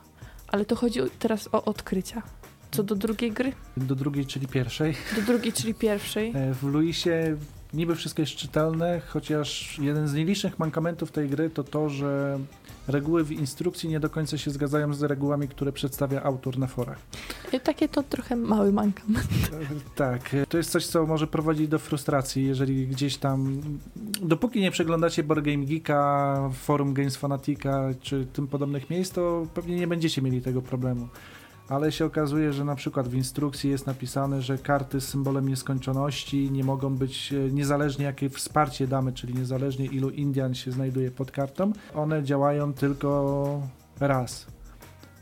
Ale 0.49 0.65
to 0.65 0.77
chodzi 0.77 1.01
teraz 1.19 1.49
o 1.53 1.65
odkrycia. 1.65 2.23
Co 2.71 2.83
do 2.83 2.95
drugiej 2.95 3.33
gry? 3.33 3.53
Do 3.77 3.95
drugiej, 3.95 4.27
czyli 4.27 4.47
pierwszej. 4.47 4.95
Do 5.17 5.23
drugiej, 5.23 5.53
czyli 5.53 5.75
pierwszej. 5.75 6.33
E, 6.37 6.55
W 6.55 6.63
Luisie 6.63 7.37
niby 7.75 7.97
wszystko 7.97 8.23
jest 8.23 8.33
czytelne, 8.33 9.01
chociaż 9.09 9.79
jeden 9.79 10.09
z 10.09 10.13
najlicznych 10.13 10.59
mankamentów 10.59 11.13
tej 11.13 11.29
gry 11.29 11.51
to 11.51 11.65
to, 11.65 11.89
że 11.89 12.39
reguły 12.89 13.25
w 13.25 13.33
instrukcji 13.33 13.89
nie 13.89 14.01
do 14.01 14.11
końca 14.11 14.39
się 14.39 14.51
zgadzają 14.51 14.95
z 14.95 15.03
regułami, 15.03 15.49
które 15.49 15.73
przedstawia 15.73 16.23
autor 16.23 16.59
na 16.59 16.67
forach. 16.67 16.99
I 17.53 17.61
takie 17.61 17.89
to 17.89 18.03
trochę 18.03 18.37
mały 18.37 18.73
mankament. 18.73 19.29
Tak, 19.95 20.37
to 20.49 20.57
jest 20.59 20.71
coś, 20.71 20.87
co 20.87 21.07
może 21.07 21.27
prowadzić 21.27 21.69
do 21.69 21.79
frustracji, 21.79 22.47
jeżeli 22.47 22.87
gdzieś 22.87 23.17
tam, 23.17 23.61
dopóki 24.23 24.61
nie 24.61 24.71
przeglądacie 24.71 25.23
Board 25.23 25.45
Game 25.45 25.65
Geeka, 25.65 26.51
forum 26.53 26.95
Games 26.95 27.17
Fanatica 27.17 27.89
czy 28.01 28.27
tym 28.33 28.47
podobnych 28.47 28.91
miejsc, 28.91 29.13
to 29.13 29.47
pewnie 29.55 29.77
nie 29.77 29.87
będziecie 29.87 30.23
mieli 30.23 30.43
tego 30.43 30.63
problemu. 30.63 31.09
Ale 31.69 31.93
się 31.93 32.05
okazuje, 32.05 32.53
że 32.53 32.65
na 32.65 32.75
przykład 32.75 33.09
w 33.09 33.15
instrukcji 33.15 33.71
jest 33.71 33.87
napisane, 33.87 34.43
że 34.43 34.59
karty 34.59 35.01
z 35.01 35.09
symbolem 35.09 35.49
nieskończoności 35.49 36.51
nie 36.51 36.65
mogą 36.65 36.97
być, 36.97 37.33
e, 37.33 37.53
niezależnie 37.53 38.05
jakie 38.05 38.31
wsparcie 38.31 38.87
damy, 38.87 39.13
czyli 39.13 39.35
niezależnie 39.35 39.87
ilu 39.87 40.11
Indian 40.11 40.55
się 40.55 40.73
znajduje 40.73 41.11
pod 41.11 41.31
kartą, 41.31 41.73
one 41.95 42.23
działają 42.23 42.73
tylko 42.75 43.63
raz. 44.01 44.47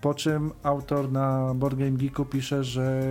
Po 0.00 0.14
czym 0.14 0.52
autor 0.62 1.12
na 1.12 1.54
Board 1.54 1.78
Game 1.78 1.90
Geeku 1.90 2.24
pisze, 2.24 2.64
że 2.64 3.02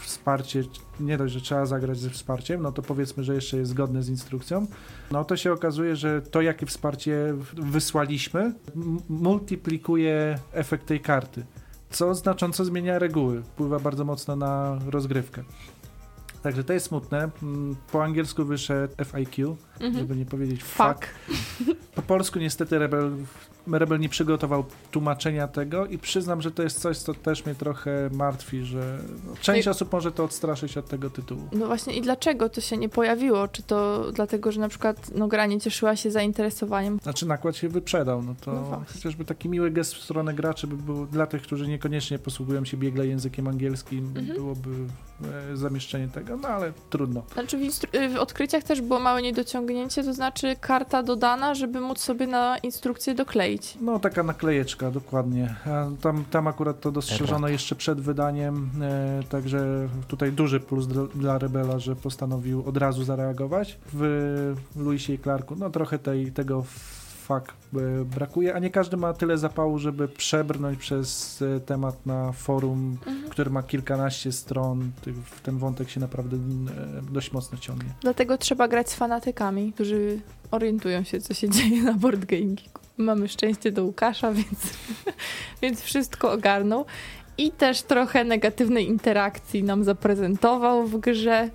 wsparcie, 0.00 0.62
nie 1.00 1.18
dość, 1.18 1.34
że 1.34 1.40
trzeba 1.40 1.66
zagrać 1.66 1.98
ze 1.98 2.10
wsparciem, 2.10 2.62
no 2.62 2.72
to 2.72 2.82
powiedzmy, 2.82 3.24
że 3.24 3.34
jeszcze 3.34 3.56
jest 3.56 3.70
zgodne 3.70 4.02
z 4.02 4.08
instrukcją. 4.08 4.66
No 5.10 5.24
to 5.24 5.36
się 5.36 5.52
okazuje, 5.52 5.96
że 5.96 6.22
to 6.22 6.40
jakie 6.40 6.66
wsparcie 6.66 7.34
wysłaliśmy 7.52 8.54
multiplikuje 9.08 10.38
efekt 10.52 10.86
tej 10.86 11.00
karty, 11.00 11.44
co 11.90 12.14
znacząco 12.14 12.64
zmienia 12.64 12.98
reguły, 12.98 13.42
wpływa 13.42 13.78
bardzo 13.78 14.04
mocno 14.04 14.36
na 14.36 14.78
rozgrywkę. 14.90 15.42
Także 16.42 16.64
to 16.64 16.72
jest 16.72 16.86
smutne. 16.86 17.30
Mm, 17.42 17.76
Po 17.92 18.04
angielsku 18.04 18.44
wyszedł 18.44 18.94
FIQ, 19.04 19.56
Mhm. 19.80 19.94
żeby 19.98 20.16
nie 20.16 20.26
powiedzieć 20.26 20.64
fuck. 20.64 21.06
Fuck. 21.58 21.74
Po 21.94 22.02
polsku 22.02 22.38
niestety 22.38 22.78
Rebel, 22.78 23.12
Rebel 23.72 24.00
nie 24.00 24.08
przygotował 24.08 24.64
tłumaczenia 24.90 25.48
tego 25.48 25.86
i 25.86 25.98
przyznam, 25.98 26.42
że 26.42 26.50
to 26.50 26.62
jest 26.62 26.80
coś, 26.80 26.98
co 26.98 27.14
też 27.14 27.46
mnie 27.46 27.54
trochę 27.54 28.10
martwi, 28.12 28.64
że 28.64 28.98
no, 29.26 29.32
część 29.40 29.66
I- 29.66 29.70
osób 29.70 29.92
może 29.92 30.12
to 30.12 30.24
odstraszyć 30.24 30.76
od 30.78 30.88
tego 30.88 31.10
tytułu. 31.10 31.42
No 31.52 31.66
właśnie 31.66 31.94
i 31.96 32.00
dlaczego 32.02 32.48
to 32.48 32.60
się 32.60 32.76
nie 32.76 32.88
pojawiło? 32.88 33.48
Czy 33.48 33.62
to 33.62 34.04
dlatego, 34.12 34.52
że 34.52 34.60
na 34.60 34.68
przykład 34.68 35.10
no, 35.14 35.28
gra 35.28 35.46
nie 35.46 35.60
cieszyła 35.60 35.96
się 35.96 36.10
zainteresowaniem? 36.10 36.98
Znaczy 37.02 37.26
nakład 37.26 37.56
się 37.56 37.68
wyprzedał, 37.68 38.22
no 38.22 38.34
to 38.40 38.52
No 38.52 38.84
chociażby 38.94 39.24
taki 39.24 39.48
miły 39.48 39.70
gest 39.70 39.94
w 39.94 40.02
stronę 40.02 40.34
graczy 40.34 40.66
by 40.66 40.76
był 40.76 41.06
dla 41.06 41.26
tych, 41.26 41.42
którzy 41.42 41.68
niekoniecznie 41.68 42.18
posługują 42.18 42.64
się 42.64 42.76
biegle 42.76 43.06
językiem 43.06 43.48
angielskim, 43.48 44.04
Mhm. 44.06 44.26
byłoby 44.36 44.70
zamieszczenie 45.54 46.08
tego, 46.08 46.36
no 46.36 46.48
ale 46.48 46.72
trudno. 46.90 47.22
Znaczy 47.32 47.58
w, 47.58 47.94
y, 47.94 48.08
w 48.08 48.16
odkryciach 48.16 48.62
też 48.62 48.80
było 48.80 49.00
małe 49.00 49.22
niedociągnięcie, 49.22 50.04
to 50.04 50.12
znaczy 50.12 50.56
karta 50.60 51.02
dodana, 51.02 51.54
żeby 51.54 51.80
móc 51.80 51.98
sobie 51.98 52.26
na 52.26 52.58
instrukcję 52.58 53.14
dokleić. 53.14 53.78
No 53.80 53.98
taka 53.98 54.22
naklejeczka, 54.22 54.90
dokładnie. 54.90 55.54
Tam, 56.00 56.24
tam 56.30 56.46
akurat 56.46 56.80
to 56.80 56.92
dostrzeżono 56.92 57.48
jeszcze 57.48 57.74
przed 57.74 58.00
wydaniem, 58.00 58.70
e, 58.82 59.22
także 59.28 59.88
tutaj 60.08 60.32
duży 60.32 60.60
plus 60.60 60.86
dla, 60.86 61.02
dla 61.14 61.38
Rebela, 61.38 61.78
że 61.78 61.96
postanowił 61.96 62.68
od 62.68 62.76
razu 62.76 63.04
zareagować. 63.04 63.78
W 63.92 64.54
Luisie 64.76 65.12
i 65.12 65.18
Clarku, 65.18 65.56
no 65.56 65.70
trochę 65.70 65.98
tej, 65.98 66.32
tego 66.32 66.64
fakt 67.26 67.56
e, 67.74 68.04
brakuje, 68.04 68.54
a 68.54 68.58
nie 68.58 68.70
każdy 68.70 68.96
ma 68.96 69.12
tyle 69.12 69.38
zapału, 69.38 69.78
żeby 69.78 70.08
przebrnąć 70.08 70.78
przez 70.78 71.42
e, 71.42 71.60
temat 71.60 72.06
na 72.06 72.32
forum, 72.32 72.98
Mhm. 73.06 73.30
który 73.30 73.50
ma 73.50 73.62
kilkanaście 73.62 74.32
stron. 74.32 74.90
Ten 75.42 75.58
wątek 75.58 75.90
się 75.90 76.00
naprawdę 76.00 76.36
e, 76.36 76.40
dość 77.12 77.32
mocno 77.32 77.58
ciągnie. 77.58 77.90
Dlatego 78.00 78.38
trzeba 78.38 78.68
grać 78.68 78.90
z 78.90 78.94
fanatykami, 78.94 79.72
którzy 79.72 80.20
orientują 80.50 81.04
się, 81.04 81.20
co 81.20 81.34
się 81.34 81.48
dzieje 81.56 81.82
na 81.82 81.92
Board 81.94 82.24
Game 82.24 82.42
Geeku. 82.54 82.80
Mamy 82.98 83.28
szczęście 83.28 83.72
do 83.72 83.84
Łukasza, 83.84 84.32
więc, 84.42 84.72
więc 85.62 85.80
wszystko 85.82 86.32
ogarnął. 86.32 86.84
I 87.38 87.50
też 87.52 87.82
trochę 87.82 88.24
negatywnej 88.24 88.86
interakcji 88.88 89.62
nam 89.62 89.84
zaprezentował 89.84 90.86
w 90.86 91.00
grze. 91.00 91.50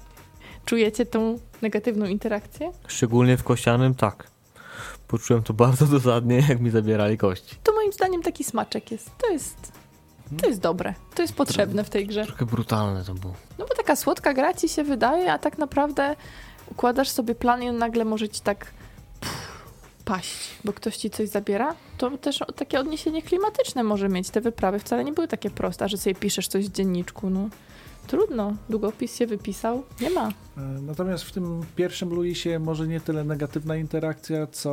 Czujecie 0.65 1.05
tą 1.05 1.39
negatywną 1.61 2.05
interakcję? 2.05 2.71
Szczególnie 2.87 3.37
w 3.37 3.43
kościanym, 3.43 3.95
tak. 3.95 4.30
Poczułem 5.11 5.43
to 5.43 5.53
bardzo 5.53 5.85
dosadnie, 5.85 6.43
jak 6.49 6.59
mi 6.59 6.69
zabierali 6.69 7.17
kości. 7.17 7.55
To 7.63 7.73
moim 7.73 7.93
zdaniem 7.93 8.21
taki 8.21 8.43
smaczek 8.43 8.91
jest. 8.91 9.11
To 9.17 9.29
jest, 9.29 9.71
to 10.41 10.47
jest 10.47 10.61
dobre. 10.61 10.93
To 11.15 11.21
jest 11.21 11.35
potrzebne 11.35 11.83
w 11.83 11.89
tej 11.89 12.07
grze. 12.07 12.25
Trochę 12.25 12.45
brutalne 12.45 13.03
to 13.03 13.13
było. 13.13 13.33
No 13.59 13.65
bo 13.69 13.75
taka 13.75 13.95
słodka 13.95 14.33
gra 14.33 14.53
ci 14.53 14.69
się 14.69 14.83
wydaje, 14.83 15.33
a 15.33 15.39
tak 15.39 15.57
naprawdę 15.57 16.15
układasz 16.71 17.09
sobie 17.09 17.35
plan 17.35 17.63
i 17.63 17.69
on 17.69 17.77
nagle 17.77 18.05
może 18.05 18.29
ci 18.29 18.41
tak 18.41 18.73
pff, 19.21 19.35
paść, 20.05 20.49
bo 20.63 20.73
ktoś 20.73 20.97
ci 20.97 21.09
coś 21.09 21.29
zabiera. 21.29 21.75
To 21.97 22.17
też 22.17 22.39
takie 22.55 22.79
odniesienie 22.79 23.21
klimatyczne 23.21 23.83
może 23.83 24.09
mieć. 24.09 24.29
Te 24.29 24.41
wyprawy 24.41 24.79
wcale 24.79 25.03
nie 25.03 25.13
były 25.13 25.27
takie 25.27 25.49
proste, 25.49 25.89
że 25.89 25.97
sobie 25.97 26.15
piszesz 26.15 26.47
coś 26.47 26.69
w 26.69 26.71
dzienniczku, 26.71 27.29
no 27.29 27.49
trudno. 28.11 28.53
Długopis 28.69 29.15
się 29.15 29.27
wypisał, 29.27 29.83
nie 30.01 30.09
ma. 30.09 30.27
E, 30.27 30.61
Natomiast 30.81 31.23
w 31.23 31.31
tym 31.31 31.61
pierwszym 31.75 32.09
Luisie 32.09 32.59
może 32.59 32.87
nie 32.87 32.99
tyle 33.01 33.23
negatywna 33.23 33.75
interakcja, 33.75 34.47
co 34.47 34.69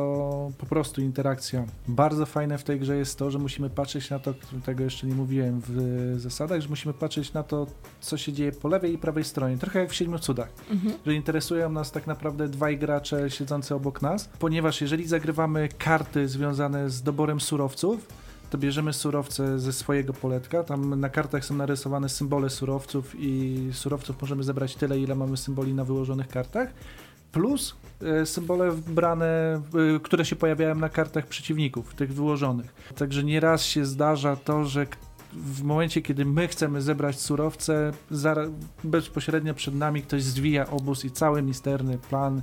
po 0.57 0.65
prostu 0.65 1.01
interakcja. 1.01 1.65
Bardzo 1.87 2.25
fajne 2.25 2.57
w 2.57 2.63
tej 2.63 2.79
grze 2.79 2.97
jest 2.97 3.17
to, 3.17 3.31
że 3.31 3.39
musimy 3.39 3.69
patrzeć 3.69 4.09
na 4.09 4.19
to, 4.19 4.33
tego 4.65 4.83
jeszcze 4.83 5.07
nie 5.07 5.13
mówiłem 5.15 5.61
w 5.67 6.13
zasadach, 6.17 6.61
że 6.61 6.69
musimy 6.69 6.93
patrzeć 6.93 7.33
na 7.33 7.43
to, 7.43 7.67
co 8.01 8.17
się 8.17 8.33
dzieje 8.33 8.51
po 8.51 8.67
lewej 8.67 8.93
i 8.93 8.97
prawej 8.97 9.23
stronie. 9.23 9.57
Trochę 9.57 9.79
jak 9.79 9.89
w 9.89 9.95
Siedmiu 9.95 10.19
Cudach, 10.19 10.49
Mhm. 10.71 10.93
że 11.05 11.13
interesują 11.13 11.69
nas 11.69 11.91
tak 11.91 12.07
naprawdę 12.07 12.47
dwaj 12.47 12.77
gracze 12.77 13.29
siedzący 13.31 13.75
obok 13.75 14.01
nas, 14.01 14.29
ponieważ 14.39 14.81
jeżeli 14.81 15.07
zagrywamy 15.07 15.69
karty 15.77 16.27
związane 16.27 16.89
z 16.89 17.01
doborem 17.03 17.39
surowców, 17.39 18.07
to 18.49 18.57
bierzemy 18.57 18.93
surowce 18.93 19.59
ze 19.59 19.73
swojego 19.73 20.13
poletka. 20.13 20.63
Tam 20.63 20.99
na 20.99 21.09
kartach 21.09 21.45
są 21.45 21.55
narysowane 21.55 22.09
symbole 22.09 22.49
surowców 22.49 23.15
i 23.19 23.57
surowców 23.73 24.21
możemy 24.21 24.43
zebrać 24.43 24.75
tyle, 24.75 24.99
ile 24.99 25.15
mamy 25.15 25.37
symboli 25.37 25.73
na 25.73 25.83
wyłożonych 25.83 26.27
kartach. 26.27 26.69
Plus 27.31 27.75
e, 28.01 28.25
symbole 28.25 28.71
wbrane, 28.71 29.61
e, 29.95 29.99
które 30.03 30.25
się 30.25 30.35
pojawiają 30.35 30.75
na 30.75 30.89
kartach 30.89 31.27
przeciwników, 31.27 31.93
tych 31.93 32.13
wyłożonych. 32.13 32.73
Także 32.97 33.23
nieraz 33.23 33.63
się 33.63 33.85
zdarza 33.85 34.35
to, 34.35 34.65
że 34.65 34.87
w 35.33 35.63
momencie, 35.63 36.01
kiedy 36.01 36.25
my 36.25 36.47
chcemy 36.47 36.81
zebrać 36.81 37.19
surowce, 37.19 37.91
bezpośrednio 38.83 39.53
przed 39.53 39.75
nami 39.75 40.01
ktoś 40.01 40.23
zwija 40.23 40.69
obóz 40.69 41.05
i 41.05 41.11
cały 41.11 41.41
misterny 41.41 41.97
plan 41.97 42.41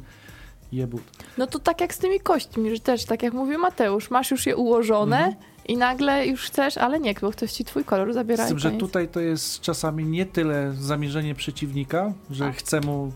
jebut. 0.72 1.02
No 1.38 1.46
to 1.46 1.58
tak 1.58 1.80
jak 1.80 1.94
z 1.94 1.98
tymi 1.98 2.20
kośćmi, 2.20 2.70
że 2.70 2.80
też, 2.80 3.04
tak 3.04 3.22
jak 3.22 3.34
mówił 3.34 3.58
Mateusz, 3.58 4.10
masz 4.10 4.30
już 4.30 4.46
je 4.46 4.56
ułożone 4.56 5.18
Mhm. 5.18 5.55
I 5.68 5.76
nagle 5.76 6.26
już 6.26 6.42
chcesz, 6.42 6.78
ale 6.78 7.00
nie, 7.00 7.14
bo 7.20 7.30
ktoś 7.30 7.52
ci 7.52 7.64
twój 7.64 7.84
kolor 7.84 8.12
zabiera 8.12 8.46
Z 8.46 8.48
tym, 8.48 8.58
że 8.58 8.70
tutaj 8.70 9.08
to 9.08 9.20
jest 9.20 9.60
czasami 9.60 10.04
nie 10.04 10.26
tyle 10.26 10.72
zamierzenie 10.80 11.34
przeciwnika, 11.34 12.12
że 12.30 12.46
A. 12.46 12.52
chce 12.52 12.80
mu 12.80 13.12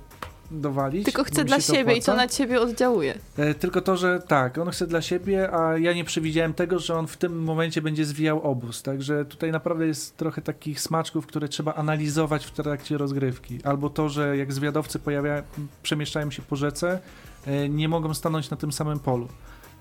dowalić. 0.51 1.05
Tylko 1.05 1.25
chce 1.25 1.45
dla 1.45 1.61
siebie 1.61 1.93
i 1.93 2.03
to 2.03 2.13
opłaca. 2.13 2.15
na 2.15 2.29
ciebie 2.29 2.61
oddziałuje. 2.61 3.15
E, 3.37 3.55
Tylko 3.55 3.81
to, 3.81 3.97
że 3.97 4.23
tak, 4.29 4.59
on 4.59 4.71
chce 4.71 4.87
dla 4.87 5.03
siebie, 5.03 5.51
a 5.55 5.79
ja 5.79 5.93
nie 5.93 6.05
przewidziałem 6.05 6.55
tego, 6.55 6.79
że 6.79 6.99
on 6.99 7.07
w 7.07 7.17
tym 7.17 7.43
momencie 7.43 7.83
będzie 7.83 8.05
zwijał 8.05 8.43
obóz. 8.43 8.83
Także 8.83 9.25
tutaj 9.25 9.53
naprawdę 9.53 9.87
jest 9.87 10.17
trochę 10.17 10.43
takich 10.43 10.81
smaczków, 10.81 11.27
które 11.27 11.49
trzeba 11.49 11.75
analizować 11.75 12.47
w 12.47 12.51
trakcie 12.51 12.99
rozgrywki. 12.99 13.59
Albo 13.65 13.91
to, 13.91 14.09
że 14.09 14.37
jak 14.37 14.53
zwiadowcy 14.53 14.99
pojawia, 14.99 15.43
przemieszczają 15.83 16.31
się 16.31 16.43
po 16.43 16.57
rzece, 16.57 16.99
e, 17.47 17.69
nie 17.69 17.89
mogą 17.89 18.15
stanąć 18.15 18.51
na 18.51 18.57
tym 18.57 18.73
samym 18.73 18.99
polu. 18.99 19.29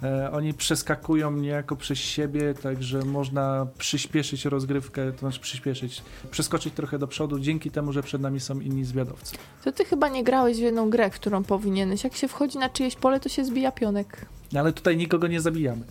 E, 0.03 0.31
Oni 0.31 0.53
przeskakują 0.53 1.31
niejako 1.31 1.75
przez 1.75 1.97
siebie, 1.97 2.53
także 2.53 2.99
można 2.99 3.67
przyspieszyć 3.77 4.45
rozgrywkę, 4.45 5.11
to 5.11 5.19
znaczy 5.19 5.39
przyspieszyć, 5.39 6.01
przeskoczyć 6.31 6.73
trochę 6.73 6.99
do 6.99 7.07
przodu 7.07 7.39
dzięki 7.39 7.71
temu, 7.71 7.93
że 7.93 8.03
przed 8.03 8.21
nami 8.21 8.39
są 8.39 8.59
inni 8.59 8.85
zwiadowcy. 8.85 9.35
To 9.63 9.71
ty 9.71 9.85
chyba 9.85 10.09
nie 10.09 10.23
grałeś 10.23 10.57
w 10.57 10.61
jedną 10.61 10.89
grę, 10.89 11.09
w 11.09 11.13
którą 11.13 11.43
powinieneś. 11.43 12.03
Jak 12.03 12.15
się 12.15 12.27
wchodzi 12.27 12.57
na 12.57 12.69
czyjeś 12.69 12.95
pole, 12.95 13.19
to 13.19 13.29
się 13.29 13.45
zbija 13.45 13.71
pionek. 13.71 14.25
No, 14.53 14.59
Ale 14.59 14.73
tutaj 14.73 14.97
nikogo 14.97 15.27
nie 15.27 15.41
zabijamy. 15.41 15.81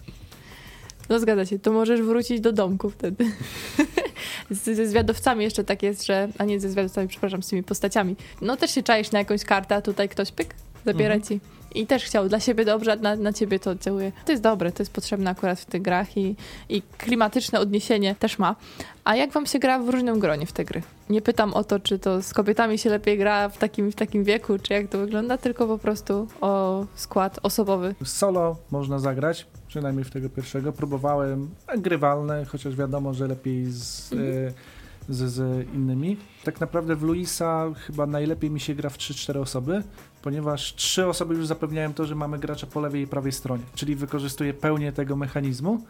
No 1.08 1.18
zgadza 1.20 1.46
się, 1.46 1.58
to 1.58 1.72
możesz 1.72 2.02
wrócić 2.02 2.40
do 2.40 2.52
domku 2.52 2.90
wtedy. 2.90 3.24
Z, 4.50 4.64
ze 4.76 4.86
zwiadowcami 4.86 5.44
jeszcze 5.44 5.64
tak 5.64 5.82
jest, 5.82 6.06
że... 6.06 6.28
A 6.38 6.44
nie 6.44 6.60
ze 6.60 6.70
zwiadowcami, 6.70 7.08
przepraszam, 7.08 7.42
z 7.42 7.48
tymi 7.48 7.62
postaciami. 7.62 8.16
No 8.42 8.56
też 8.56 8.70
się 8.70 8.82
czaisz 8.82 9.10
na 9.12 9.18
jakąś 9.18 9.44
kartę, 9.44 9.74
a 9.76 9.82
tutaj 9.82 10.08
ktoś 10.08 10.32
pyk, 10.32 10.54
zabiera 10.86 11.14
Mhm. 11.14 11.22
ci. 11.28 11.40
I 11.74 11.86
też 11.86 12.04
chciał 12.04 12.28
dla 12.28 12.40
siebie 12.40 12.64
dobrze, 12.64 12.92
a 12.92 12.96
na, 12.96 13.16
na 13.16 13.32
ciebie 13.32 13.58
to 13.58 13.70
oddziałuje. 13.70 14.12
To 14.24 14.32
jest 14.32 14.42
dobre, 14.42 14.72
to 14.72 14.82
jest 14.82 14.92
potrzebne 14.92 15.30
akurat 15.30 15.60
w 15.60 15.64
tych 15.64 15.82
grach 15.82 16.16
i, 16.16 16.36
i 16.68 16.82
klimatyczne 16.98 17.60
odniesienie 17.60 18.14
też 18.14 18.38
ma. 18.38 18.56
A 19.04 19.16
jak 19.16 19.32
wam 19.32 19.46
się 19.46 19.58
gra 19.58 19.78
w 19.78 19.88
różnym 19.88 20.18
gronie 20.18 20.46
w 20.46 20.52
te 20.52 20.64
gry? 20.64 20.82
Nie 21.10 21.22
pytam 21.22 21.54
o 21.54 21.64
to, 21.64 21.80
czy 21.80 21.98
to 21.98 22.22
z 22.22 22.34
kobietami 22.34 22.78
się 22.78 22.90
lepiej 22.90 23.18
gra 23.18 23.48
w 23.48 23.58
takim, 23.58 23.92
w 23.92 23.94
takim 23.94 24.24
wieku, 24.24 24.58
czy 24.58 24.72
jak 24.74 24.88
to 24.88 24.98
wygląda, 24.98 25.38
tylko 25.38 25.66
po 25.66 25.78
prostu 25.78 26.28
o 26.40 26.84
skład 26.94 27.38
osobowy. 27.42 27.94
Solo 28.04 28.56
można 28.70 28.98
zagrać, 28.98 29.46
przynajmniej 29.68 30.04
w 30.04 30.10
tego 30.10 30.28
pierwszego. 30.30 30.72
Próbowałem, 30.72 31.50
grywalne, 31.78 32.44
chociaż 32.44 32.76
wiadomo, 32.76 33.14
że 33.14 33.26
lepiej 33.26 33.66
z, 33.70 34.12
Mhm. 34.12 34.46
e, 34.48 34.52
z, 35.08 35.30
z 35.30 35.68
innymi. 35.74 36.16
Tak 36.44 36.60
naprawdę 36.60 36.96
w 36.96 37.02
Luisa 37.02 37.66
chyba 37.86 38.06
najlepiej 38.06 38.50
mi 38.50 38.60
się 38.60 38.74
gra 38.74 38.90
w 38.90 38.98
3-4 38.98 39.38
osoby, 39.38 39.82
ponieważ 40.22 40.74
trzy 40.74 41.06
osoby 41.06 41.34
już 41.34 41.46
zapewniają 41.46 41.94
to, 41.94 42.06
że 42.06 42.14
mamy 42.14 42.38
gracza 42.38 42.66
po 42.66 42.80
lewej 42.80 43.02
i 43.02 43.06
prawej 43.06 43.32
stronie, 43.32 43.62
czyli 43.74 43.96
wykorzystuje 43.96 44.54
pełnię 44.54 44.92
tego 44.92 45.16
mechanizmu. 45.16 45.82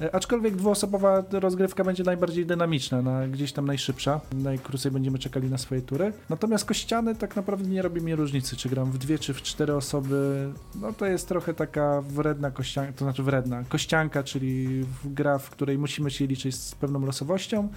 E, 0.00 0.14
Aczkolwiek 0.14 0.56
dwuosobowa 0.56 1.22
rozgrywka 1.32 1.84
będzie 1.84 2.04
najbardziej 2.04 2.46
dynamiczna, 2.46 3.02
na, 3.02 3.28
gdzieś 3.28 3.52
tam 3.52 3.66
najszybsza. 3.66 4.20
Najkrócej 4.32 4.92
będziemy 4.92 5.18
czekali 5.18 5.50
na 5.50 5.58
swoje 5.58 5.82
tury. 5.82 6.12
Natomiast 6.30 6.64
kościany 6.64 7.14
tak 7.14 7.36
naprawdę 7.36 7.68
nie 7.68 7.82
robi 7.82 8.00
mi 8.00 8.14
różnicy, 8.14 8.56
czy 8.56 8.68
gram 8.68 8.90
w 8.92 8.98
dwie, 8.98 9.18
czy 9.18 9.34
w 9.34 9.42
cztery 9.42 9.74
osoby. 9.74 10.48
No 10.80 10.92
to 10.92 11.06
jest 11.06 11.28
trochę 11.28 11.54
taka 11.54 12.02
wredna 12.02 12.50
kościanka, 12.50 12.92
to 12.92 13.04
znaczy 13.04 13.22
wredna 13.22 13.64
kościanka, 13.68 14.22
czyli 14.22 14.84
gra, 15.04 15.38
w 15.38 15.50
której 15.50 15.78
musimy 15.78 16.10
się 16.10 16.26
liczyć 16.26 16.56
z 16.56 16.74
pewną 16.74 17.06
losowością. 17.06 17.68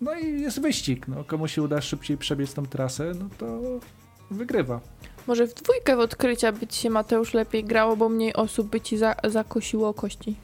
No 0.00 0.14
i 0.14 0.40
jest 0.40 0.60
wyścig. 0.60 1.08
No, 1.08 1.24
komu 1.24 1.48
się 1.48 1.62
uda 1.62 1.80
szybciej 1.80 2.18
przebiec 2.18 2.54
tą 2.54 2.66
trasę, 2.66 3.12
no 3.18 3.28
to 3.38 3.60
wygrywa. 4.30 4.80
Może 5.26 5.46
w 5.46 5.54
dwójkę 5.54 5.96
w 5.96 6.00
odkrycia 6.00 6.52
by 6.52 6.66
ci 6.66 6.80
się 6.80 6.90
Mateusz 6.90 7.34
lepiej 7.34 7.64
grało, 7.64 7.96
bo 7.96 8.08
mniej 8.08 8.34
osób 8.34 8.68
by 8.68 8.80
ci 8.80 8.98
za 8.98 9.14
zakosiło 9.24 9.94
kości. 9.94 10.36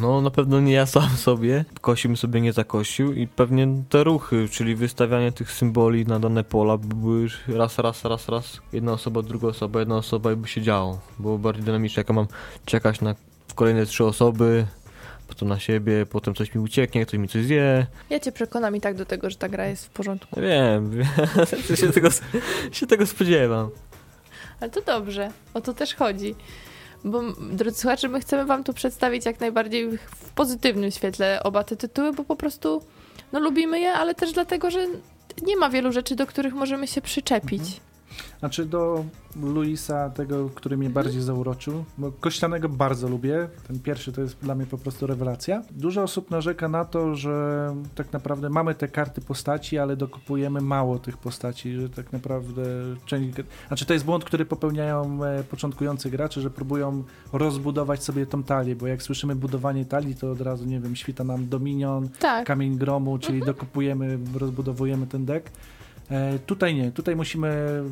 No 0.00 0.20
na 0.20 0.30
pewno 0.30 0.60
nie 0.60 0.72
ja 0.72 0.86
sam 0.86 1.08
sobie. 1.26 1.64
Kosi 1.80 2.08
bym 2.08 2.16
sobie 2.16 2.40
nie 2.40 2.52
zakosił 2.52 3.12
i 3.12 3.26
pewnie 3.26 3.68
te 3.88 4.04
ruchy, 4.04 4.48
czyli 4.50 4.74
wystawianie 4.74 5.32
tych 5.32 5.52
symboli 5.52 6.06
na 6.06 6.18
dane 6.18 6.44
pola 6.44 6.76
by 6.78 6.94
były 6.94 7.20
już 7.20 7.48
raz, 7.48 7.78
raz, 7.78 8.04
raz, 8.04 8.28
raz. 8.28 8.60
Jedna 8.72 8.92
osoba, 8.92 9.22
druga 9.22 9.48
osoba, 9.48 9.80
jedna 9.80 9.96
osoba 9.96 10.32
i 10.32 10.36
by 10.36 10.48
się 10.48 10.62
działo. 10.62 10.98
Było 11.18 11.38
bardziej 11.38 11.64
dynamiczne, 11.64 12.00
jak 12.00 12.08
ja 12.08 12.14
mam 12.14 12.26
czekać 12.64 13.00
na 13.00 13.14
kolejne 13.54 13.86
trzy 13.86 14.04
osoby, 14.04 14.66
potem 15.28 15.48
na 15.48 15.58
siebie, 15.58 16.06
potem 16.06 16.34
coś 16.34 16.54
mi 16.54 16.60
ucieknie, 16.60 17.06
ktoś 17.06 17.18
mi 17.20 17.28
coś 17.28 17.44
zje. 17.44 17.86
Ja 18.10 18.20
cię 18.20 18.32
przekonam 18.32 18.76
i 18.76 18.80
tak 18.80 18.94
do 18.96 19.06
tego, 19.06 19.30
że 19.30 19.36
ta 19.36 19.48
gra 19.48 19.66
jest 19.66 19.86
w 19.86 19.90
porządku. 19.90 20.40
Wiem, 20.40 20.90
wiem. 20.96 21.76
się, 21.76 21.92
tego, 21.92 22.08
się 22.72 22.86
tego 22.86 23.06
spodziewam. 23.06 23.70
Ale 24.60 24.70
to 24.70 24.80
dobrze, 24.82 25.30
o 25.54 25.60
to 25.60 25.74
też 25.74 25.94
chodzi. 25.94 26.34
Bo, 27.04 27.22
drodzy 27.52 27.80
słuchacze, 27.80 28.08
my 28.08 28.20
chcemy 28.20 28.44
wam 28.44 28.64
tu 28.64 28.72
przedstawić 28.74 29.26
jak 29.26 29.40
najbardziej 29.40 29.98
w- 29.98 30.30
pozytywnym 30.34 30.90
świetle 30.90 31.42
oba 31.42 31.64
te 31.64 31.76
tytuły, 31.76 32.12
bo 32.12 32.24
po 32.24 32.36
prostu 32.36 32.82
no, 33.32 33.40
lubimy 33.40 33.80
je, 33.80 33.92
ale 33.92 34.14
też 34.14 34.32
dlatego, 34.32 34.70
że 34.70 34.86
nie 35.42 35.56
ma 35.56 35.70
wielu 35.70 35.92
rzeczy, 35.92 36.16
do 36.16 36.26
których 36.26 36.54
możemy 36.54 36.86
się 36.86 37.00
przyczepić. 37.00 37.62
Znaczy 38.38 38.66
do 38.66 39.04
Luisa, 39.42 40.10
tego, 40.10 40.50
który 40.54 40.76
mnie 40.76 40.90
bardziej 40.90 41.22
zauroczył, 41.22 41.84
bo 41.98 42.12
Kościanego 42.12 42.68
bardzo 42.68 43.08
lubię. 43.08 43.48
Ten 43.66 43.80
pierwszy 43.80 44.12
to 44.12 44.20
jest 44.20 44.38
dla 44.42 44.54
mnie 44.54 44.66
po 44.66 44.78
prostu 44.78 45.06
rewelacja. 45.06 45.62
Dużo 45.70 46.02
osób 46.02 46.30
narzeka 46.30 46.68
na 46.68 46.84
to, 46.84 47.16
że 47.16 47.74
tak 47.94 48.12
naprawdę 48.12 48.50
mamy 48.50 48.74
te 48.74 48.88
karty 48.88 49.20
postaci, 49.20 49.78
ale 49.78 49.96
dokupujemy 49.96 50.60
mało 50.60 50.98
tych 50.98 51.16
postaci, 51.16 51.72
że 51.72 51.88
tak 51.88 52.12
naprawdę 52.12 52.62
część... 53.06 53.36
Znaczy 53.68 53.86
to 53.86 53.92
jest 53.92 54.04
błąd, 54.04 54.24
który 54.24 54.44
popełniają 54.44 55.24
e, 55.24 55.44
początkujący 55.44 56.10
gracze, 56.10 56.40
że 56.40 56.50
próbują 56.50 57.04
rozbudować 57.32 58.02
sobie 58.02 58.26
tą 58.26 58.42
talię, 58.42 58.76
bo 58.76 58.86
jak 58.86 59.02
słyszymy 59.02 59.36
budowanie 59.36 59.84
talii, 59.84 60.14
to 60.14 60.30
od 60.30 60.40
razu, 60.40 60.64
nie 60.64 60.80
wiem, 60.80 60.96
świta 60.96 61.24
nam 61.24 61.48
Dominion, 61.48 62.08
Tak, 62.18 62.46
kamień 62.46 62.78
gromu, 62.78 63.18
czyli 63.18 63.40
dokupujemy, 63.40 64.18
rozbudowujemy 64.34 65.06
ten 65.06 65.24
deck. 65.24 65.50
E, 66.10 66.38
tutaj 66.38 66.74
nie, 66.74 66.92
tutaj 66.92 67.16
musimy 67.16 67.82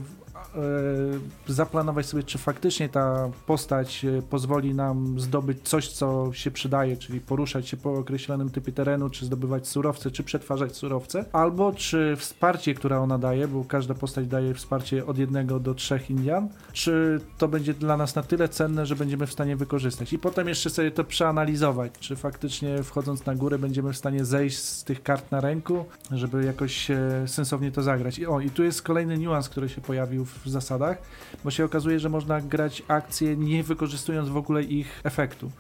zaplanować 1.47 2.07
sobie, 2.07 2.23
czy 2.23 2.39
faktycznie 2.39 2.89
ta 2.89 3.31
postać 3.47 4.05
e, 4.05 4.23
pozwoli 4.23 4.75
nam 4.75 5.21
zdobyć 5.21 5.59
coś, 5.63 5.89
co 5.89 6.31
się 6.33 6.51
przydaje, 6.51 6.97
czyli 6.97 7.21
poruszać 7.21 7.69
się 7.69 7.77
po 7.77 7.95
określonym 7.95 8.51
typie 8.51 8.73
terenu, 8.73 9.11
czy 9.11 9.27
zdobywać 9.27 9.69
surowce, 9.69 10.11
czy 10.11 10.23
przetwarzać 10.23 10.77
surowce, 10.77 11.25
albo 11.33 11.73
czy 11.73 12.17
wsparcie, 12.17 12.75
które 12.75 13.01
ona 13.01 13.19
daje, 13.19 13.49
bo 13.49 13.65
każda 13.65 13.95
postać 13.95 14.27
daje 14.27 14.55
wsparcie 14.55 15.07
od 15.07 15.19
jednego 15.19 15.61
do 15.61 15.75
trzech 15.75 16.11
Indian, 16.11 16.49
czy 16.73 17.21
to 17.39 17.49
będzie 17.49 17.75
dla 17.75 17.97
nas 17.97 18.15
na 18.15 18.23
tyle 18.23 18.49
cenne, 18.49 18.87
że 18.87 18.97
będziemy 18.97 19.27
w 19.27 19.33
stanie 19.33 19.57
wykorzystać. 19.57 20.13
I 20.13 20.19
potem 20.19 20.49
jeszcze 20.49 20.71
sobie 20.71 20.91
to 20.91 21.05
przeanalizować, 21.05 21.93
czy 22.01 22.17
faktycznie 22.17 22.83
wchodząc 22.83 23.27
na 23.27 23.35
górę 23.35 23.59
będziemy 23.59 23.93
w 23.93 23.97
stanie 23.97 24.25
zejść 24.25 24.59
z 24.59 24.85
tych 24.85 25.03
kart 25.03 25.31
na 25.31 25.41
ręku, 25.41 25.85
żeby 26.11 26.45
jakoś 26.45 26.91
e, 26.91 26.99
sensownie 27.27 27.73
to 27.73 27.83
zagrać. 27.83 28.19
I 28.19 28.27
o, 28.27 28.41
i 28.41 28.51
tu 28.51 28.65
jest 28.65 28.83
kolejny 28.83 29.19
niuans, 29.19 29.49
który 29.49 29.69
się 29.69 29.81
pojawił 29.81 30.25
w 30.25 30.34
zasadach, 30.45 30.99
bo 31.45 31.51
się 31.51 31.65
okazuje, 31.65 32.01
że 32.01 32.09
można 32.09 32.41
grać 32.41 32.83
akcje 32.89 33.37
nie 33.37 33.63
wykorzystując 33.63 34.29
w 34.29 34.37
ogóle 34.37 34.63
ich 34.63 35.01
efektu. 35.05 35.51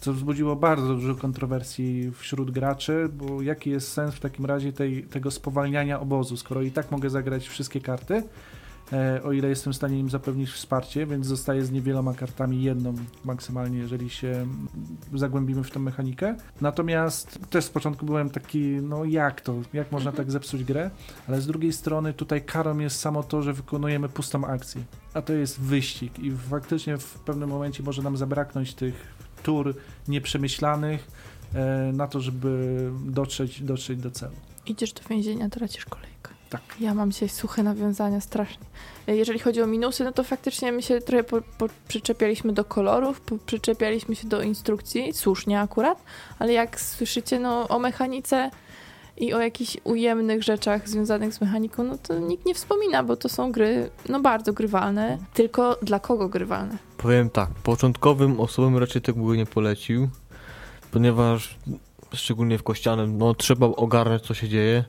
Co 0.00 0.12
wzbudziło 0.12 0.56
bardzo 0.56 0.94
dużo 0.94 1.14
kontrowersji 1.14 2.12
wśród 2.18 2.50
graczy, 2.50 3.08
bo 3.12 3.42
jaki 3.42 3.70
jest 3.70 3.92
sens 3.92 4.14
w 4.14 4.20
takim 4.20 4.46
razie 4.46 4.72
tej, 4.72 5.02
tego 5.02 5.30
spowalniania 5.30 6.00
obozu, 6.00 6.36
skoro 6.36 6.62
i 6.62 6.70
tak 6.70 6.90
mogę 6.90 7.10
zagrać 7.10 7.48
wszystkie 7.48 7.80
karty, 7.80 8.22
o 9.24 9.32
ile 9.32 9.48
jestem 9.48 9.72
w 9.72 9.76
stanie 9.76 9.98
im 9.98 10.10
zapewnić 10.10 10.50
wsparcie, 10.50 11.06
więc 11.06 11.26
zostaję 11.26 11.64
z 11.64 11.70
niewieloma 11.70 12.14
kartami, 12.14 12.62
jedną 12.62 12.94
maksymalnie, 13.24 13.78
jeżeli 13.78 14.10
się 14.10 14.46
zagłębimy 15.14 15.64
w 15.64 15.70
tę 15.70 15.78
mechanikę. 15.78 16.36
Natomiast 16.60 17.38
też 17.50 17.64
z 17.64 17.70
początku 17.70 18.06
byłem 18.06 18.30
taki, 18.30 18.60
no 18.68 19.04
jak 19.04 19.40
to, 19.40 19.54
jak 19.72 19.92
można 19.92 20.12
tak 20.12 20.30
zepsuć 20.30 20.64
grę, 20.64 20.90
ale 21.28 21.40
z 21.40 21.46
drugiej 21.46 21.72
strony 21.72 22.12
tutaj 22.12 22.44
karą 22.44 22.78
jest 22.78 23.00
samo 23.00 23.22
to, 23.22 23.42
że 23.42 23.52
wykonujemy 23.52 24.08
pustą 24.08 24.46
akcję, 24.46 24.82
a 25.14 25.22
to 25.22 25.32
jest 25.32 25.60
wyścig 25.60 26.18
i 26.18 26.30
faktycznie 26.30 26.96
w 26.96 27.18
pewnym 27.18 27.48
momencie 27.48 27.82
może 27.82 28.02
nam 28.02 28.16
zabraknąć 28.16 28.74
tych 28.74 28.94
tur 29.42 29.74
nieprzemyślanych 30.08 31.10
e, 31.54 31.92
na 31.92 32.06
to, 32.06 32.20
żeby 32.20 32.90
dotrzeć, 33.04 33.62
dotrzeć 33.62 34.00
do 34.00 34.10
celu. 34.10 34.32
idziesz 34.66 34.92
do 34.92 35.00
więzienia, 35.10 35.48
tracisz 35.48 35.84
kolejkę. 35.84 36.11
Tak. 36.52 36.62
Ja 36.80 36.94
mam 36.94 37.12
dzisiaj 37.12 37.28
suche 37.28 37.62
nawiązania 37.62 38.20
strasznie. 38.20 38.66
Jeżeli 39.06 39.38
chodzi 39.38 39.62
o 39.62 39.66
minusy, 39.66 40.04
no 40.04 40.12
to 40.12 40.24
faktycznie 40.24 40.72
my 40.72 40.82
się 40.82 41.00
trochę 41.00 41.24
po, 41.24 41.40
po, 41.58 41.66
przyczepialiśmy 41.88 42.52
do 42.52 42.64
kolorów, 42.64 43.20
po, 43.20 43.38
przyczepialiśmy 43.38 44.14
się 44.14 44.28
do 44.28 44.42
instrukcji, 44.42 45.12
słusznie 45.12 45.60
akurat, 45.60 46.02
ale 46.38 46.52
jak 46.52 46.80
słyszycie 46.80 47.38
no, 47.38 47.68
o 47.68 47.78
mechanice 47.78 48.50
i 49.16 49.34
o 49.34 49.40
jakichś 49.40 49.76
ujemnych 49.84 50.42
rzeczach 50.42 50.88
związanych 50.88 51.34
z 51.34 51.40
mechaniką, 51.40 51.84
no 51.84 51.98
to 51.98 52.18
nikt 52.18 52.46
nie 52.46 52.54
wspomina, 52.54 53.02
bo 53.02 53.16
to 53.16 53.28
są 53.28 53.52
gry 53.52 53.90
no 54.08 54.20
bardzo 54.20 54.52
grywalne, 54.52 55.18
tylko 55.34 55.78
dla 55.82 56.00
kogo 56.00 56.28
grywalne? 56.28 56.78
Powiem 56.96 57.30
tak, 57.30 57.50
początkowym 57.50 58.40
osobom 58.40 58.78
raczej 58.78 59.02
tego 59.02 59.34
nie 59.34 59.46
polecił, 59.46 60.08
ponieważ 60.90 61.58
szczególnie 62.14 62.58
w 62.58 62.62
kościanym, 62.62 63.18
no 63.18 63.34
trzeba 63.34 63.66
ogarnąć 63.66 64.22
co 64.22 64.34
się 64.34 64.48
dzieje 64.48 64.84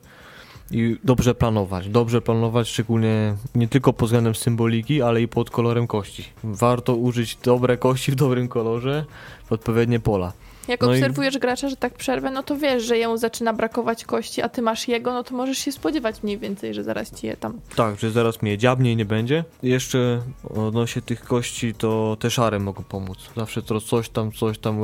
i 0.72 0.97
dobrze 1.03 1.36
planować. 1.36 1.89
Dobrze 1.89 2.22
planować, 2.22 2.68
szczególnie 2.68 3.36
nie 3.55 3.68
tylko 3.68 3.93
pod 3.93 4.07
względem 4.07 4.36
symboliki, 4.36 5.01
ale 5.01 5.22
i 5.22 5.28
pod 5.28 5.49
kolorem 5.49 5.88
kości. 5.88 6.26
Warto 6.43 6.95
użyć 6.95 7.36
dobre 7.43 7.78
kości 7.78 8.11
w 8.11 8.16
dobrym 8.16 8.47
kolorze 8.47 9.05
w 9.45 9.51
odpowiednie 9.51 9.99
pola. 9.99 10.34
Jak 10.68 10.82
No 10.82 10.93
i- 10.93 10.97
obserwujesz 10.97 11.38
gracza, 11.38 11.70
że 11.70 11.76
tak 11.76 11.93
przerwę, 11.93 12.32
no 12.32 12.43
to 12.43 12.57
wiesz, 12.57 12.84
że 12.84 12.97
jemu 12.97 13.18
zaczyna 13.18 13.53
brakować 13.53 14.05
kości, 14.05 14.41
a 14.41 14.49
ty 14.49 14.61
masz 14.61 14.88
jego, 14.88 15.14
no 15.14 15.24
to 15.24 15.36
możesz 15.36 15.57
się 15.57 15.72
spodziewać 15.72 16.24
mniej 16.24 16.38
więcej, 16.38 16.74
że 16.74 16.84
zaraz 16.84 17.11
ci 17.16 17.28
je 17.28 17.38
tam... 17.38 17.59
Tak, 17.76 17.99
że 17.99 18.11
zaraz 18.11 18.41
mnie 18.41 18.57
dziabnie 18.57 18.91
i 18.91 18.95
nie 18.95 19.05
będzie. 19.05 19.43
Jeszcze 19.64 20.22
odnośnie 20.55 21.01
tych 21.01 21.24
kości, 21.24 21.74
to 21.74 22.18
te 22.20 22.32
szare 22.32 22.59
mogą 22.59 22.84
pomóc. 22.84 23.18
Zawsze 23.38 23.61
to 23.61 23.82
coś 23.82 24.09
tam, 24.09 24.32
coś 24.32 24.57
tam 24.57 24.78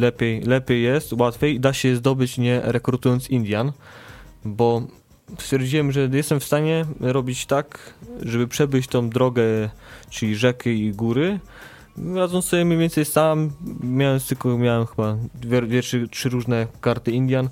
lepiej, 0.00 0.40
lepiej 0.42 0.82
jest, 0.82 1.12
łatwiej. 1.12 1.60
Da 1.60 1.72
się 1.72 1.88
je 1.88 1.96
zdobyć 1.96 2.38
nie 2.38 2.60
rekrutując 2.64 3.30
Indian, 3.30 3.72
bo 4.44 4.82
stwierdziłem, 5.38 5.92
że 5.92 6.08
jestem 6.12 6.40
w 6.40 6.44
stanie 6.44 6.84
robić 7.00 7.46
tak, 7.46 7.94
żeby 8.22 8.48
przebyć 8.48 8.86
tą 8.86 9.10
drogę, 9.10 9.42
czyli 10.10 10.36
rzeki 10.36 10.70
i 10.70 10.92
góry, 10.92 11.40
radząc 12.14 12.44
sobie 12.44 12.64
mniej 12.64 12.78
więcej 12.78 13.04
sam, 13.04 13.50
miałem 13.80 14.20
tylko, 14.20 14.58
miałem 14.58 14.86
chyba 14.86 15.16
dwie, 15.34 15.62
dwie 15.62 15.82
trzy, 15.82 16.08
trzy 16.08 16.28
różne 16.28 16.66
karty 16.80 17.10
Indian, 17.10 17.48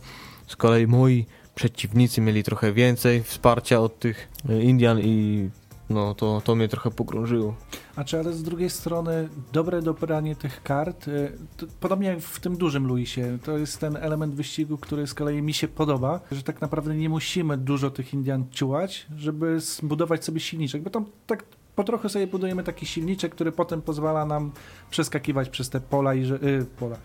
z 0.46 0.56
kolei 0.56 0.86
moi 0.86 1.26
przeciwnicy 1.54 2.20
mieli 2.20 2.42
trochę 2.42 2.72
więcej 2.72 3.22
wsparcia 3.22 3.80
od 3.80 3.98
tych 3.98 4.28
Indian 4.60 5.00
i 5.00 5.48
no 5.90 6.14
to, 6.14 6.42
to 6.44 6.54
mnie 6.54 6.68
trochę 6.68 6.90
pogrążyło. 6.90 7.54
A 7.96 8.04
czy 8.04 8.18
ale 8.18 8.32
z 8.32 8.42
drugiej 8.42 8.70
strony 8.70 9.28
dobre 9.52 9.82
dobranie 9.82 10.36
tych 10.36 10.62
kart, 10.62 11.08
y, 11.08 11.32
to, 11.56 11.66
podobnie 11.80 12.08
jak 12.08 12.20
w 12.20 12.40
tym 12.40 12.56
dużym 12.56 12.86
Luisie, 12.86 13.38
to 13.44 13.58
jest 13.58 13.78
ten 13.78 13.96
element 13.96 14.34
wyścigu, 14.34 14.78
który 14.78 15.06
z 15.06 15.14
kolei 15.14 15.42
mi 15.42 15.54
się 15.54 15.68
podoba, 15.68 16.20
że 16.32 16.42
tak 16.42 16.60
naprawdę 16.60 16.96
nie 16.96 17.08
musimy 17.08 17.58
dużo 17.58 17.90
tych 17.90 18.14
Indian 18.14 18.44
ciułać, 18.50 19.06
żeby 19.16 19.60
zbudować 19.60 20.24
sobie 20.24 20.40
silniczek, 20.40 20.82
bo 20.82 20.90
tam 20.90 21.06
tak 21.26 21.44
po 21.76 21.84
trochu 21.84 22.08
sobie 22.08 22.26
budujemy 22.26 22.62
taki 22.62 22.86
silniczek, 22.86 23.34
który 23.34 23.52
potem 23.52 23.82
pozwala 23.82 24.26
nam 24.26 24.52
przeskakiwać 24.90 25.48
przez 25.48 25.70
te 25.70 25.80
pola 25.80 26.14
i 26.14 26.24
rze- 26.24 26.44
y, 26.44 26.66
pola, 26.78 26.96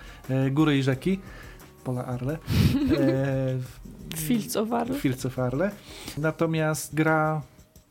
y, 0.48 0.52
góry 0.52 0.78
i 0.78 0.84
rzeki. 0.84 1.20
Pola 1.84 2.06
Arle. 2.06 2.38
E, 3.00 4.18
Fields 4.18 4.56
of 4.56 4.72
Arle. 4.74 5.00
Fields 5.00 5.26
of 5.26 5.40
Arle. 5.40 5.72
Natomiast 6.18 6.96
gra 6.96 7.42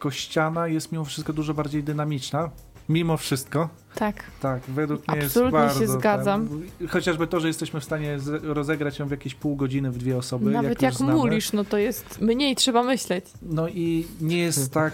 kościana 0.00 0.68
jest 0.68 0.92
mimo 0.92 1.04
wszystko 1.04 1.32
dużo 1.32 1.54
bardziej 1.54 1.82
dynamiczna. 1.82 2.50
Mimo 2.88 3.16
wszystko. 3.16 3.68
Tak. 3.94 4.24
Tak, 4.40 4.62
według 4.68 5.08
mnie 5.08 5.22
Absolutnie 5.22 5.58
jest 5.58 5.74
się 5.74 5.80
bardzo... 5.80 5.98
zgadzam. 5.98 6.48
Tam, 6.48 6.88
chociażby 6.88 7.26
to, 7.26 7.40
że 7.40 7.48
jesteśmy 7.48 7.80
w 7.80 7.84
stanie 7.84 8.18
z, 8.18 8.44
rozegrać 8.44 8.98
ją 8.98 9.08
w 9.08 9.10
jakieś 9.10 9.34
pół 9.34 9.56
godziny 9.56 9.90
w 9.90 9.98
dwie 9.98 10.16
osoby. 10.16 10.50
Nawet 10.50 10.70
jak, 10.70 10.82
jak, 10.82 10.94
znamy. 10.94 11.12
mulisz, 11.12 11.52
no 11.52 11.64
to 11.64 11.78
jest 11.78 12.20
mniej 12.20 12.56
trzeba 12.56 12.82
myśleć. 12.82 13.24
No 13.42 13.68
i 13.68 14.06
nie 14.20 14.38
jest 14.38 14.72
tak 14.72 14.92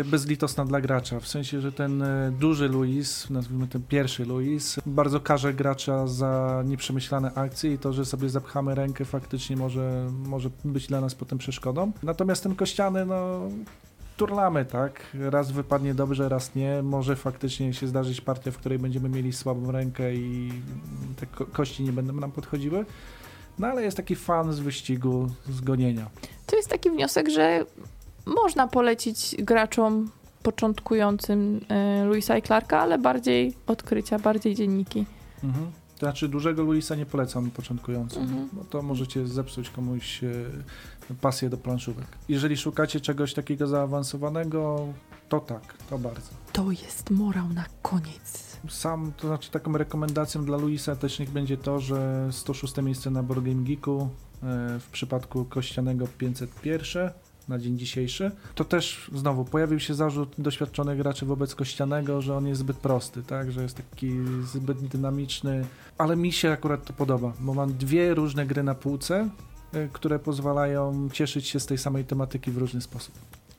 e, 0.00 0.04
bezlitosna 0.04 0.64
dla 0.64 0.80
gracza. 0.80 1.20
W 1.20 1.28
sensie, 1.28 1.60
że 1.60 1.72
ten 1.72 2.02
e, 2.02 2.32
duży 2.40 2.68
Luis, 2.68 3.30
nazwijmy 3.30 3.66
ten 3.66 3.82
pierwszy 3.82 4.24
Luis, 4.24 4.76
bardzo 4.86 5.20
karze 5.20 5.54
gracza 5.54 6.06
za 6.06 6.62
nieprzemyślane 6.66 7.34
akcje 7.34 7.72
i 7.74 7.78
to, 7.78 7.92
że 7.92 8.04
sobie 8.04 8.28
zapchamy 8.28 8.74
rękę 8.74 9.04
faktycznie 9.04 9.56
może, 9.56 10.10
może 10.26 10.50
być 10.64 10.86
dla 10.86 11.00
nas 11.00 11.14
potem 11.14 11.38
przeszkodą. 11.38 11.92
Natomiast 12.02 12.42
ten 12.42 12.54
kościany, 12.54 13.06
no 13.06 13.48
turlamy, 14.16 14.64
tak? 14.64 15.00
Raz 15.14 15.52
wypadnie 15.52 15.94
dobrze, 15.94 16.28
raz 16.28 16.54
nie. 16.54 16.82
Może 16.82 17.16
faktycznie 17.16 17.74
się 17.74 17.86
zdarzyć 17.86 18.20
partia, 18.20 18.50
w 18.50 18.56
której 18.58 18.78
będziemy 18.78 19.08
mieli 19.08 19.32
słabą 19.32 19.72
rękę 19.72 20.14
i 20.14 20.52
te 21.16 21.26
ko- 21.26 21.46
kości 21.46 21.82
nie 21.82 21.92
będą 21.92 22.12
nam 22.12 22.32
podchodziły. 22.32 22.84
No 23.58 23.66
ale 23.66 23.82
jest 23.82 23.96
taki 23.96 24.16
fan 24.16 24.52
z 24.52 24.60
wyścigu, 24.60 25.28
z 25.48 25.60
gonienia. 25.60 26.06
To 26.46 26.56
jest 26.56 26.68
taki 26.68 26.90
wniosek, 26.90 27.28
że 27.30 27.64
można 28.26 28.68
polecić 28.68 29.36
graczom 29.38 30.10
początkującym 30.42 31.60
y, 32.02 32.04
Louisa 32.04 32.38
i 32.38 32.42
Clarka, 32.42 32.80
ale 32.80 32.98
bardziej 32.98 33.54
odkrycia, 33.66 34.18
bardziej 34.18 34.54
dzienniki. 34.54 35.04
Mhm. 35.44 35.66
To 36.02 36.06
znaczy 36.06 36.28
dużego 36.28 36.62
Luisa 36.62 36.94
nie 36.94 37.06
polecam 37.06 37.50
początkującym, 37.50 38.22
Mhm. 38.22 38.48
bo 38.52 38.64
to 38.64 38.82
możecie 38.82 39.26
zepsuć 39.26 39.70
komuś 39.70 40.24
e, 40.24 40.30
pasję 41.20 41.50
do 41.50 41.56
planszówek. 41.56 42.06
Jeżeli 42.28 42.56
szukacie 42.56 43.00
czegoś 43.00 43.34
takiego 43.34 43.66
zaawansowanego, 43.66 44.86
to 45.28 45.40
tak, 45.40 45.74
to 45.90 45.98
bardzo. 45.98 46.30
To 46.52 46.70
jest 46.70 47.10
morał 47.10 47.48
na 47.48 47.64
koniec. 47.82 48.56
Sam, 48.68 49.12
to 49.16 49.26
znaczy 49.28 49.50
taką 49.50 49.72
rekomendacją 49.78 50.44
dla 50.44 50.56
Luisa 50.56 50.96
też 50.96 51.18
niech 51.18 51.30
będzie 51.30 51.56
to, 51.56 51.80
że 51.80 52.28
106 52.32 52.76
miejsce 52.76 53.10
na 53.10 53.22
Board 53.22 53.44
Game 53.44 53.62
Geeku 53.64 54.08
e, 54.42 54.78
w 54.80 54.88
przypadku 54.92 55.44
kościanego 55.44 56.06
501 56.18 57.10
na 57.48 57.58
dzień 57.58 57.78
dzisiejszy. 57.78 58.30
To 58.54 58.64
też 58.64 59.10
znowu 59.14 59.44
pojawił 59.44 59.80
się 59.80 59.94
zarzut 59.94 60.34
doświadczonych 60.38 60.98
graczy 60.98 61.26
wobec 61.26 61.54
kościanego, 61.54 62.22
że 62.22 62.36
on 62.36 62.46
jest 62.46 62.60
zbyt 62.60 62.76
prosty, 62.76 63.22
tak, 63.22 63.52
że 63.52 63.62
jest 63.62 63.76
taki 63.76 64.12
zbyt 64.44 64.86
dynamiczny, 64.86 65.66
ale 65.98 66.16
mi 66.16 66.32
się 66.32 66.50
akurat 66.52 66.84
to 66.84 66.92
podoba, 66.92 67.32
bo 67.40 67.54
mam 67.54 67.72
dwie 67.72 68.14
różne 68.14 68.46
gry 68.46 68.62
na 68.62 68.74
półce, 68.74 69.28
e, 69.72 69.88
które 69.88 70.18
pozwalają 70.18 71.08
cieszyć 71.12 71.48
się 71.48 71.60
z 71.60 71.66
tej 71.66 71.78
samej 71.78 72.04
tematyki 72.04 72.50
w 72.50 72.58
różny 72.58 72.80
sposób. 72.80 73.14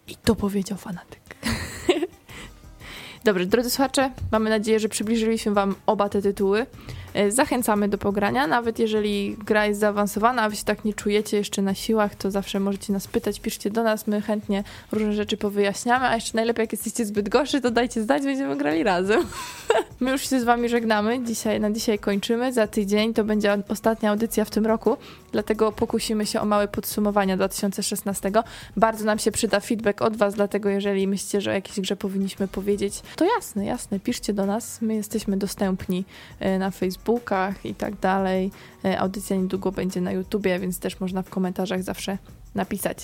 I 0.07 0.15
to 0.15 0.35
powiedział 0.35 0.77
fanatyk. 0.77 1.35
Dobrze, 3.25 3.45
drodzy 3.45 3.69
słuchacze, 3.69 4.11
mamy 4.31 4.49
nadzieję, 4.49 4.79
że 4.79 4.89
przybliżyliśmy 4.89 5.53
Wam 5.53 5.75
oba 5.85 6.09
te 6.09 6.21
tytuły. 6.21 6.65
E, 7.13 7.31
Zachęcamy 7.31 7.89
do 7.89 7.97
pogrania, 7.97 8.47
nawet 8.47 8.79
jeżeli 8.79 9.37
gra 9.45 9.65
jest 9.65 9.79
zaawansowana, 9.79 10.41
a 10.41 10.49
Wy 10.49 10.55
się 10.55 10.63
tak 10.63 10.85
nie 10.85 10.93
czujecie 10.93 11.37
jeszcze 11.37 11.61
na 11.61 11.73
siłach, 11.73 12.15
to 12.15 12.31
zawsze 12.31 12.59
możecie 12.59 12.93
nas 12.93 13.07
pytać, 13.07 13.39
piszcie 13.39 13.69
do 13.69 13.83
nas, 13.83 14.07
my 14.07 14.21
chętnie 14.21 14.63
różne 14.91 15.13
rzeczy 15.13 15.37
powyjaśniamy, 15.37 16.05
a 16.05 16.15
jeszcze 16.15 16.31
najlepiej 16.35 16.63
jak 16.63 16.71
jesteście 16.71 17.05
zbyt 17.05 17.29
gorszy, 17.29 17.61
to 17.61 17.71
dajcie 17.71 18.03
znać, 18.03 18.23
będziemy 18.23 18.57
grali 18.57 18.83
razem. 18.83 19.23
My 19.99 20.11
już 20.11 20.29
się 20.29 20.39
z 20.39 20.43
Wami 20.43 20.69
żegnamy, 20.69 21.23
dzisiaj, 21.23 21.59
na 21.59 21.71
dzisiaj 21.71 21.99
kończymy, 21.99 22.53
za 22.53 22.67
tydzień 22.67 23.13
to 23.13 23.23
będzie 23.23 23.57
ostatnia 23.69 24.09
audycja 24.09 24.45
w 24.45 24.49
tym 24.49 24.65
roku, 24.65 24.97
dlatego 25.33 25.71
pokusimy 25.71 26.25
się 26.25 26.41
o 26.41 26.45
małe 26.45 26.67
podsumowania 26.67 27.37
2016. 27.37 28.31
Bardzo 28.77 29.05
nam 29.05 29.19
się 29.19 29.31
przyda 29.31 29.59
feedback 29.59 30.01
od 30.01 30.17
Was, 30.17 30.33
dlatego 30.33 30.69
jeżeli 30.69 31.07
myślicie, 31.07 31.41
że 31.41 31.51
o 31.51 31.53
jakiejś 31.53 31.79
grze 31.79 31.95
powinniśmy 31.95 32.47
powiedzieć, 32.47 33.01
to 33.15 33.25
jasne, 33.25 33.65
jasne, 33.65 33.99
piszcie 33.99 34.33
do 34.33 34.45
nas. 34.45 34.81
My 34.81 34.95
jesteśmy 34.95 35.37
dostępni 35.37 36.05
e, 36.39 36.59
na 36.59 36.71
Facebookach 36.71 37.65
i 37.65 37.75
tak 37.75 37.99
dalej. 37.99 38.51
E, 38.85 38.99
Audycja 38.99 39.35
niedługo 39.35 39.71
będzie 39.71 40.01
na 40.01 40.11
YouTubie, 40.11 40.59
więc 40.59 40.79
też 40.79 40.99
można 40.99 41.21
w 41.21 41.29
komentarzach 41.29 41.83
zawsze 41.83 42.17
napisać. 42.55 42.97